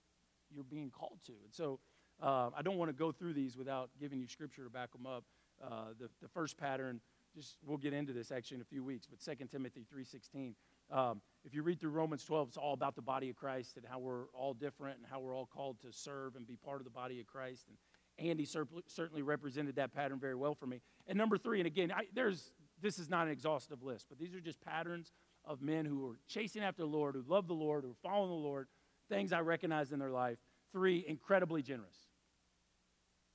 you're 0.50 0.64
being 0.64 0.90
called 0.90 1.20
to. 1.26 1.34
And 1.44 1.54
so 1.54 1.80
uh, 2.22 2.50
I 2.58 2.62
don't 2.62 2.78
want 2.78 2.90
to 2.90 2.94
go 2.94 3.12
through 3.12 3.34
these 3.34 3.58
without 3.58 3.90
giving 4.00 4.20
you 4.20 4.28
scripture 4.28 4.64
to 4.64 4.70
back 4.70 4.92
them 4.92 5.06
up. 5.06 5.24
Uh, 5.62 5.94
the, 6.00 6.10
the 6.22 6.28
first 6.30 6.58
pattern, 6.58 7.02
just 7.36 7.58
we'll 7.66 7.78
get 7.78 7.94
into 7.94 8.14
this 8.14 8.32
actually 8.32 8.56
in 8.56 8.62
a 8.62 8.66
few 8.66 8.84
weeks, 8.84 9.08
but 9.08 9.20
2 9.20 9.46
Timothy 9.46 9.86
3.16. 9.94 10.54
Um, 10.92 11.22
if 11.44 11.54
you 11.54 11.62
read 11.62 11.80
through 11.80 11.92
Romans 11.92 12.24
12, 12.24 12.50
it's 12.50 12.58
all 12.58 12.74
about 12.74 12.96
the 12.96 13.02
body 13.02 13.30
of 13.30 13.36
Christ 13.36 13.78
and 13.78 13.86
how 13.86 14.00
we're 14.00 14.26
all 14.34 14.54
different 14.54 14.98
and 14.98 15.06
how 15.10 15.20
we're 15.20 15.36
all 15.36 15.46
called 15.46 15.80
to 15.82 15.92
serve 15.92 16.36
and 16.36 16.48
be 16.48 16.56
part 16.56 16.80
of 16.80 16.86
the 16.86 16.90
body 16.90 17.20
of 17.20 17.28
Christ. 17.28 17.66
And 17.68 17.78
Andy 18.20 18.46
certainly 18.46 19.22
represented 19.22 19.76
that 19.76 19.94
pattern 19.94 20.20
very 20.20 20.36
well 20.36 20.56
for 20.56 20.68
me. 20.68 20.82
And 21.08 21.18
number 21.18 21.38
three, 21.38 21.60
and 21.60 21.68
again, 21.68 21.92
I, 21.92 22.04
there's 22.14 22.52
this 22.82 23.00
is 23.00 23.10
not 23.10 23.28
an 23.28 23.32
exhaustive 23.32 23.84
list, 23.84 24.08
but 24.10 24.18
these 24.18 24.34
are 24.34 24.40
just 24.40 24.62
patterns 24.62 25.12
of 25.46 25.62
men 25.62 25.86
who 25.86 26.08
are 26.08 26.20
chasing 26.28 26.62
after 26.64 26.84
the 26.84 26.88
Lord, 26.88 27.16
who 27.16 27.24
love 27.28 27.48
the 27.48 27.54
Lord, 27.54 27.84
who 27.84 27.92
are 27.92 28.10
following 28.10 28.30
the 28.30 28.36
Lord, 28.36 28.68
things 29.10 29.34
I 29.34 29.40
recognize 29.42 29.92
in 29.92 30.00
their 30.00 30.12
life. 30.12 30.38
Three, 30.72 31.04
incredibly 31.08 31.62
generous. 31.62 31.96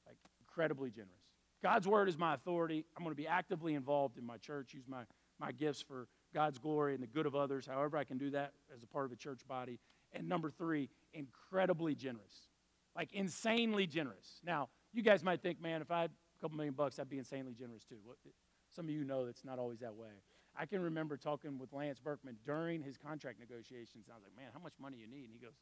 Like, 0.06 0.16
incredibly 0.40 0.90
generous. 0.90 1.10
God's 1.62 1.88
word 1.88 2.08
is 2.08 2.18
my 2.18 2.34
authority. 2.34 2.84
I'm 2.96 3.02
going 3.02 3.14
to 3.14 3.20
be 3.20 3.26
actively 3.26 3.74
involved 3.74 4.18
in 4.18 4.24
my 4.24 4.36
church, 4.36 4.74
use 4.74 4.84
my, 4.86 5.02
my 5.40 5.50
gifts 5.50 5.82
for 5.82 6.08
God's 6.32 6.58
glory 6.58 6.94
and 6.94 7.02
the 7.02 7.06
good 7.06 7.26
of 7.26 7.34
others, 7.34 7.66
however 7.66 7.96
I 7.96 8.04
can 8.04 8.18
do 8.18 8.30
that 8.30 8.52
as 8.74 8.82
a 8.82 8.86
part 8.86 9.06
of 9.06 9.12
a 9.12 9.16
church 9.16 9.40
body. 9.48 9.78
And 10.12 10.28
number 10.28 10.50
three, 10.50 10.90
incredibly 11.12 11.94
generous. 11.94 12.48
Like, 12.96 13.12
insanely 13.12 13.86
generous. 13.86 14.40
Now, 14.44 14.68
you 14.92 15.02
guys 15.02 15.22
might 15.22 15.42
think, 15.42 15.60
man, 15.60 15.82
if 15.82 15.90
I 15.90 16.02
had 16.02 16.10
a 16.10 16.40
couple 16.40 16.56
million 16.56 16.74
bucks, 16.74 16.98
I'd 16.98 17.08
be 17.08 17.18
insanely 17.18 17.54
generous 17.54 17.84
too. 17.84 17.96
Some 18.74 18.86
of 18.86 18.90
you 18.90 19.04
know 19.04 19.26
that's 19.26 19.44
not 19.44 19.58
always 19.58 19.80
that 19.80 19.94
way. 19.94 20.22
I 20.56 20.66
can 20.66 20.80
remember 20.80 21.16
talking 21.16 21.58
with 21.58 21.72
Lance 21.72 21.98
Berkman 21.98 22.36
during 22.46 22.82
his 22.82 22.96
contract 22.96 23.40
negotiations. 23.40 24.06
I 24.08 24.14
was 24.14 24.22
like, 24.22 24.36
man, 24.36 24.50
how 24.52 24.60
much 24.60 24.74
money 24.80 24.98
you 24.98 25.08
need? 25.08 25.26
And 25.26 25.34
he 25.34 25.42
goes, 25.42 25.58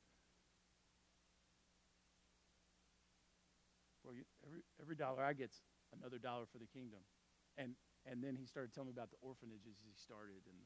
well, 4.04 4.14
every, 4.46 4.60
every 4.80 4.96
dollar 4.96 5.24
I 5.24 5.32
get's 5.32 5.62
another 5.96 6.18
dollar 6.18 6.44
for 6.52 6.58
the 6.58 6.66
kingdom. 6.66 7.00
And, 7.56 7.72
and 8.04 8.22
then 8.22 8.36
he 8.36 8.44
started 8.44 8.74
telling 8.74 8.88
me 8.88 8.92
about 8.92 9.10
the 9.10 9.20
orphanages 9.22 9.80
he 9.80 9.92
started 9.96 10.44
and 10.44 10.58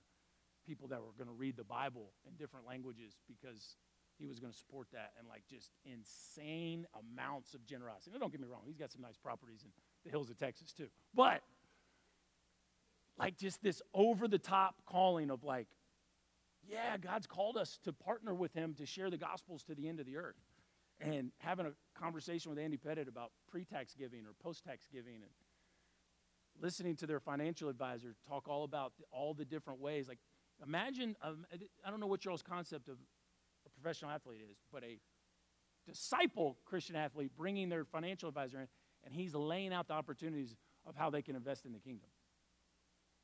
people 0.67 0.89
that 0.89 0.99
were 0.99 1.15
going 1.15 1.31
to 1.31 1.39
read 1.39 1.57
the 1.57 1.67
Bible 1.67 2.11
in 2.27 2.35
different 2.35 2.67
languages 2.67 3.15
because 3.31 3.79
he 4.19 4.27
was 4.27 4.39
going 4.39 4.53
to 4.53 4.59
support 4.59 4.89
that 4.93 5.13
and 5.19 5.29
like 5.29 5.43
just 5.49 5.71
insane 5.85 6.87
amounts 6.95 7.55
of 7.55 7.65
generosity. 7.67 8.13
Now, 8.13 8.19
don't 8.19 8.33
get 8.33 8.41
me 8.41 8.49
wrong, 8.51 8.63
he's 8.67 8.79
got 8.79 8.93
some 8.93 9.03
nice 9.03 9.17
properties 9.17 9.63
in 9.65 9.71
the 10.05 10.11
hills 10.11 10.31
of 10.31 10.37
Texas 10.37 10.73
too. 10.73 10.89
But 11.15 11.43
like 13.19 13.37
just 13.37 13.63
this 13.63 13.83
over 13.95 14.29
the 14.29 14.39
top 14.39 14.83
calling 14.87 15.31
of 15.31 15.45
like, 15.45 15.69
yeah, 16.69 16.97
God's 16.97 17.27
called 17.27 17.57
us 17.57 17.79
to 17.85 17.93
partner 17.93 18.35
with 18.35 18.53
him 18.53 18.75
to 18.75 18.87
share 18.87 19.11
the 19.11 19.17
gospels 19.17 19.63
to 19.65 19.75
the 19.75 19.89
end 19.89 20.01
of 20.01 20.07
the 20.07 20.17
earth. 20.17 20.37
And 21.01 21.31
having 21.39 21.67
a 21.67 21.73
conversation 21.99 22.51
with 22.51 22.59
Andy 22.59 22.79
Pettitte 22.79 23.09
about 23.09 23.31
pre 23.51 23.65
tax 23.65 23.95
giving 23.95 24.21
or 24.21 24.33
post 24.43 24.65
tax 24.65 24.87
giving 24.91 25.17
and 25.17 25.31
listening 26.61 26.97
to 26.97 27.07
their 27.07 27.21
financial 27.21 27.69
advisor 27.69 28.15
talk 28.27 28.49
all 28.49 28.65
about 28.65 28.95
all 29.13 29.35
the 29.35 29.45
different 29.45 29.79
ways. 29.79 30.09
Like, 30.09 30.19
imagine, 30.67 31.15
um, 31.23 31.45
I 31.85 31.91
don't 31.91 32.01
know 32.01 32.07
what 32.07 32.25
y'all's 32.25 32.43
concept 32.43 32.89
of 32.89 32.97
professional 33.81 34.11
athlete 34.11 34.41
is, 34.51 34.57
but 34.73 34.83
a 34.83 34.99
disciple 35.87 36.59
Christian 36.65 36.97
athlete 36.97 37.31
bringing 37.37 37.69
their 37.69 37.85
financial 37.85 38.29
advisor 38.29 38.61
in, 38.61 38.69
and 39.05 39.15
he's 39.15 39.35
laying 39.35 39.73
out 39.73 39.89
the 39.89 39.95
opportunities 39.95 40.57
of 40.87 40.97
how 40.97 41.11
they 41.11 41.23
can 41.23 41.37
invest 41.37 41.65
in 41.65 41.73
the 41.73 41.79
kingdom. 41.79 42.09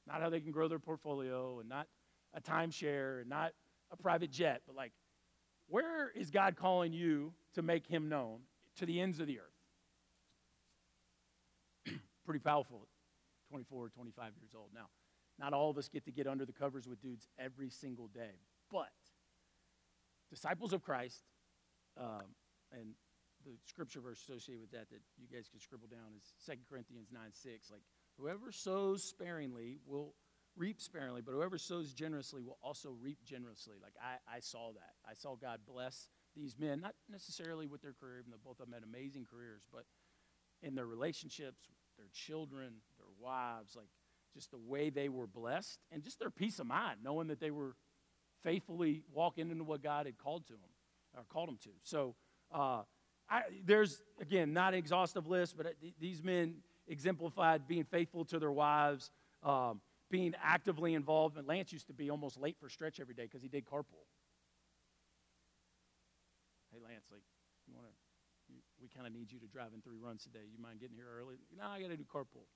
Not 0.06 0.20
how 0.20 0.30
they 0.30 0.40
can 0.40 0.52
grow 0.52 0.68
their 0.68 0.78
portfolio 0.78 1.60
and 1.60 1.68
not 1.68 1.86
a 2.34 2.40
timeshare 2.40 3.20
and 3.20 3.28
not 3.28 3.52
a 3.90 3.96
private 3.96 4.30
jet, 4.30 4.62
but 4.66 4.74
like, 4.76 4.92
where 5.68 6.10
is 6.10 6.30
God 6.30 6.56
calling 6.56 6.92
you 6.92 7.32
to 7.54 7.62
make 7.62 7.86
him 7.86 8.08
known 8.08 8.40
to 8.76 8.86
the 8.86 9.00
ends 9.00 9.20
of 9.20 9.26
the 9.26 9.38
earth? 9.38 9.44
Pretty 12.26 12.40
powerful 12.40 12.88
24, 13.50 13.90
25 13.90 14.32
years 14.40 14.52
old. 14.56 14.70
Now, 14.74 14.86
not 15.38 15.52
all 15.52 15.70
of 15.70 15.78
us 15.78 15.88
get 15.88 16.04
to 16.04 16.12
get 16.12 16.26
under 16.26 16.44
the 16.44 16.52
covers 16.52 16.86
with 16.86 17.00
dudes 17.00 17.28
every 17.38 17.70
single 17.70 18.08
day, 18.08 18.40
but 18.70 18.90
disciples 20.32 20.72
of 20.72 20.82
Christ, 20.82 21.22
um, 22.00 22.34
and 22.72 22.94
the 23.44 23.52
scripture 23.66 24.00
verse 24.00 24.20
associated 24.22 24.60
with 24.60 24.70
that 24.70 24.88
that 24.90 25.02
you 25.18 25.26
guys 25.32 25.48
can 25.48 25.60
scribble 25.60 25.88
down 25.88 26.14
is 26.16 26.24
2 26.46 26.52
Corinthians 26.68 27.08
9 27.12 27.22
6. 27.32 27.70
Like, 27.70 27.82
Whoever 28.18 28.52
sows 28.52 29.02
sparingly 29.02 29.78
will 29.86 30.14
reap 30.56 30.80
sparingly, 30.80 31.22
but 31.22 31.32
whoever 31.32 31.58
sows 31.58 31.92
generously 31.92 32.42
will 32.42 32.58
also 32.62 32.94
reap 33.00 33.18
generously. 33.24 33.76
Like 33.82 33.94
I, 34.00 34.36
I 34.36 34.40
saw 34.40 34.72
that. 34.72 34.94
I 35.08 35.14
saw 35.14 35.34
God 35.34 35.60
bless 35.66 36.08
these 36.36 36.56
men, 36.58 36.80
not 36.80 36.94
necessarily 37.10 37.66
with 37.66 37.82
their 37.82 37.94
career, 37.94 38.18
even 38.20 38.30
though 38.30 38.40
both 38.44 38.60
of 38.60 38.66
them 38.66 38.74
had 38.74 38.84
amazing 38.84 39.26
careers, 39.30 39.66
but 39.72 39.84
in 40.62 40.74
their 40.74 40.86
relationships, 40.86 41.70
their 41.96 42.08
children, 42.12 42.74
their 42.98 43.08
wives, 43.18 43.74
like 43.76 43.88
just 44.34 44.50
the 44.50 44.58
way 44.58 44.90
they 44.90 45.08
were 45.08 45.26
blessed 45.26 45.78
and 45.90 46.02
just 46.02 46.18
their 46.18 46.30
peace 46.30 46.58
of 46.58 46.66
mind, 46.66 47.00
knowing 47.02 47.28
that 47.28 47.40
they 47.40 47.50
were 47.50 47.74
faithfully 48.42 49.02
walking 49.12 49.50
into 49.50 49.64
what 49.64 49.82
God 49.82 50.06
had 50.06 50.18
called 50.18 50.46
to 50.46 50.52
them 50.52 50.70
or 51.16 51.24
called 51.32 51.48
him 51.48 51.58
to. 51.64 51.70
So 51.82 52.14
uh, 52.52 52.82
I, 53.28 53.42
there's, 53.64 54.02
again, 54.20 54.52
not 54.52 54.74
an 54.74 54.78
exhaustive 54.78 55.26
list, 55.26 55.56
but 55.56 55.74
these 56.00 56.22
men 56.22 56.56
exemplified 56.88 57.66
being 57.66 57.84
faithful 57.84 58.24
to 58.26 58.38
their 58.38 58.52
wives, 58.52 59.10
um, 59.42 59.80
being 60.10 60.34
actively 60.42 60.94
involved. 60.94 61.36
And 61.36 61.46
Lance 61.46 61.72
used 61.72 61.86
to 61.86 61.92
be 61.92 62.10
almost 62.10 62.38
late 62.38 62.56
for 62.60 62.68
stretch 62.68 63.00
every 63.00 63.14
day 63.14 63.24
because 63.24 63.42
he 63.42 63.48
did 63.48 63.64
carpool. 63.64 64.06
Hey, 66.72 66.78
Lance, 66.82 67.06
like, 67.10 67.22
you 67.66 67.74
want 67.74 67.86
to? 67.86 67.92
We 68.80 68.88
kind 68.88 69.06
of 69.06 69.12
need 69.12 69.30
you 69.30 69.38
to 69.38 69.46
drive 69.46 69.68
in 69.74 69.80
three 69.80 69.98
runs 70.02 70.24
today. 70.24 70.40
You 70.50 70.60
mind 70.60 70.80
getting 70.80 70.96
here 70.96 71.06
early? 71.16 71.36
No, 71.56 71.64
I 71.68 71.80
got 71.80 71.88
to 71.88 71.96
do 71.96 72.04
carpool. 72.04 72.48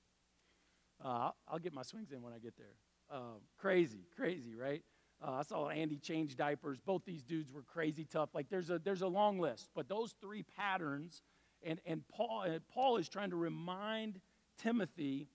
Uh, 1.02 1.08
I'll, 1.08 1.36
I'll, 1.48 1.58
get 1.58 1.72
my 1.72 1.82
swings 1.82 2.10
in 2.10 2.20
when 2.22 2.32
I 2.32 2.38
get 2.38 2.56
there. 2.56 2.74
Uh, 3.10 3.38
crazy, 3.58 4.00
crazy, 4.16 4.54
right? 4.54 4.82
Uh, 5.22 5.32
I 5.32 5.42
saw 5.42 5.68
Andy 5.68 5.96
change 5.98 6.36
diapers. 6.36 6.78
Both 6.78 7.04
these 7.04 7.22
dudes 7.22 7.52
were 7.52 7.62
crazy 7.62 8.04
tough. 8.04 8.30
Like 8.34 8.48
there's 8.50 8.70
a 8.70 8.78
there's 8.78 9.02
a 9.02 9.06
long 9.06 9.38
list, 9.38 9.70
but 9.74 9.88
those 9.88 10.14
three 10.20 10.42
patterns 10.42 11.22
and, 11.62 11.80
and 11.84 12.06
Paul, 12.08 12.42
and 12.42 12.60
Paul 12.68 12.96
is 12.96 13.08
trying 13.08 13.30
to 13.30 13.36
remind 13.36 14.20
Timothy, 14.62 15.28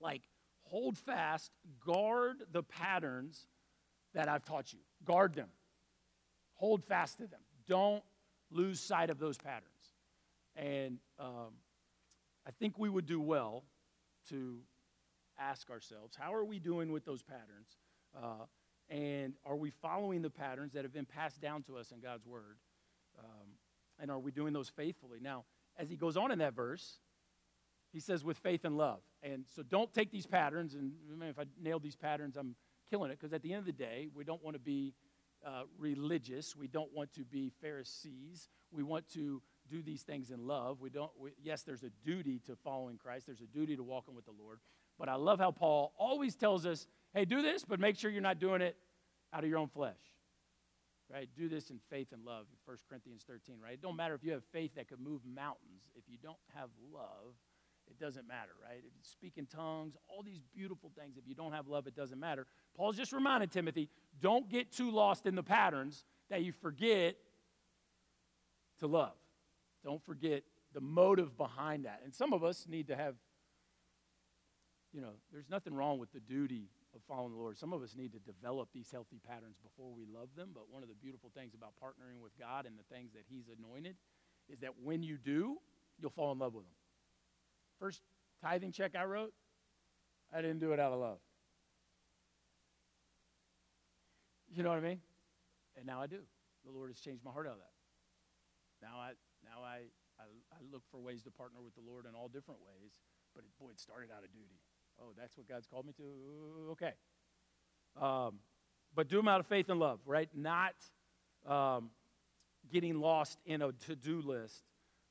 like, 0.00 0.22
hold 0.62 0.96
fast, 0.96 1.50
guard 1.84 2.44
the 2.52 2.62
patterns 2.62 3.46
that 4.14 4.28
I've 4.28 4.44
taught 4.44 4.72
you. 4.72 4.80
Guard 5.04 5.34
them. 5.34 5.48
Hold 6.54 6.84
fast 6.84 7.18
to 7.18 7.26
them. 7.26 7.40
Don't 7.66 8.02
lose 8.50 8.80
sight 8.80 9.10
of 9.10 9.18
those 9.18 9.38
patterns. 9.38 9.66
And 10.56 10.98
um, 11.18 11.54
I 12.46 12.50
think 12.58 12.78
we 12.78 12.88
would 12.88 13.06
do 13.06 13.20
well 13.20 13.64
to 14.28 14.58
ask 15.38 15.70
ourselves 15.70 16.16
how 16.18 16.34
are 16.34 16.44
we 16.44 16.58
doing 16.58 16.92
with 16.92 17.04
those 17.04 17.22
patterns? 17.22 17.76
Uh, 18.16 18.44
and 18.90 19.34
are 19.46 19.56
we 19.56 19.70
following 19.70 20.20
the 20.20 20.30
patterns 20.30 20.72
that 20.72 20.84
have 20.84 20.92
been 20.92 21.06
passed 21.06 21.40
down 21.40 21.62
to 21.64 21.76
us 21.76 21.92
in 21.92 22.00
God's 22.00 22.26
Word? 22.26 22.58
Um, 23.18 23.48
and 24.00 24.10
are 24.10 24.18
we 24.18 24.32
doing 24.32 24.52
those 24.52 24.68
faithfully? 24.68 25.18
Now, 25.22 25.44
as 25.78 25.88
he 25.88 25.96
goes 25.96 26.16
on 26.16 26.32
in 26.32 26.40
that 26.40 26.54
verse, 26.54 26.98
he 27.92 28.00
says, 28.00 28.24
with 28.24 28.38
faith 28.38 28.64
and 28.64 28.76
love. 28.76 29.00
And 29.22 29.44
so 29.54 29.62
don't 29.62 29.92
take 29.92 30.10
these 30.10 30.26
patterns, 30.26 30.74
and 30.74 30.92
if 31.22 31.38
I 31.38 31.44
nail 31.60 31.78
these 31.78 31.96
patterns, 31.96 32.36
I'm 32.36 32.56
killing 32.90 33.10
it, 33.10 33.18
because 33.18 33.32
at 33.32 33.42
the 33.42 33.52
end 33.52 33.60
of 33.60 33.66
the 33.66 33.72
day, 33.72 34.08
we 34.14 34.24
don't 34.24 34.42
want 34.42 34.54
to 34.54 34.60
be 34.60 34.94
uh, 35.44 35.62
religious. 35.78 36.56
We 36.56 36.68
don't 36.68 36.92
want 36.94 37.12
to 37.14 37.24
be 37.24 37.50
Pharisees. 37.60 38.48
We 38.70 38.82
want 38.82 39.08
to 39.14 39.42
do 39.68 39.82
these 39.82 40.02
things 40.02 40.30
in 40.30 40.46
love. 40.46 40.80
We 40.80 40.90
don't, 40.90 41.10
we, 41.18 41.30
yes, 41.42 41.62
there's 41.62 41.82
a 41.82 41.90
duty 42.04 42.40
to 42.46 42.56
following 42.56 42.96
Christ, 42.96 43.26
there's 43.26 43.40
a 43.40 43.46
duty 43.46 43.76
to 43.76 43.82
walking 43.82 44.14
with 44.14 44.24
the 44.24 44.34
Lord. 44.38 44.58
But 44.98 45.08
I 45.08 45.14
love 45.14 45.38
how 45.38 45.50
Paul 45.50 45.94
always 45.96 46.36
tells 46.36 46.66
us 46.66 46.86
hey, 47.14 47.24
do 47.24 47.42
this, 47.42 47.64
but 47.64 47.80
make 47.80 47.96
sure 47.96 48.10
you're 48.10 48.22
not 48.22 48.38
doing 48.38 48.62
it 48.62 48.76
out 49.32 49.44
of 49.44 49.50
your 49.50 49.58
own 49.58 49.68
flesh. 49.68 49.96
Right? 51.12 51.28
Do 51.36 51.48
this 51.48 51.70
in 51.70 51.80
faith 51.90 52.08
and 52.12 52.24
love. 52.24 52.46
1 52.66 52.76
Corinthians 52.88 53.24
13, 53.26 53.56
right? 53.62 53.72
It 53.74 53.82
don't 53.82 53.96
matter 53.96 54.14
if 54.14 54.22
you 54.22 54.32
have 54.32 54.44
faith 54.52 54.76
that 54.76 54.88
could 54.88 55.00
move 55.00 55.20
mountains. 55.24 55.82
If 55.96 56.04
you 56.08 56.18
don't 56.22 56.38
have 56.54 56.68
love, 56.92 57.34
it 57.88 57.98
doesn't 57.98 58.28
matter, 58.28 58.52
right? 58.62 58.78
If 58.78 58.94
you 58.94 59.02
speak 59.02 59.32
in 59.36 59.46
tongues, 59.46 59.96
all 60.08 60.22
these 60.22 60.40
beautiful 60.54 60.92
things, 60.96 61.16
if 61.16 61.26
you 61.26 61.34
don't 61.34 61.52
have 61.52 61.66
love, 61.66 61.88
it 61.88 61.96
doesn't 61.96 62.20
matter. 62.20 62.46
Paul's 62.76 62.96
just 62.96 63.12
reminding 63.12 63.48
Timothy, 63.48 63.88
don't 64.20 64.48
get 64.48 64.70
too 64.70 64.92
lost 64.92 65.26
in 65.26 65.34
the 65.34 65.42
patterns 65.42 66.04
that 66.30 66.42
you 66.42 66.52
forget 66.52 67.16
to 68.78 68.86
love. 68.86 69.14
Don't 69.82 70.04
forget 70.04 70.44
the 70.72 70.80
motive 70.80 71.36
behind 71.36 71.86
that. 71.86 72.02
And 72.04 72.14
some 72.14 72.32
of 72.32 72.44
us 72.44 72.66
need 72.68 72.86
to 72.88 72.96
have, 72.96 73.16
you 74.92 75.00
know, 75.00 75.14
there's 75.32 75.48
nothing 75.50 75.74
wrong 75.74 75.98
with 75.98 76.12
the 76.12 76.20
duty 76.20 76.68
of 76.94 77.02
following 77.06 77.32
the 77.32 77.38
Lord. 77.38 77.58
Some 77.58 77.72
of 77.72 77.82
us 77.82 77.94
need 77.96 78.12
to 78.12 78.18
develop 78.18 78.68
these 78.72 78.90
healthy 78.90 79.20
patterns 79.26 79.56
before 79.62 79.92
we 79.94 80.06
love 80.06 80.28
them. 80.36 80.50
But 80.52 80.70
one 80.70 80.82
of 80.82 80.88
the 80.88 80.94
beautiful 80.94 81.30
things 81.34 81.54
about 81.54 81.72
partnering 81.82 82.22
with 82.22 82.36
God 82.38 82.66
and 82.66 82.76
the 82.78 82.94
things 82.94 83.12
that 83.12 83.24
He's 83.28 83.46
anointed 83.48 83.96
is 84.48 84.58
that 84.60 84.72
when 84.82 85.02
you 85.02 85.16
do, 85.16 85.58
you'll 86.00 86.10
fall 86.10 86.32
in 86.32 86.38
love 86.38 86.54
with 86.54 86.64
them. 86.64 86.74
First 87.78 88.02
tithing 88.42 88.72
check 88.72 88.96
I 88.96 89.04
wrote, 89.04 89.32
I 90.34 90.42
didn't 90.42 90.58
do 90.58 90.72
it 90.72 90.80
out 90.80 90.92
of 90.92 91.00
love. 91.00 91.18
You 94.52 94.62
know 94.62 94.70
what 94.70 94.78
I 94.78 94.82
mean? 94.82 95.00
And 95.76 95.86
now 95.86 96.02
I 96.02 96.06
do. 96.06 96.20
The 96.64 96.72
Lord 96.72 96.90
has 96.90 96.98
changed 96.98 97.24
my 97.24 97.30
heart 97.30 97.46
out 97.46 97.54
of 97.54 97.62
that. 97.62 97.74
Now 98.82 98.98
I 98.98 99.12
now 99.44 99.64
I, 99.64 99.88
I, 100.18 100.26
I 100.52 100.58
look 100.72 100.82
for 100.90 101.00
ways 101.00 101.22
to 101.24 101.30
partner 101.30 101.60
with 101.62 101.74
the 101.74 101.84
Lord 101.86 102.04
in 102.04 102.14
all 102.14 102.28
different 102.28 102.60
ways, 102.60 102.92
but 103.34 103.44
it, 103.44 103.50
boy, 103.56 103.70
it 103.70 103.80
started 103.80 104.10
out 104.12 104.24
of 104.24 104.32
duty. 104.32 104.60
Oh, 105.00 105.12
that's 105.18 105.36
what 105.36 105.48
God's 105.48 105.66
called 105.66 105.86
me 105.86 105.92
to? 105.94 106.72
Okay. 106.72 106.92
Um, 108.00 108.38
but 108.94 109.08
do 109.08 109.16
them 109.16 109.28
out 109.28 109.40
of 109.40 109.46
faith 109.46 109.68
and 109.68 109.80
love, 109.80 110.00
right? 110.04 110.28
Not 110.34 110.74
um, 111.46 111.90
getting 112.72 113.00
lost 113.00 113.38
in 113.46 113.62
a 113.62 113.72
to 113.86 113.96
do 113.96 114.20
list, 114.20 114.62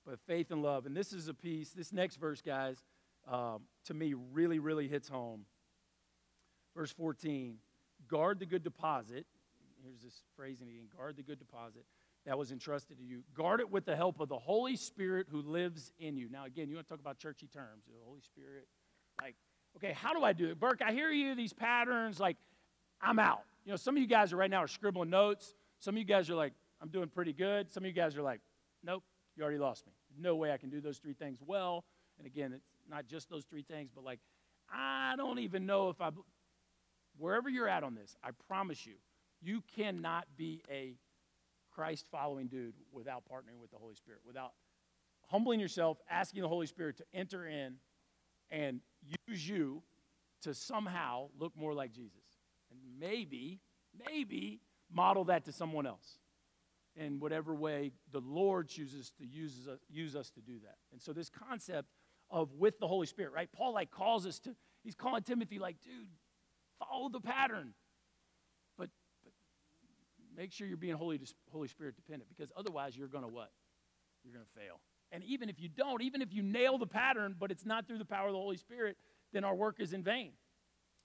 but 0.05 0.19
faith 0.27 0.51
and 0.51 0.61
love. 0.61 0.85
And 0.85 0.95
this 0.95 1.13
is 1.13 1.27
a 1.27 1.33
piece, 1.33 1.71
this 1.71 1.91
next 1.91 2.17
verse, 2.17 2.41
guys, 2.41 2.77
um, 3.27 3.61
to 3.85 3.93
me 3.93 4.13
really, 4.31 4.59
really 4.59 4.87
hits 4.87 5.07
home. 5.07 5.45
Verse 6.75 6.91
14 6.91 7.57
guard 8.07 8.39
the 8.39 8.45
good 8.45 8.63
deposit. 8.63 9.25
Here's 9.83 10.01
this 10.01 10.23
phrasing 10.35 10.67
again 10.69 10.87
guard 10.95 11.15
the 11.15 11.23
good 11.23 11.39
deposit 11.39 11.85
that 12.25 12.37
was 12.37 12.51
entrusted 12.51 12.97
to 12.97 13.03
you. 13.03 13.23
Guard 13.33 13.59
it 13.59 13.71
with 13.71 13.85
the 13.85 13.95
help 13.95 14.19
of 14.19 14.29
the 14.29 14.37
Holy 14.37 14.75
Spirit 14.75 15.27
who 15.31 15.41
lives 15.41 15.91
in 15.99 16.17
you. 16.17 16.29
Now, 16.29 16.45
again, 16.45 16.69
you 16.69 16.75
want 16.75 16.87
to 16.87 16.93
talk 16.93 16.99
about 16.99 17.17
churchy 17.17 17.47
terms. 17.47 17.85
The 17.87 17.93
Holy 18.05 18.21
Spirit, 18.21 18.67
like, 19.21 19.35
okay, 19.77 19.93
how 19.93 20.13
do 20.13 20.23
I 20.23 20.33
do 20.33 20.49
it? 20.49 20.59
Burke, 20.59 20.81
I 20.85 20.91
hear 20.91 21.11
you, 21.11 21.35
these 21.35 21.53
patterns, 21.53 22.19
like, 22.19 22.37
I'm 23.01 23.19
out. 23.19 23.41
You 23.65 23.71
know, 23.71 23.77
some 23.77 23.95
of 23.95 24.01
you 24.01 24.07
guys 24.07 24.33
are 24.33 24.37
right 24.37 24.49
now 24.49 24.63
are 24.63 24.67
scribbling 24.67 25.09
notes. 25.09 25.53
Some 25.79 25.95
of 25.95 25.99
you 25.99 26.05
guys 26.05 26.29
are 26.29 26.35
like, 26.35 26.53
I'm 26.81 26.89
doing 26.89 27.07
pretty 27.07 27.33
good. 27.33 27.71
Some 27.71 27.83
of 27.83 27.87
you 27.87 27.93
guys 27.93 28.17
are 28.17 28.21
like, 28.21 28.41
nope, 28.83 29.03
you 29.35 29.43
already 29.43 29.59
lost 29.59 29.85
me. 29.85 29.93
No 30.17 30.35
way 30.35 30.51
I 30.51 30.57
can 30.57 30.69
do 30.69 30.81
those 30.81 30.97
three 30.97 31.13
things 31.13 31.39
well. 31.45 31.85
And 32.17 32.27
again, 32.27 32.51
it's 32.53 32.65
not 32.89 33.07
just 33.07 33.29
those 33.29 33.45
three 33.45 33.63
things, 33.63 33.91
but 33.93 34.03
like, 34.03 34.19
I 34.71 35.13
don't 35.17 35.39
even 35.39 35.65
know 35.65 35.89
if 35.89 36.01
I, 36.01 36.09
wherever 37.17 37.49
you're 37.49 37.67
at 37.67 37.83
on 37.83 37.95
this, 37.95 38.15
I 38.23 38.29
promise 38.47 38.85
you, 38.85 38.95
you 39.41 39.63
cannot 39.75 40.25
be 40.35 40.61
a 40.69 40.95
Christ 41.71 42.07
following 42.11 42.47
dude 42.47 42.73
without 42.91 43.23
partnering 43.31 43.61
with 43.61 43.71
the 43.71 43.77
Holy 43.77 43.95
Spirit, 43.95 44.21
without 44.25 44.51
humbling 45.27 45.59
yourself, 45.59 45.97
asking 46.09 46.41
the 46.41 46.47
Holy 46.47 46.67
Spirit 46.67 46.97
to 46.97 47.05
enter 47.13 47.47
in 47.47 47.75
and 48.51 48.81
use 49.27 49.47
you 49.47 49.83
to 50.41 50.53
somehow 50.53 51.29
look 51.37 51.55
more 51.55 51.73
like 51.73 51.91
Jesus. 51.91 52.23
And 52.71 52.79
maybe, 52.99 53.59
maybe 54.07 54.61
model 54.91 55.25
that 55.25 55.45
to 55.45 55.51
someone 55.51 55.85
else 55.85 56.19
in 56.95 57.19
whatever 57.19 57.53
way 57.53 57.91
the 58.11 58.19
Lord 58.19 58.67
chooses 58.67 59.11
to 59.19 59.25
use 59.25 59.67
us, 59.67 59.79
use 59.89 60.15
us 60.15 60.29
to 60.31 60.41
do 60.41 60.59
that. 60.63 60.75
And 60.91 61.01
so 61.01 61.13
this 61.13 61.29
concept 61.29 61.89
of 62.29 62.53
with 62.53 62.79
the 62.79 62.87
Holy 62.87 63.07
Spirit, 63.07 63.33
right? 63.33 63.49
Paul 63.51 63.73
like 63.73 63.91
calls 63.91 64.25
us 64.25 64.39
to, 64.39 64.55
he's 64.83 64.95
calling 64.95 65.23
Timothy 65.23 65.59
like, 65.59 65.77
dude, 65.81 66.07
follow 66.79 67.09
the 67.09 67.21
pattern. 67.21 67.73
But, 68.77 68.89
but 69.23 69.33
make 70.35 70.51
sure 70.51 70.67
you're 70.67 70.77
being 70.77 70.95
Holy, 70.95 71.19
Holy 71.51 71.67
Spirit 71.67 71.95
dependent 71.95 72.29
because 72.29 72.51
otherwise 72.55 72.97
you're 72.97 73.07
going 73.07 73.23
to 73.23 73.29
what? 73.29 73.51
You're 74.23 74.33
going 74.33 74.45
to 74.45 74.59
fail. 74.59 74.79
And 75.11 75.23
even 75.23 75.49
if 75.49 75.59
you 75.59 75.69
don't, 75.69 76.01
even 76.01 76.21
if 76.21 76.33
you 76.33 76.43
nail 76.43 76.77
the 76.77 76.87
pattern, 76.87 77.35
but 77.39 77.51
it's 77.51 77.65
not 77.65 77.87
through 77.87 77.97
the 77.97 78.05
power 78.05 78.27
of 78.27 78.33
the 78.33 78.39
Holy 78.39 78.57
Spirit, 78.57 78.97
then 79.33 79.43
our 79.43 79.55
work 79.55 79.79
is 79.79 79.93
in 79.93 80.03
vain. 80.03 80.31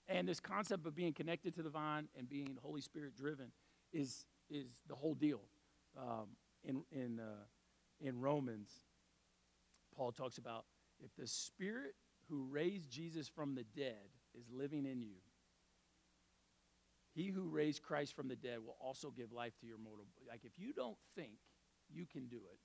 And 0.07 0.27
this 0.27 0.39
concept 0.39 0.85
of 0.85 0.95
being 0.95 1.13
connected 1.13 1.55
to 1.55 1.63
the 1.63 1.69
vine 1.69 2.07
and 2.17 2.29
being 2.29 2.57
Holy 2.61 2.81
Spirit 2.81 3.15
driven 3.15 3.51
is, 3.91 4.25
is 4.49 4.67
the 4.87 4.95
whole 4.95 5.15
deal. 5.15 5.41
Um, 5.97 6.27
in, 6.63 6.83
in, 6.91 7.19
uh, 7.19 7.43
in 7.99 8.19
Romans, 8.19 8.69
Paul 9.95 10.11
talks 10.11 10.37
about 10.37 10.65
if 11.03 11.15
the 11.15 11.27
Spirit 11.27 11.95
who 12.29 12.45
raised 12.49 12.91
Jesus 12.91 13.27
from 13.27 13.55
the 13.55 13.63
dead 13.75 14.09
is 14.37 14.45
living 14.51 14.85
in 14.85 15.01
you, 15.01 15.17
he 17.15 17.27
who 17.27 17.47
raised 17.47 17.81
Christ 17.81 18.15
from 18.15 18.27
the 18.27 18.35
dead 18.35 18.59
will 18.59 18.75
also 18.79 19.09
give 19.09 19.31
life 19.31 19.53
to 19.61 19.65
your 19.65 19.77
mortal. 19.77 20.05
Like 20.27 20.41
if 20.43 20.59
you 20.59 20.73
don't 20.73 20.97
think 21.15 21.31
you 21.89 22.05
can 22.05 22.27
do 22.27 22.37
it, 22.37 22.59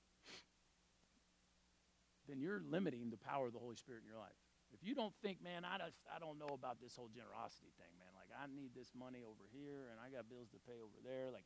then 2.31 2.41
you're 2.41 2.63
limiting 2.71 3.11
the 3.11 3.19
power 3.19 3.51
of 3.51 3.53
the 3.53 3.59
Holy 3.59 3.77
Spirit 3.77 4.03
in 4.07 4.09
your 4.09 4.23
life. 4.23 4.39
If 4.73 4.87
you 4.87 4.95
don't 4.95 5.13
think, 5.21 5.43
man, 5.43 5.67
I, 5.67 5.91
I 6.15 6.19
don't 6.23 6.39
know 6.39 6.55
about 6.55 6.81
this 6.81 6.95
whole 6.95 7.11
generosity 7.11 7.75
thing, 7.75 7.91
man. 7.99 8.15
Like, 8.15 8.31
I 8.31 8.47
need 8.47 8.71
this 8.71 8.95
money 8.95 9.27
over 9.27 9.43
here 9.51 9.91
and 9.91 9.99
I 9.99 10.15
got 10.15 10.31
bills 10.31 10.49
to 10.55 10.59
pay 10.63 10.79
over 10.79 11.03
there. 11.03 11.35
Like, 11.35 11.45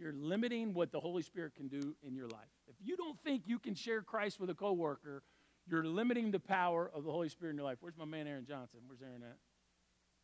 you're 0.00 0.14
limiting 0.16 0.72
what 0.72 0.90
the 0.90 1.00
Holy 1.00 1.22
Spirit 1.22 1.54
can 1.54 1.68
do 1.68 1.94
in 2.02 2.16
your 2.16 2.28
life. 2.28 2.48
If 2.66 2.76
you 2.80 2.96
don't 2.96 3.20
think 3.20 3.42
you 3.44 3.58
can 3.58 3.74
share 3.74 4.00
Christ 4.00 4.40
with 4.40 4.48
a 4.48 4.54
coworker, 4.54 5.22
you're 5.68 5.84
limiting 5.84 6.30
the 6.30 6.40
power 6.40 6.90
of 6.94 7.04
the 7.04 7.12
Holy 7.12 7.28
Spirit 7.28 7.52
in 7.52 7.56
your 7.58 7.66
life. 7.66 7.78
Where's 7.80 7.98
my 7.98 8.06
man 8.06 8.26
Aaron 8.26 8.46
Johnson? 8.46 8.80
Where's 8.86 9.02
Aaron 9.02 9.22
at? 9.22 9.36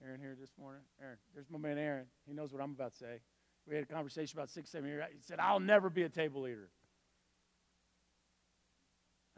Aaron 0.02 0.20
here 0.20 0.36
this 0.40 0.50
morning? 0.58 0.82
Aaron, 1.02 1.18
there's 1.34 1.50
my 1.50 1.58
man 1.58 1.76
Aaron. 1.76 2.06
He 2.26 2.32
knows 2.32 2.52
what 2.52 2.62
I'm 2.62 2.70
about 2.70 2.92
to 2.92 2.98
say. 2.98 3.20
We 3.68 3.74
had 3.74 3.84
a 3.84 3.86
conversation 3.86 4.38
about 4.38 4.48
six, 4.48 4.70
seven 4.70 4.88
years. 4.88 5.04
He 5.12 5.20
said, 5.20 5.38
I'll 5.38 5.60
never 5.60 5.90
be 5.90 6.04
a 6.04 6.08
table 6.08 6.42
leader. 6.42 6.70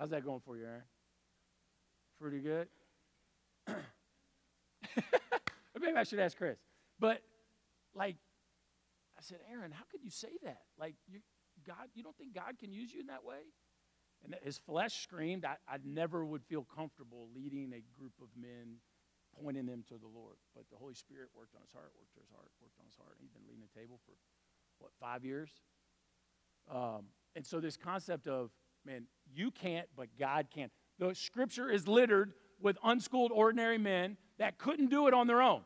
How's 0.01 0.11
that 0.11 0.25
going 0.25 0.41
for 0.41 0.57
you, 0.57 0.65
Aaron? 0.65 0.81
Pretty 2.19 2.41
good? 2.41 2.69
Maybe 5.79 5.95
I 5.95 6.05
should 6.05 6.21
ask 6.21 6.39
Chris. 6.39 6.57
But, 6.99 7.21
like, 7.95 8.17
I 9.19 9.21
said, 9.21 9.41
Aaron, 9.53 9.71
how 9.71 9.85
could 9.93 10.03
you 10.03 10.09
say 10.09 10.31
that? 10.43 10.63
Like, 10.79 10.95
you, 11.07 11.21
God, 11.67 11.93
you 11.93 12.03
don't 12.03 12.17
think 12.17 12.35
God 12.35 12.59
can 12.59 12.73
use 12.73 12.95
you 12.95 13.01
in 13.01 13.09
that 13.09 13.27
way? 13.27 13.45
And 14.25 14.35
his 14.43 14.57
flesh 14.57 15.03
screamed, 15.03 15.45
I, 15.45 15.57
I 15.69 15.77
never 15.85 16.25
would 16.25 16.45
feel 16.45 16.65
comfortable 16.75 17.29
leading 17.37 17.75
a 17.75 17.85
group 18.01 18.15
of 18.23 18.29
men, 18.35 18.81
pointing 19.39 19.67
them 19.67 19.85
to 19.89 19.99
the 19.99 20.09
Lord. 20.09 20.37
But 20.57 20.65
the 20.71 20.79
Holy 20.79 20.95
Spirit 20.95 21.29
worked 21.37 21.55
on 21.55 21.61
his 21.61 21.73
heart, 21.73 21.93
worked 21.99 22.17
on 22.17 22.23
his 22.23 22.33
heart, 22.33 22.49
worked 22.63 22.79
on 22.81 22.87
his 22.87 22.97
heart. 22.97 23.19
He's 23.21 23.33
been 23.33 23.45
leading 23.47 23.61
the 23.61 23.79
table 23.79 24.01
for, 24.07 24.13
what, 24.79 24.93
five 24.99 25.27
years? 25.27 25.51
Um, 26.73 27.05
and 27.37 27.45
so 27.45 27.61
this 27.61 27.77
concept 27.77 28.27
of 28.27 28.51
Man, 28.85 29.07
you 29.33 29.51
can't, 29.51 29.87
but 29.97 30.09
God 30.19 30.49
can. 30.53 30.71
The 30.99 31.15
scripture 31.15 31.71
is 31.71 31.87
littered 31.89 32.33
with 32.61 32.77
unschooled, 32.83 33.33
ordinary 33.33 33.79
men 33.79 34.17
that 34.39 34.59
couldn't 34.59 34.91
do 34.91 35.07
it 35.09 35.15
on 35.15 35.27
their 35.27 35.43
own. 35.43 35.63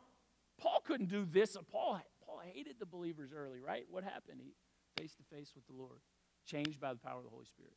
Paul 0.60 0.80
couldn't 0.84 1.08
do 1.08 1.26
this. 1.28 1.56
Paul, 1.70 2.00
Paul 2.24 2.40
hated 2.52 2.76
the 2.78 2.86
believers 2.86 3.30
early, 3.36 3.60
right? 3.60 3.84
What 3.90 4.04
happened? 4.04 4.40
He 4.42 4.54
face 4.96 5.14
to 5.14 5.22
face 5.24 5.52
with 5.54 5.66
the 5.66 5.72
Lord, 5.72 6.00
changed 6.46 6.80
by 6.80 6.92
the 6.92 7.00
power 7.00 7.18
of 7.18 7.24
the 7.24 7.30
Holy 7.30 7.46
Spirit. 7.46 7.74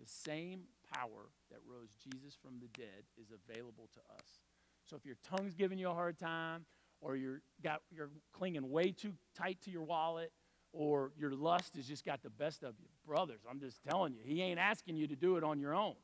The 0.00 0.06
same 0.06 0.62
power 0.94 1.30
that 1.50 1.58
rose 1.66 1.90
Jesus 2.02 2.36
from 2.40 2.60
the 2.60 2.68
dead 2.68 3.04
is 3.20 3.28
available 3.30 3.88
to 3.94 4.00
us. 4.14 4.40
So 4.84 4.96
if 4.96 5.04
your 5.04 5.16
tongue's 5.22 5.54
giving 5.54 5.78
you 5.78 5.90
a 5.90 5.94
hard 5.94 6.18
time, 6.18 6.66
or 7.00 7.16
you're, 7.16 7.42
got, 7.62 7.82
you're 7.90 8.10
clinging 8.32 8.70
way 8.70 8.90
too 8.90 9.12
tight 9.36 9.60
to 9.62 9.70
your 9.70 9.82
wallet, 9.82 10.32
or 10.78 11.10
your 11.18 11.32
lust 11.32 11.74
has 11.74 11.88
just 11.88 12.04
got 12.04 12.22
the 12.22 12.30
best 12.30 12.62
of 12.62 12.72
you. 12.78 12.86
Brothers, 13.04 13.40
I'm 13.50 13.58
just 13.58 13.82
telling 13.82 14.14
you, 14.14 14.20
he 14.24 14.40
ain't 14.42 14.60
asking 14.60 14.96
you 14.96 15.08
to 15.08 15.16
do 15.16 15.36
it 15.36 15.42
on 15.42 15.58
your 15.58 15.74
own. 15.74 15.96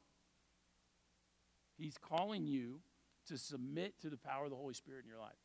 He's 1.79 1.97
calling 1.97 2.45
you 2.45 2.81
to 3.29 3.39
submit 3.39 3.95
to 4.01 4.11
the 4.11 4.17
power 4.17 4.47
of 4.47 4.51
the 4.51 4.57
Holy 4.57 4.75
Spirit 4.75 5.05
in 5.05 5.09
your 5.09 5.21
life. 5.21 5.39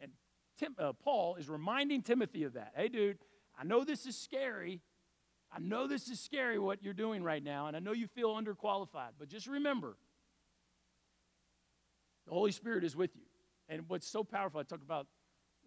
And 0.00 0.12
Tim, 0.58 0.76
uh, 0.78 0.92
Paul 0.92 1.36
is 1.36 1.48
reminding 1.48 2.02
Timothy 2.02 2.44
of 2.44 2.52
that. 2.52 2.74
Hey, 2.76 2.88
dude, 2.88 3.16
I 3.58 3.64
know 3.64 3.84
this 3.84 4.04
is 4.04 4.18
scary. 4.18 4.82
I 5.50 5.60
know 5.60 5.86
this 5.86 6.10
is 6.10 6.20
scary 6.20 6.58
what 6.58 6.82
you're 6.82 6.92
doing 6.92 7.22
right 7.22 7.42
now, 7.42 7.68
and 7.68 7.76
I 7.76 7.80
know 7.80 7.92
you 7.92 8.06
feel 8.06 8.34
underqualified, 8.34 9.12
but 9.18 9.30
just 9.30 9.46
remember 9.46 9.96
the 12.26 12.34
Holy 12.34 12.52
Spirit 12.52 12.84
is 12.84 12.94
with 12.94 13.16
you. 13.16 13.22
And 13.70 13.88
what's 13.88 14.06
so 14.06 14.22
powerful, 14.22 14.60
I 14.60 14.64
talk 14.64 14.82
about 14.82 15.06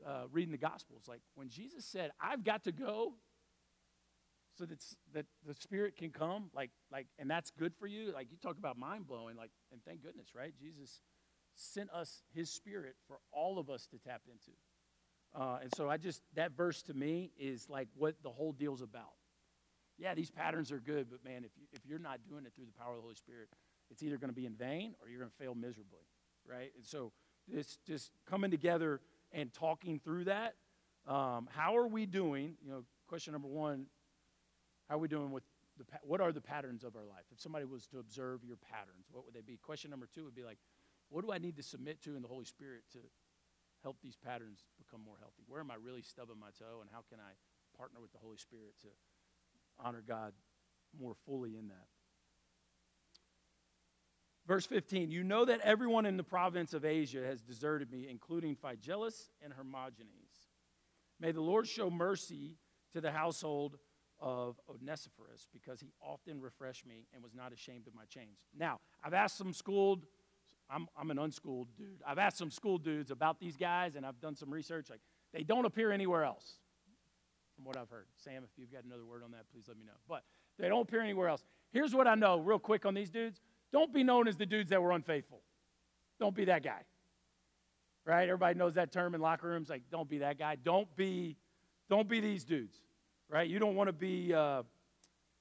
uh, 0.06 0.24
reading 0.32 0.52
the 0.52 0.58
Gospels. 0.58 1.04
Like 1.08 1.22
when 1.36 1.50
Jesus 1.50 1.86
said, 1.86 2.12
I've 2.20 2.44
got 2.44 2.64
to 2.66 2.72
go 2.72 3.14
so 4.58 4.66
that, 4.66 4.84
that 5.14 5.26
the 5.48 5.54
Spirit 5.54 5.96
can 5.96 6.10
come, 6.10 6.50
like, 6.54 6.72
like, 6.92 7.08
and 7.18 7.30
that's 7.30 7.52
good 7.52 7.74
for 7.80 7.88
you. 7.88 8.12
Like 8.14 8.28
you 8.32 8.38
talk 8.38 8.58
about 8.58 8.78
mind 8.78 9.08
blowing, 9.08 9.36
like, 9.36 9.52
and 9.72 9.82
thank 9.86 10.04
goodness, 10.04 10.30
right? 10.36 10.54
Jesus 10.60 11.02
sent 11.56 11.90
us 11.92 12.24
His 12.34 12.50
Spirit 12.50 12.96
for 13.08 13.18
all 13.32 13.60
of 13.60 13.70
us 13.70 13.88
to 13.88 13.98
tap 13.98 14.22
into. 14.28 14.52
Uh, 15.34 15.60
and 15.62 15.74
so 15.76 15.90
I 15.90 15.98
just, 15.98 16.22
that 16.36 16.52
verse 16.52 16.82
to 16.84 16.94
me 16.94 17.32
is 17.40 17.70
like 17.70 17.88
what 17.96 18.16
the 18.24 18.30
whole 18.30 18.52
deal's 18.52 18.82
about. 18.82 19.14
Yeah, 19.98 20.14
these 20.16 20.32
patterns 20.32 20.72
are 20.72 20.80
good, 20.80 21.08
but 21.10 21.24
man, 21.24 21.44
if, 21.46 21.52
you, 21.56 21.68
if 21.72 21.86
you're 21.86 22.00
not 22.00 22.20
doing 22.28 22.46
it 22.46 22.54
through 22.56 22.66
the 22.66 22.74
power 22.74 22.92
of 22.92 22.98
the 22.98 23.02
Holy 23.04 23.16
Spirit, 23.16 23.48
it's 23.90 24.04
either 24.04 24.18
going 24.18 24.30
to 24.30 24.36
be 24.36 24.46
in 24.46 24.56
vain 24.56 24.96
or 25.02 25.10
you're 25.10 25.20
going 25.20 25.32
to 25.32 25.44
fail 25.44 25.56
miserably, 25.56 26.04
right? 26.48 26.72
And 26.76 26.86
so 26.86 27.12
this 27.48 27.78
just 27.86 28.12
coming 28.30 28.52
together 28.52 29.02
and 29.32 29.52
talking 29.54 30.00
through 30.00 30.26
that. 30.26 30.56
Um, 31.08 31.48
how 31.52 31.78
are 31.78 31.88
we 31.88 32.06
doing? 32.06 32.56
You 32.64 32.72
know, 32.72 32.84
question 33.08 33.34
number 33.34 33.48
one, 33.48 33.88
how 34.88 34.96
are 34.96 35.00
we 35.00 35.08
doing 35.08 35.32
with 35.32 35.44
the, 35.78 35.86
what 36.04 36.22
are 36.22 36.32
the 36.32 36.42
patterns 36.42 36.84
of 36.84 36.96
our 36.96 37.06
life? 37.06 37.26
If 37.32 37.40
somebody 37.40 37.66
was 37.66 37.88
to 37.88 38.00
observe 38.00 38.44
your 38.44 38.58
patterns, 38.58 39.08
what 39.12 39.26
would 39.26 39.34
they 39.34 39.42
be? 39.42 39.58
Question 39.58 39.90
number 39.90 40.08
two 40.14 40.26
would 40.26 40.36
be 40.36 40.44
like, 40.44 40.58
what 41.10 41.26
do 41.26 41.32
I 41.32 41.38
need 41.38 41.56
to 41.58 41.64
submit 41.64 42.02
to 42.04 42.16
in 42.16 42.22
the 42.22 42.28
Holy 42.28 42.46
Spirit 42.46 42.84
to 42.94 43.00
help 43.84 43.98
these 44.02 44.16
patterns 44.16 44.64
become 44.78 45.02
more 45.04 45.18
healthy? 45.20 45.44
Where 45.48 45.60
am 45.60 45.72
I 45.72 45.76
really 45.76 46.02
stubbing 46.02 46.40
my 46.40 46.52
toe, 46.58 46.82
and 46.82 46.90
how 46.92 47.04
can 47.10 47.20
I 47.20 47.34
partner 47.78 48.00
with 48.00 48.12
the 48.12 48.20
Holy 48.20 48.38
Spirit 48.38 48.74
to 48.84 48.88
honor 49.80 50.04
God 50.08 50.34
more 51.00 51.16
fully 51.26 51.58
in 51.58 51.68
that? 51.70 51.88
Verse 54.52 54.66
15, 54.66 55.12
you 55.12 55.24
know 55.24 55.46
that 55.46 55.62
everyone 55.62 56.06
in 56.06 56.18
the 56.18 56.26
province 56.26 56.74
of 56.74 56.84
Asia 56.84 57.24
has 57.24 57.42
deserted 57.42 57.90
me, 57.90 58.08
including 58.10 58.54
Phygelus 58.54 59.30
and 59.42 59.54
Hermogenes. 59.54 60.50
May 61.22 61.32
the 61.32 61.40
Lord 61.40 61.66
show 61.66 61.90
mercy 61.90 62.58
to 62.92 63.00
the 63.00 63.14
household 63.14 63.78
of 64.20 64.60
Onesiphorus, 64.68 65.48
because 65.54 65.80
he 65.80 65.94
often 66.02 66.42
refreshed 66.42 66.86
me 66.86 67.08
and 67.14 67.24
was 67.24 67.34
not 67.34 67.54
ashamed 67.54 67.88
of 67.88 67.96
my 67.96 68.04
chains. 68.04 68.40
Now, 68.54 68.82
I've 69.02 69.14
asked 69.14 69.38
some 69.38 69.54
schooled 69.54 70.06
I'm, 70.70 70.90
I'm 71.00 71.12
an 71.12 71.20
unschooled 71.20 71.70
dude. 71.78 72.02
I've 72.06 72.20
asked 72.20 72.38
some 72.38 72.52
school 72.52 72.78
dudes 72.78 73.10
about 73.10 73.40
these 73.40 73.56
guys, 73.56 73.96
and 73.96 74.06
I've 74.06 74.20
done 74.20 74.36
some 74.36 74.54
research. 74.54 74.90
Like, 74.90 75.00
they 75.32 75.44
don't 75.44 75.64
appear 75.64 75.94
anywhere 75.94 76.26
else, 76.26 76.56
from 77.56 77.64
what 77.64 77.78
I've 77.78 77.90
heard. 77.90 78.08
Sam, 78.18 78.44
if 78.44 78.50
you've 78.58 78.74
got 78.74 78.84
another 78.84 79.06
word 79.06 79.24
on 79.24 79.32
that, 79.32 79.46
please 79.54 79.70
let 79.70 79.78
me 79.78 79.86
know. 79.86 79.94
But 80.10 80.24
they 80.60 80.68
don't 80.68 80.82
appear 80.82 81.02
anywhere 81.02 81.30
else. 81.30 81.46
Here's 81.72 81.96
what 81.96 82.06
I 82.06 82.16
know, 82.16 82.38
real 82.38 82.60
quick, 82.60 82.86
on 82.86 82.94
these 82.94 83.10
dudes. 83.10 83.40
Don't 83.72 83.94
be 83.94 84.04
known 84.04 84.28
as 84.28 84.38
the 84.38 84.46
dudes 84.46 84.70
that 84.70 84.82
were 84.82 84.92
unfaithful. 84.92 85.42
Don't 86.20 86.36
be 86.36 86.46
that 86.46 86.64
guy. 86.64 86.82
Right? 88.06 88.24
Everybody 88.24 88.58
knows 88.58 88.76
that 88.76 88.92
term 88.92 89.16
in 89.16 89.22
locker 89.22 89.48
rooms. 89.48 89.70
Like, 89.70 89.84
don't 89.92 90.10
be 90.10 90.20
that 90.20 90.38
guy. 90.38 90.56
Don't 90.56 90.94
be, 90.96 91.38
don't 91.90 92.08
be 92.08 92.20
these 92.20 92.44
dudes. 92.44 92.76
Right? 93.30 93.50
You 93.50 93.60
don't 93.60 93.76
want 93.76 93.88
to 93.88 93.94
be. 93.94 94.34
Uh, 94.34 94.64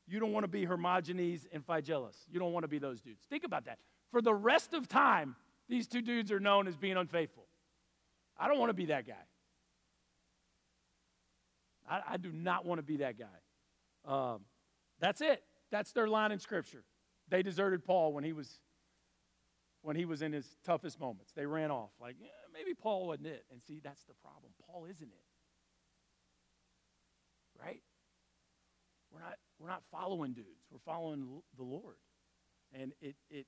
you 0.06 0.18
don't 0.18 0.32
want 0.32 0.42
to 0.42 0.48
be 0.48 0.66
Hermogenes 0.66 1.46
and 1.52 1.64
Phygelus. 1.64 2.16
You 2.32 2.40
don't 2.40 2.52
want 2.52 2.64
to 2.64 2.68
be 2.68 2.78
those 2.78 3.00
dudes. 3.00 3.22
Think 3.30 3.44
about 3.44 3.66
that 3.66 3.78
for 4.10 4.20
the 4.20 4.34
rest 4.34 4.74
of 4.74 4.88
time, 4.88 5.36
these 5.68 5.86
two 5.86 6.02
dudes 6.02 6.32
are 6.32 6.40
known 6.40 6.66
as 6.66 6.76
being 6.76 6.96
unfaithful. 6.96 7.46
I 8.38 8.48
don't 8.48 8.58
want 8.58 8.70
to 8.70 8.74
be 8.74 8.86
that 8.86 9.06
guy. 9.06 9.14
I, 11.88 12.00
I 12.12 12.16
do 12.16 12.32
not 12.32 12.64
want 12.64 12.78
to 12.78 12.82
be 12.82 12.98
that 12.98 13.16
guy. 13.18 13.26
Um, 14.04 14.40
that's 14.98 15.20
it. 15.20 15.42
That's 15.70 15.92
their 15.92 16.08
line 16.08 16.32
in 16.32 16.38
Scripture. 16.38 16.82
They 17.30 17.42
deserted 17.42 17.84
Paul 17.84 18.12
when 18.12 18.24
he 18.24 18.32
was 18.32 18.60
when 19.82 19.96
he 19.96 20.04
was 20.04 20.20
in 20.20 20.32
his 20.32 20.46
toughest 20.64 21.00
moments. 21.00 21.32
They 21.32 21.46
ran 21.46 21.70
off. 21.70 21.90
Like, 22.00 22.16
yeah, 22.20 22.28
maybe 22.52 22.74
Paul 22.74 23.06
wasn't 23.06 23.28
it. 23.28 23.44
And 23.50 23.62
see, 23.62 23.80
that's 23.82 24.04
the 24.04 24.14
problem. 24.14 24.52
Paul 24.66 24.84
isn't 24.84 25.08
it. 25.08 25.24
Right? 27.58 27.80
We're 29.10 29.20
not, 29.20 29.36
we're 29.58 29.68
not 29.68 29.82
following 29.90 30.32
dudes. 30.32 30.66
We're 30.70 30.78
following 30.80 31.26
the 31.56 31.62
Lord. 31.62 31.96
And 32.72 32.92
it, 33.00 33.16
it, 33.30 33.46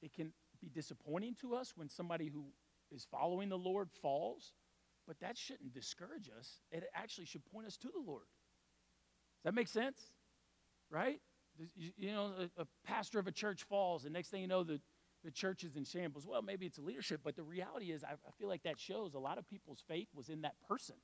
it 0.00 0.14
can 0.14 0.32
be 0.60 0.68
disappointing 0.68 1.34
to 1.40 1.54
us 1.54 1.72
when 1.76 1.88
somebody 1.88 2.28
who 2.28 2.46
is 2.90 3.06
following 3.10 3.48
the 3.48 3.58
Lord 3.58 3.90
falls, 3.90 4.54
but 5.06 5.18
that 5.20 5.36
shouldn't 5.36 5.74
discourage 5.74 6.30
us. 6.38 6.60
It 6.70 6.84
actually 6.94 7.26
should 7.26 7.44
point 7.44 7.66
us 7.66 7.76
to 7.78 7.88
the 7.88 8.00
Lord. 8.00 8.22
Does 8.22 9.44
that 9.44 9.54
make 9.54 9.68
sense? 9.68 10.00
Right? 10.90 11.20
You 11.76 12.12
know, 12.12 12.32
a, 12.56 12.62
a 12.62 12.66
pastor 12.84 13.18
of 13.18 13.26
a 13.26 13.32
church 13.32 13.64
falls, 13.64 14.04
and 14.04 14.12
next 14.12 14.28
thing 14.28 14.42
you 14.42 14.48
know, 14.48 14.64
the, 14.64 14.80
the 15.24 15.30
church 15.30 15.64
is 15.64 15.76
in 15.76 15.84
shambles. 15.84 16.26
Well, 16.26 16.42
maybe 16.42 16.66
it's 16.66 16.78
a 16.78 16.82
leadership, 16.82 17.20
but 17.24 17.36
the 17.36 17.42
reality 17.42 17.90
is, 17.90 18.04
I, 18.04 18.12
I 18.12 18.30
feel 18.38 18.48
like 18.48 18.62
that 18.62 18.78
shows 18.78 19.14
a 19.14 19.18
lot 19.18 19.38
of 19.38 19.48
people's 19.48 19.82
faith 19.86 20.08
was 20.14 20.28
in 20.28 20.42
that 20.42 20.54
person 20.68 20.96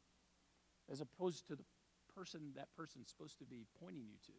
as 0.90 1.00
opposed 1.00 1.46
to 1.48 1.56
the 1.56 1.64
person 2.14 2.52
that 2.56 2.68
person's 2.76 3.08
supposed 3.08 3.38
to 3.38 3.44
be 3.44 3.66
pointing 3.80 4.04
you 4.06 4.16
to. 4.26 4.32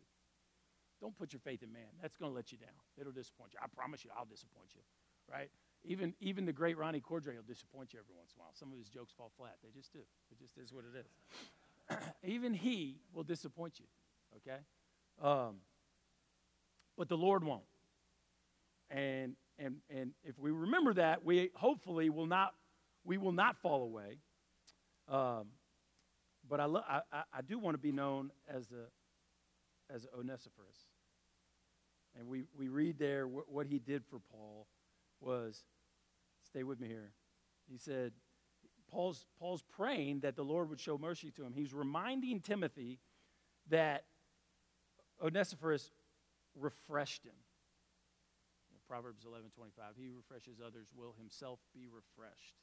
Don't 1.02 1.18
put 1.18 1.34
your 1.34 1.42
faith 1.42 1.62
in 1.62 1.74
man. 1.74 1.92
That's 2.02 2.16
going 2.16 2.32
to 2.32 2.36
let 2.36 2.52
you 2.52 2.58
down. 2.58 2.76
It'll 2.98 3.12
disappoint 3.12 3.54
you. 3.54 3.60
I 3.62 3.68
promise 3.68 4.06
you, 4.06 4.12
I'll 4.18 4.26
disappoint 4.26 4.70
you, 4.74 4.82
right? 5.32 5.50
Even, 5.84 6.14
even 6.20 6.46
the 6.46 6.54
great 6.54 6.78
Ronnie 6.78 7.02
Cordray 7.02 7.36
will 7.36 7.44
disappoint 7.48 7.94
you 7.94 8.00
every 8.00 8.16
once 8.18 8.32
in 8.34 8.40
a 8.40 8.44
while. 8.44 8.54
Some 8.54 8.72
of 8.72 8.78
his 8.78 8.88
jokes 8.88 9.14
fall 9.16 9.32
flat. 9.38 9.58
They 9.64 9.70
just 9.78 9.92
do. 9.92 10.00
It 10.32 10.40
just 10.40 10.58
is 10.58 10.74
what 10.74 10.84
it 10.86 10.98
is. 10.98 11.98
even 12.24 12.54
he 12.54 13.02
will 13.14 13.24
disappoint 13.24 13.80
you, 13.80 13.86
okay? 14.38 14.62
Um, 15.22 15.58
but 16.98 17.10
the 17.10 17.18
Lord 17.18 17.44
won't. 17.44 17.64
And, 18.90 19.36
and, 19.58 19.78
and 19.90 20.12
if 20.24 20.38
we 20.40 20.52
remember 20.52 20.94
that, 20.94 21.26
we 21.26 21.50
hopefully 21.56 22.10
will 22.10 22.28
not, 22.28 22.54
we 23.04 23.18
will 23.18 23.32
not 23.32 23.58
fall 23.58 23.84
away. 23.84 24.20
Um, 25.08 25.48
but 26.48 26.60
I, 26.60 26.66
lo- 26.66 26.84
I, 26.88 27.02
I 27.12 27.42
do 27.48 27.58
want 27.58 27.74
to 27.76 27.80
be 27.80 27.92
known 27.92 28.32
as 28.48 28.72
a, 28.72 29.94
as 29.94 30.06
Onesiphorus. 30.18 30.78
And 32.18 32.28
we, 32.28 32.44
we 32.58 32.68
read 32.70 32.98
there 32.98 33.28
what, 33.28 33.52
what 33.52 33.68
he 33.68 33.80
did 33.80 34.04
for 34.06 34.20
Paul 34.32 34.68
was, 35.20 35.64
stay 36.44 36.64
with 36.64 36.80
me 36.80 36.88
here. 36.88 37.12
He 37.70 37.78
said, 37.78 38.14
Paul's, 38.90 39.26
Paul's 39.40 39.64
praying 39.76 40.20
that 40.22 40.36
the 40.36 40.44
Lord 40.44 40.70
would 40.70 40.80
show 40.80 40.98
mercy 40.98 41.32
to 41.32 41.44
him. 41.44 41.54
He's 41.56 41.74
reminding 41.74 42.40
Timothy 42.40 43.00
that 43.70 44.06
Onesiphorus 45.22 45.90
refreshed 46.56 47.24
him. 47.24 47.36
Proverbs 48.88 49.26
11 49.26 49.50
25. 49.56 49.94
He 49.98 50.10
refreshes 50.10 50.62
others, 50.62 50.94
will 50.96 51.16
himself 51.18 51.60
be 51.74 51.88
refreshed. 51.88 52.56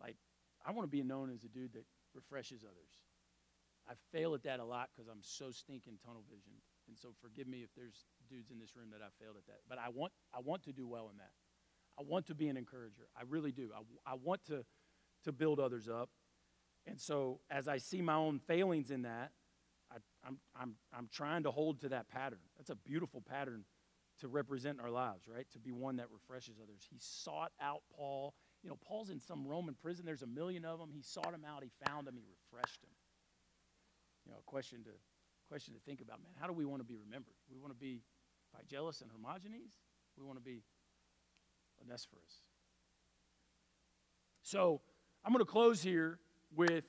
Like, 0.00 0.16
I 0.64 0.72
want 0.72 0.88
to 0.88 0.90
be 0.90 1.02
known 1.02 1.30
as 1.30 1.44
a 1.44 1.48
dude 1.48 1.74
that 1.74 1.84
refreshes 2.14 2.64
others. 2.64 2.90
I 3.88 3.92
fail 4.16 4.34
at 4.34 4.42
that 4.44 4.60
a 4.60 4.64
lot 4.64 4.88
because 4.94 5.08
I'm 5.08 5.20
so 5.20 5.50
stinking 5.50 5.98
tunnel 6.04 6.24
visioned. 6.28 6.62
And 6.88 6.96
so 6.98 7.10
forgive 7.20 7.46
me 7.46 7.58
if 7.58 7.70
there's 7.76 8.06
dudes 8.28 8.50
in 8.50 8.58
this 8.58 8.74
room 8.76 8.88
that 8.92 9.00
I 9.02 9.08
failed 9.22 9.36
at 9.36 9.46
that. 9.46 9.60
But 9.68 9.78
I 9.78 9.88
want, 9.90 10.12
I 10.34 10.40
want 10.40 10.62
to 10.64 10.72
do 10.72 10.86
well 10.86 11.08
in 11.10 11.18
that. 11.18 11.32
I 11.98 12.02
want 12.02 12.26
to 12.26 12.34
be 12.34 12.48
an 12.48 12.56
encourager. 12.56 13.08
I 13.16 13.22
really 13.28 13.52
do. 13.52 13.70
I, 13.74 14.12
I 14.12 14.14
want 14.14 14.44
to, 14.46 14.64
to 15.24 15.32
build 15.32 15.60
others 15.60 15.88
up. 15.88 16.10
And 16.86 17.00
so 17.00 17.40
as 17.50 17.68
I 17.68 17.78
see 17.78 18.02
my 18.02 18.14
own 18.14 18.38
failings 18.38 18.90
in 18.90 19.02
that, 19.02 19.32
I'm, 20.26 20.38
I'm, 20.58 20.74
I'm 20.96 21.08
trying 21.12 21.42
to 21.42 21.50
hold 21.50 21.80
to 21.82 21.88
that 21.90 22.08
pattern. 22.08 22.38
That's 22.56 22.70
a 22.70 22.76
beautiful 22.76 23.20
pattern 23.20 23.64
to 24.20 24.28
represent 24.28 24.78
in 24.78 24.84
our 24.84 24.90
lives, 24.90 25.26
right? 25.28 25.46
To 25.52 25.58
be 25.58 25.72
one 25.72 25.96
that 25.96 26.06
refreshes 26.12 26.56
others. 26.62 26.86
He 26.88 26.96
sought 27.00 27.52
out 27.60 27.82
Paul. 27.96 28.34
You 28.62 28.70
know, 28.70 28.78
Paul's 28.86 29.10
in 29.10 29.20
some 29.20 29.46
Roman 29.46 29.74
prison. 29.74 30.06
There's 30.06 30.22
a 30.22 30.26
million 30.26 30.64
of 30.64 30.78
them. 30.78 30.90
He 30.94 31.02
sought 31.02 31.34
him 31.34 31.44
out. 31.44 31.62
He 31.62 31.70
found 31.86 32.06
him. 32.08 32.14
He 32.16 32.22
refreshed 32.52 32.82
him 32.82 32.90
you 34.24 34.32
know, 34.32 34.38
a 34.38 34.50
question 34.50 34.82
to, 34.84 34.90
question 35.48 35.74
to 35.74 35.80
think 35.80 36.00
about, 36.00 36.22
man. 36.22 36.32
How 36.40 36.46
do 36.46 36.52
we 36.52 36.64
want 36.64 36.80
to 36.80 36.86
be 36.86 36.96
remembered? 36.96 37.34
We 37.50 37.58
want 37.58 37.72
to 37.72 37.78
be 37.78 38.00
Phygelus 38.54 39.02
and 39.02 39.10
Hermogenes? 39.10 39.72
We 40.18 40.24
want 40.24 40.38
to 40.38 40.44
be 40.44 40.62
Onesiphorus. 41.82 42.42
So 44.42 44.80
I'm 45.24 45.32
going 45.32 45.44
to 45.44 45.50
close 45.50 45.82
here 45.82 46.18
with 46.54 46.84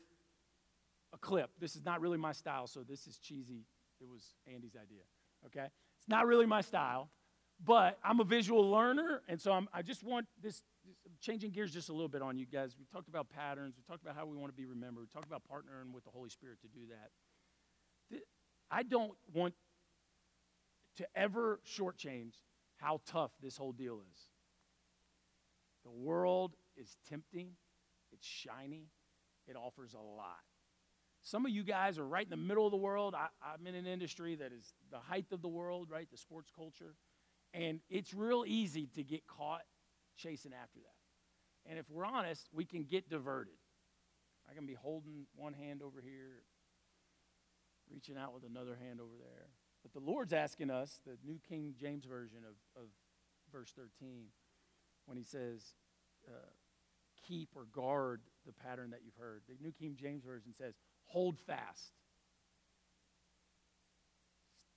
a 1.15 1.17
clip. 1.17 1.49
This 1.59 1.75
is 1.75 1.83
not 1.83 2.01
really 2.01 2.17
my 2.17 2.31
style, 2.31 2.67
so 2.67 2.83
this 2.83 3.07
is 3.07 3.17
cheesy. 3.17 3.65
It 3.99 4.07
was 4.07 4.35
Andy's 4.51 4.75
idea, 4.75 5.03
okay? 5.45 5.67
It's 5.99 6.09
not 6.09 6.27
really 6.27 6.45
my 6.45 6.61
style, 6.61 7.09
but 7.63 7.97
I'm 8.03 8.19
a 8.19 8.23
visual 8.23 8.69
learner, 8.69 9.21
and 9.27 9.39
so 9.39 9.51
I'm, 9.53 9.67
I 9.73 9.81
just 9.81 10.03
want 10.03 10.27
this, 10.41 10.61
this, 10.85 10.95
changing 11.21 11.51
gears 11.51 11.71
just 11.71 11.89
a 11.89 11.93
little 11.93 12.09
bit 12.09 12.21
on 12.21 12.37
you 12.37 12.45
guys. 12.45 12.75
We 12.77 12.85
talked 12.91 13.07
about 13.07 13.29
patterns. 13.29 13.75
We 13.77 13.83
talked 13.83 14.03
about 14.03 14.15
how 14.15 14.25
we 14.25 14.35
want 14.35 14.51
to 14.51 14.57
be 14.57 14.65
remembered. 14.65 15.01
We 15.01 15.07
talked 15.07 15.27
about 15.27 15.43
partnering 15.51 15.93
with 15.93 16.03
the 16.03 16.11
Holy 16.11 16.29
Spirit 16.29 16.59
to 16.61 16.67
do 16.67 16.81
that. 16.89 18.19
I 18.69 18.83
don't 18.83 19.13
want 19.33 19.53
to 20.97 21.07
ever 21.15 21.59
shortchange 21.65 22.33
how 22.77 22.99
tough 23.05 23.31
this 23.41 23.55
whole 23.55 23.71
deal 23.71 24.01
is. 24.11 24.17
The 25.85 25.91
world 25.91 26.55
is 26.75 26.97
tempting, 27.07 27.51
it's 28.11 28.25
shiny, 28.25 28.89
it 29.47 29.55
offers 29.55 29.93
a 29.93 30.01
lot. 30.01 30.43
Some 31.25 31.43
of 31.43 31.51
you 31.51 31.63
guys 31.63 31.97
are 31.97 32.05
right 32.05 32.23
in 32.23 32.29
the 32.29 32.37
middle 32.37 32.67
of 32.67 32.71
the 32.71 32.77
world. 32.77 33.15
I, 33.15 33.29
am 33.55 33.65
in 33.65 33.73
an 33.73 33.87
industry 33.87 34.35
that 34.35 34.51
is 34.53 34.75
the 34.91 34.99
height 34.99 35.25
of 35.31 35.41
the 35.41 35.47
world, 35.47 35.89
right? 35.89 36.07
The 36.11 36.17
sports 36.17 36.51
culture. 36.55 36.93
And 37.51 37.79
it's 37.89 38.13
real 38.13 38.43
easy 38.45 38.87
to 38.93 39.03
get 39.03 39.25
caught 39.25 39.63
chasing 40.15 40.53
after 40.53 40.79
that. 40.81 41.69
And 41.69 41.79
if 41.79 41.89
we're 41.89 42.05
honest, 42.05 42.47
we 42.53 42.63
can 42.63 42.83
get 42.83 43.09
diverted. 43.09 43.55
I 44.47 44.53
can 44.53 44.67
be 44.67 44.75
holding 44.75 45.25
one 45.35 45.53
hand 45.53 45.81
over 45.81 45.99
here, 45.99 46.43
reaching 47.91 48.17
out 48.17 48.31
with 48.31 48.43
another 48.43 48.77
hand 48.79 49.01
over 49.01 49.15
there. 49.17 49.47
But 49.81 49.93
the 49.93 50.05
Lord's 50.07 50.31
asking 50.31 50.69
us, 50.69 50.99
the 51.07 51.17
New 51.25 51.39
King 51.49 51.73
James 51.75 52.05
Version 52.05 52.41
of, 52.47 52.79
of 52.79 52.89
verse 53.51 53.73
13, 53.75 54.25
when 55.07 55.17
he 55.17 55.23
says, 55.23 55.73
uh, 56.27 56.51
keep 57.27 57.49
or 57.55 57.65
guard 57.73 58.21
the 58.45 58.53
pattern 58.53 58.91
that 58.91 58.99
you've 59.03 59.17
heard. 59.19 59.41
The 59.49 59.55
New 59.59 59.71
King 59.71 59.97
James 59.99 60.23
Version 60.23 60.53
says, 60.55 60.75
hold 61.05 61.37
fast. 61.39 61.93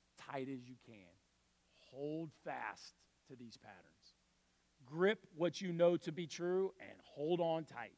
As 0.04 0.26
tight 0.26 0.48
as 0.52 0.68
you 0.68 0.76
can. 0.86 0.96
Hold 1.90 2.30
fast 2.44 2.94
to 3.28 3.36
these 3.36 3.56
patterns. 3.56 4.14
Grip 4.86 5.26
what 5.36 5.60
you 5.60 5.72
know 5.72 5.96
to 5.98 6.12
be 6.12 6.26
true 6.26 6.72
and 6.80 6.98
hold 7.02 7.40
on 7.40 7.64
tight. 7.64 7.96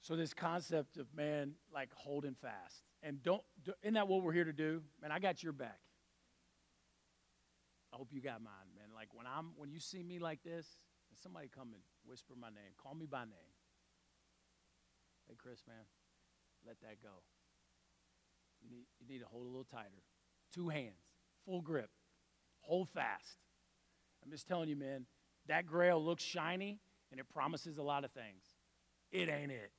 So, 0.00 0.16
this 0.16 0.34
concept 0.34 0.96
of 0.96 1.06
man, 1.14 1.52
like 1.72 1.90
holding 1.94 2.34
fast. 2.34 2.82
And 3.04 3.22
don't, 3.22 3.42
isn't 3.82 3.94
that 3.94 4.08
what 4.08 4.22
we're 4.22 4.32
here 4.32 4.44
to 4.44 4.52
do? 4.52 4.82
Man, 5.00 5.12
I 5.12 5.20
got 5.20 5.42
your 5.42 5.52
back. 5.52 5.78
I 7.92 7.96
hope 7.96 8.08
you 8.10 8.20
got 8.20 8.42
mine, 8.42 8.72
man. 8.74 8.88
Like 8.94 9.08
when 9.12 9.26
I'm, 9.26 9.52
when 9.56 9.70
you 9.70 9.78
see 9.78 10.02
me 10.02 10.18
like 10.18 10.42
this, 10.42 10.66
and 11.10 11.18
somebody 11.18 11.48
come 11.54 11.74
and 11.74 11.82
whisper 12.06 12.34
my 12.40 12.48
name, 12.48 12.72
call 12.82 12.94
me 12.94 13.06
by 13.06 13.24
name. 13.24 13.52
Hey, 15.28 15.36
Chris, 15.36 15.62
man, 15.68 15.84
let 16.66 16.80
that 16.80 17.02
go. 17.02 17.22
You 18.62 18.70
need, 18.70 18.86
you 19.00 19.08
need 19.08 19.20
to 19.20 19.26
hold 19.26 19.44
a 19.44 19.48
little 19.48 19.66
tighter. 19.70 20.02
Two 20.54 20.68
hands, 20.68 21.02
full 21.44 21.62
grip. 21.62 21.90
Hold 22.60 22.88
fast. 22.90 23.38
I'm 24.24 24.30
just 24.30 24.46
telling 24.46 24.68
you, 24.68 24.76
man, 24.76 25.06
that 25.48 25.66
grail 25.66 26.02
looks 26.02 26.22
shiny 26.22 26.78
and 27.10 27.18
it 27.18 27.28
promises 27.28 27.78
a 27.78 27.82
lot 27.82 28.04
of 28.04 28.12
things. 28.12 28.44
It 29.10 29.28
ain't 29.28 29.50
it. 29.50 29.72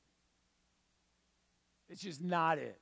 It's 1.90 2.02
just 2.02 2.22
not 2.22 2.58
it. 2.58 2.80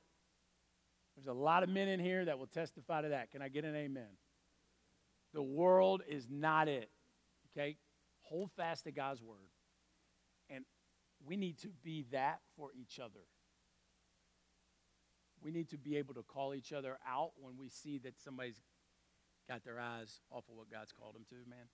There's 1.16 1.26
a 1.26 1.32
lot 1.32 1.62
of 1.62 1.68
men 1.68 1.88
in 1.88 2.00
here 2.00 2.24
that 2.24 2.38
will 2.38 2.46
testify 2.46 3.02
to 3.02 3.10
that. 3.10 3.30
Can 3.30 3.42
I 3.42 3.48
get 3.48 3.64
an 3.64 3.76
amen? 3.76 4.16
The 5.34 5.42
world 5.42 6.02
is 6.08 6.26
not 6.30 6.68
it. 6.68 6.90
Okay? 7.50 7.76
Hold 8.22 8.50
fast 8.56 8.84
to 8.84 8.92
God's 8.92 9.22
word. 9.22 9.50
And 10.48 10.64
we 11.24 11.36
need 11.36 11.58
to 11.60 11.68
be 11.82 12.06
that 12.12 12.40
for 12.56 12.70
each 12.74 12.98
other. 12.98 13.20
We 15.42 15.50
need 15.50 15.68
to 15.70 15.78
be 15.78 15.96
able 15.96 16.14
to 16.14 16.22
call 16.22 16.54
each 16.54 16.72
other 16.72 16.98
out 17.08 17.32
when 17.40 17.56
we 17.58 17.68
see 17.68 17.98
that 17.98 18.20
somebody's 18.20 18.60
got 19.48 19.64
their 19.64 19.80
eyes 19.80 20.20
off 20.30 20.44
of 20.48 20.56
what 20.56 20.70
God's 20.70 20.92
called 20.92 21.14
them 21.14 21.24
to, 21.30 21.36
man. 21.48 21.66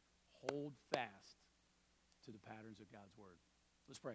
Hold 0.51 0.73
fast 0.93 1.37
to 2.25 2.31
the 2.31 2.39
patterns 2.39 2.81
of 2.81 2.91
God's 2.91 3.17
word. 3.17 3.37
Let's 3.89 3.99
pray. 3.99 4.15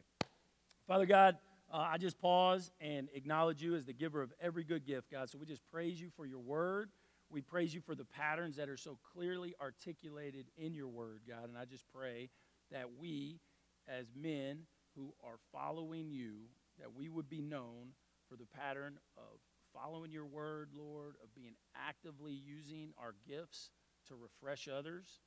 Father 0.88 1.06
God, 1.06 1.38
uh, 1.72 1.88
I 1.92 1.98
just 1.98 2.20
pause 2.20 2.72
and 2.82 3.10
acknowledge 3.14 3.62
you 3.62 3.76
as 3.76 3.86
the 3.86 3.94
giver 3.94 4.22
of 4.22 4.34
every 4.42 4.64
good 4.64 4.86
gift, 4.86 5.12
God. 5.12 5.30
So 5.30 5.38
we 5.38 5.46
just 5.46 5.62
praise 5.72 6.00
you 6.00 6.10
for 6.16 6.26
your 6.26 6.40
word. 6.40 6.90
We 7.30 7.42
praise 7.42 7.74
you 7.74 7.82
for 7.82 7.96
the 7.96 8.06
patterns 8.06 8.58
that 8.58 8.70
are 8.70 8.78
so 8.78 8.98
clearly 9.14 9.56
articulated 9.62 10.48
in 10.58 10.74
your 10.74 10.88
word, 10.88 11.22
God. 11.28 11.50
And 11.50 11.58
I 11.58 11.66
just 11.66 11.86
pray 11.94 12.30
that 12.72 12.86
we, 13.00 13.40
as 13.88 14.06
men 14.16 14.60
who 14.96 15.14
are 15.24 15.38
following 15.52 16.12
you, 16.12 16.34
that 16.80 16.94
we 16.94 17.10
would 17.10 17.30
be 17.30 17.42
known 17.42 17.94
for 18.34 18.42
the 18.42 18.50
pattern 18.58 18.98
of 19.14 19.38
following 19.78 20.10
your 20.10 20.26
word, 20.26 20.70
Lord, 20.74 21.22
of 21.22 21.30
being 21.36 21.54
actively 21.78 22.34
using 22.34 22.90
our 22.98 23.14
gifts 23.30 23.70
to 24.08 24.16
refresh 24.18 24.68
others, 24.68 25.22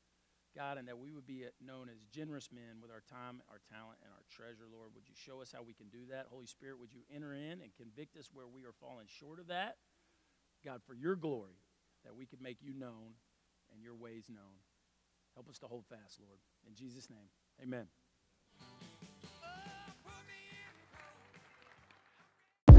God, 0.56 0.76
and 0.76 0.88
that 0.88 0.98
we 0.98 1.12
would 1.12 1.26
be 1.26 1.46
uh, 1.46 1.54
known 1.62 1.86
as 1.86 2.02
generous 2.10 2.50
men 2.50 2.82
with 2.82 2.90
our 2.90 3.06
time, 3.06 3.46
our 3.46 3.62
talent, 3.70 4.02
and 4.02 4.10
our 4.10 4.26
treasure, 4.26 4.66
Lord. 4.66 4.90
Would 4.96 5.06
you 5.06 5.14
show 5.14 5.40
us 5.40 5.54
how 5.54 5.62
we 5.62 5.72
can 5.72 5.86
do 5.86 6.10
that? 6.10 6.26
Holy 6.34 6.46
Spirit, 6.46 6.80
would 6.80 6.92
you 6.92 7.06
enter 7.14 7.32
in 7.32 7.62
and 7.62 7.70
convict 7.78 8.16
us 8.16 8.30
where 8.34 8.48
we 8.50 8.64
are 8.64 8.74
falling 8.74 9.06
short 9.06 9.38
of 9.38 9.46
that? 9.46 9.76
God, 10.64 10.82
for 10.82 10.94
your 10.94 11.14
glory, 11.14 11.62
that 12.02 12.16
we 12.16 12.26
could 12.26 12.42
make 12.42 12.58
you 12.60 12.74
known 12.74 13.14
and 13.70 13.82
your 13.82 13.94
ways 13.94 14.26
known. 14.28 14.58
Help 15.34 15.48
us 15.48 15.58
to 15.58 15.66
hold 15.66 15.86
fast, 15.86 16.18
Lord. 16.18 16.40
In 16.66 16.74
Jesus' 16.74 17.08
name, 17.08 17.30
amen. 17.62 17.86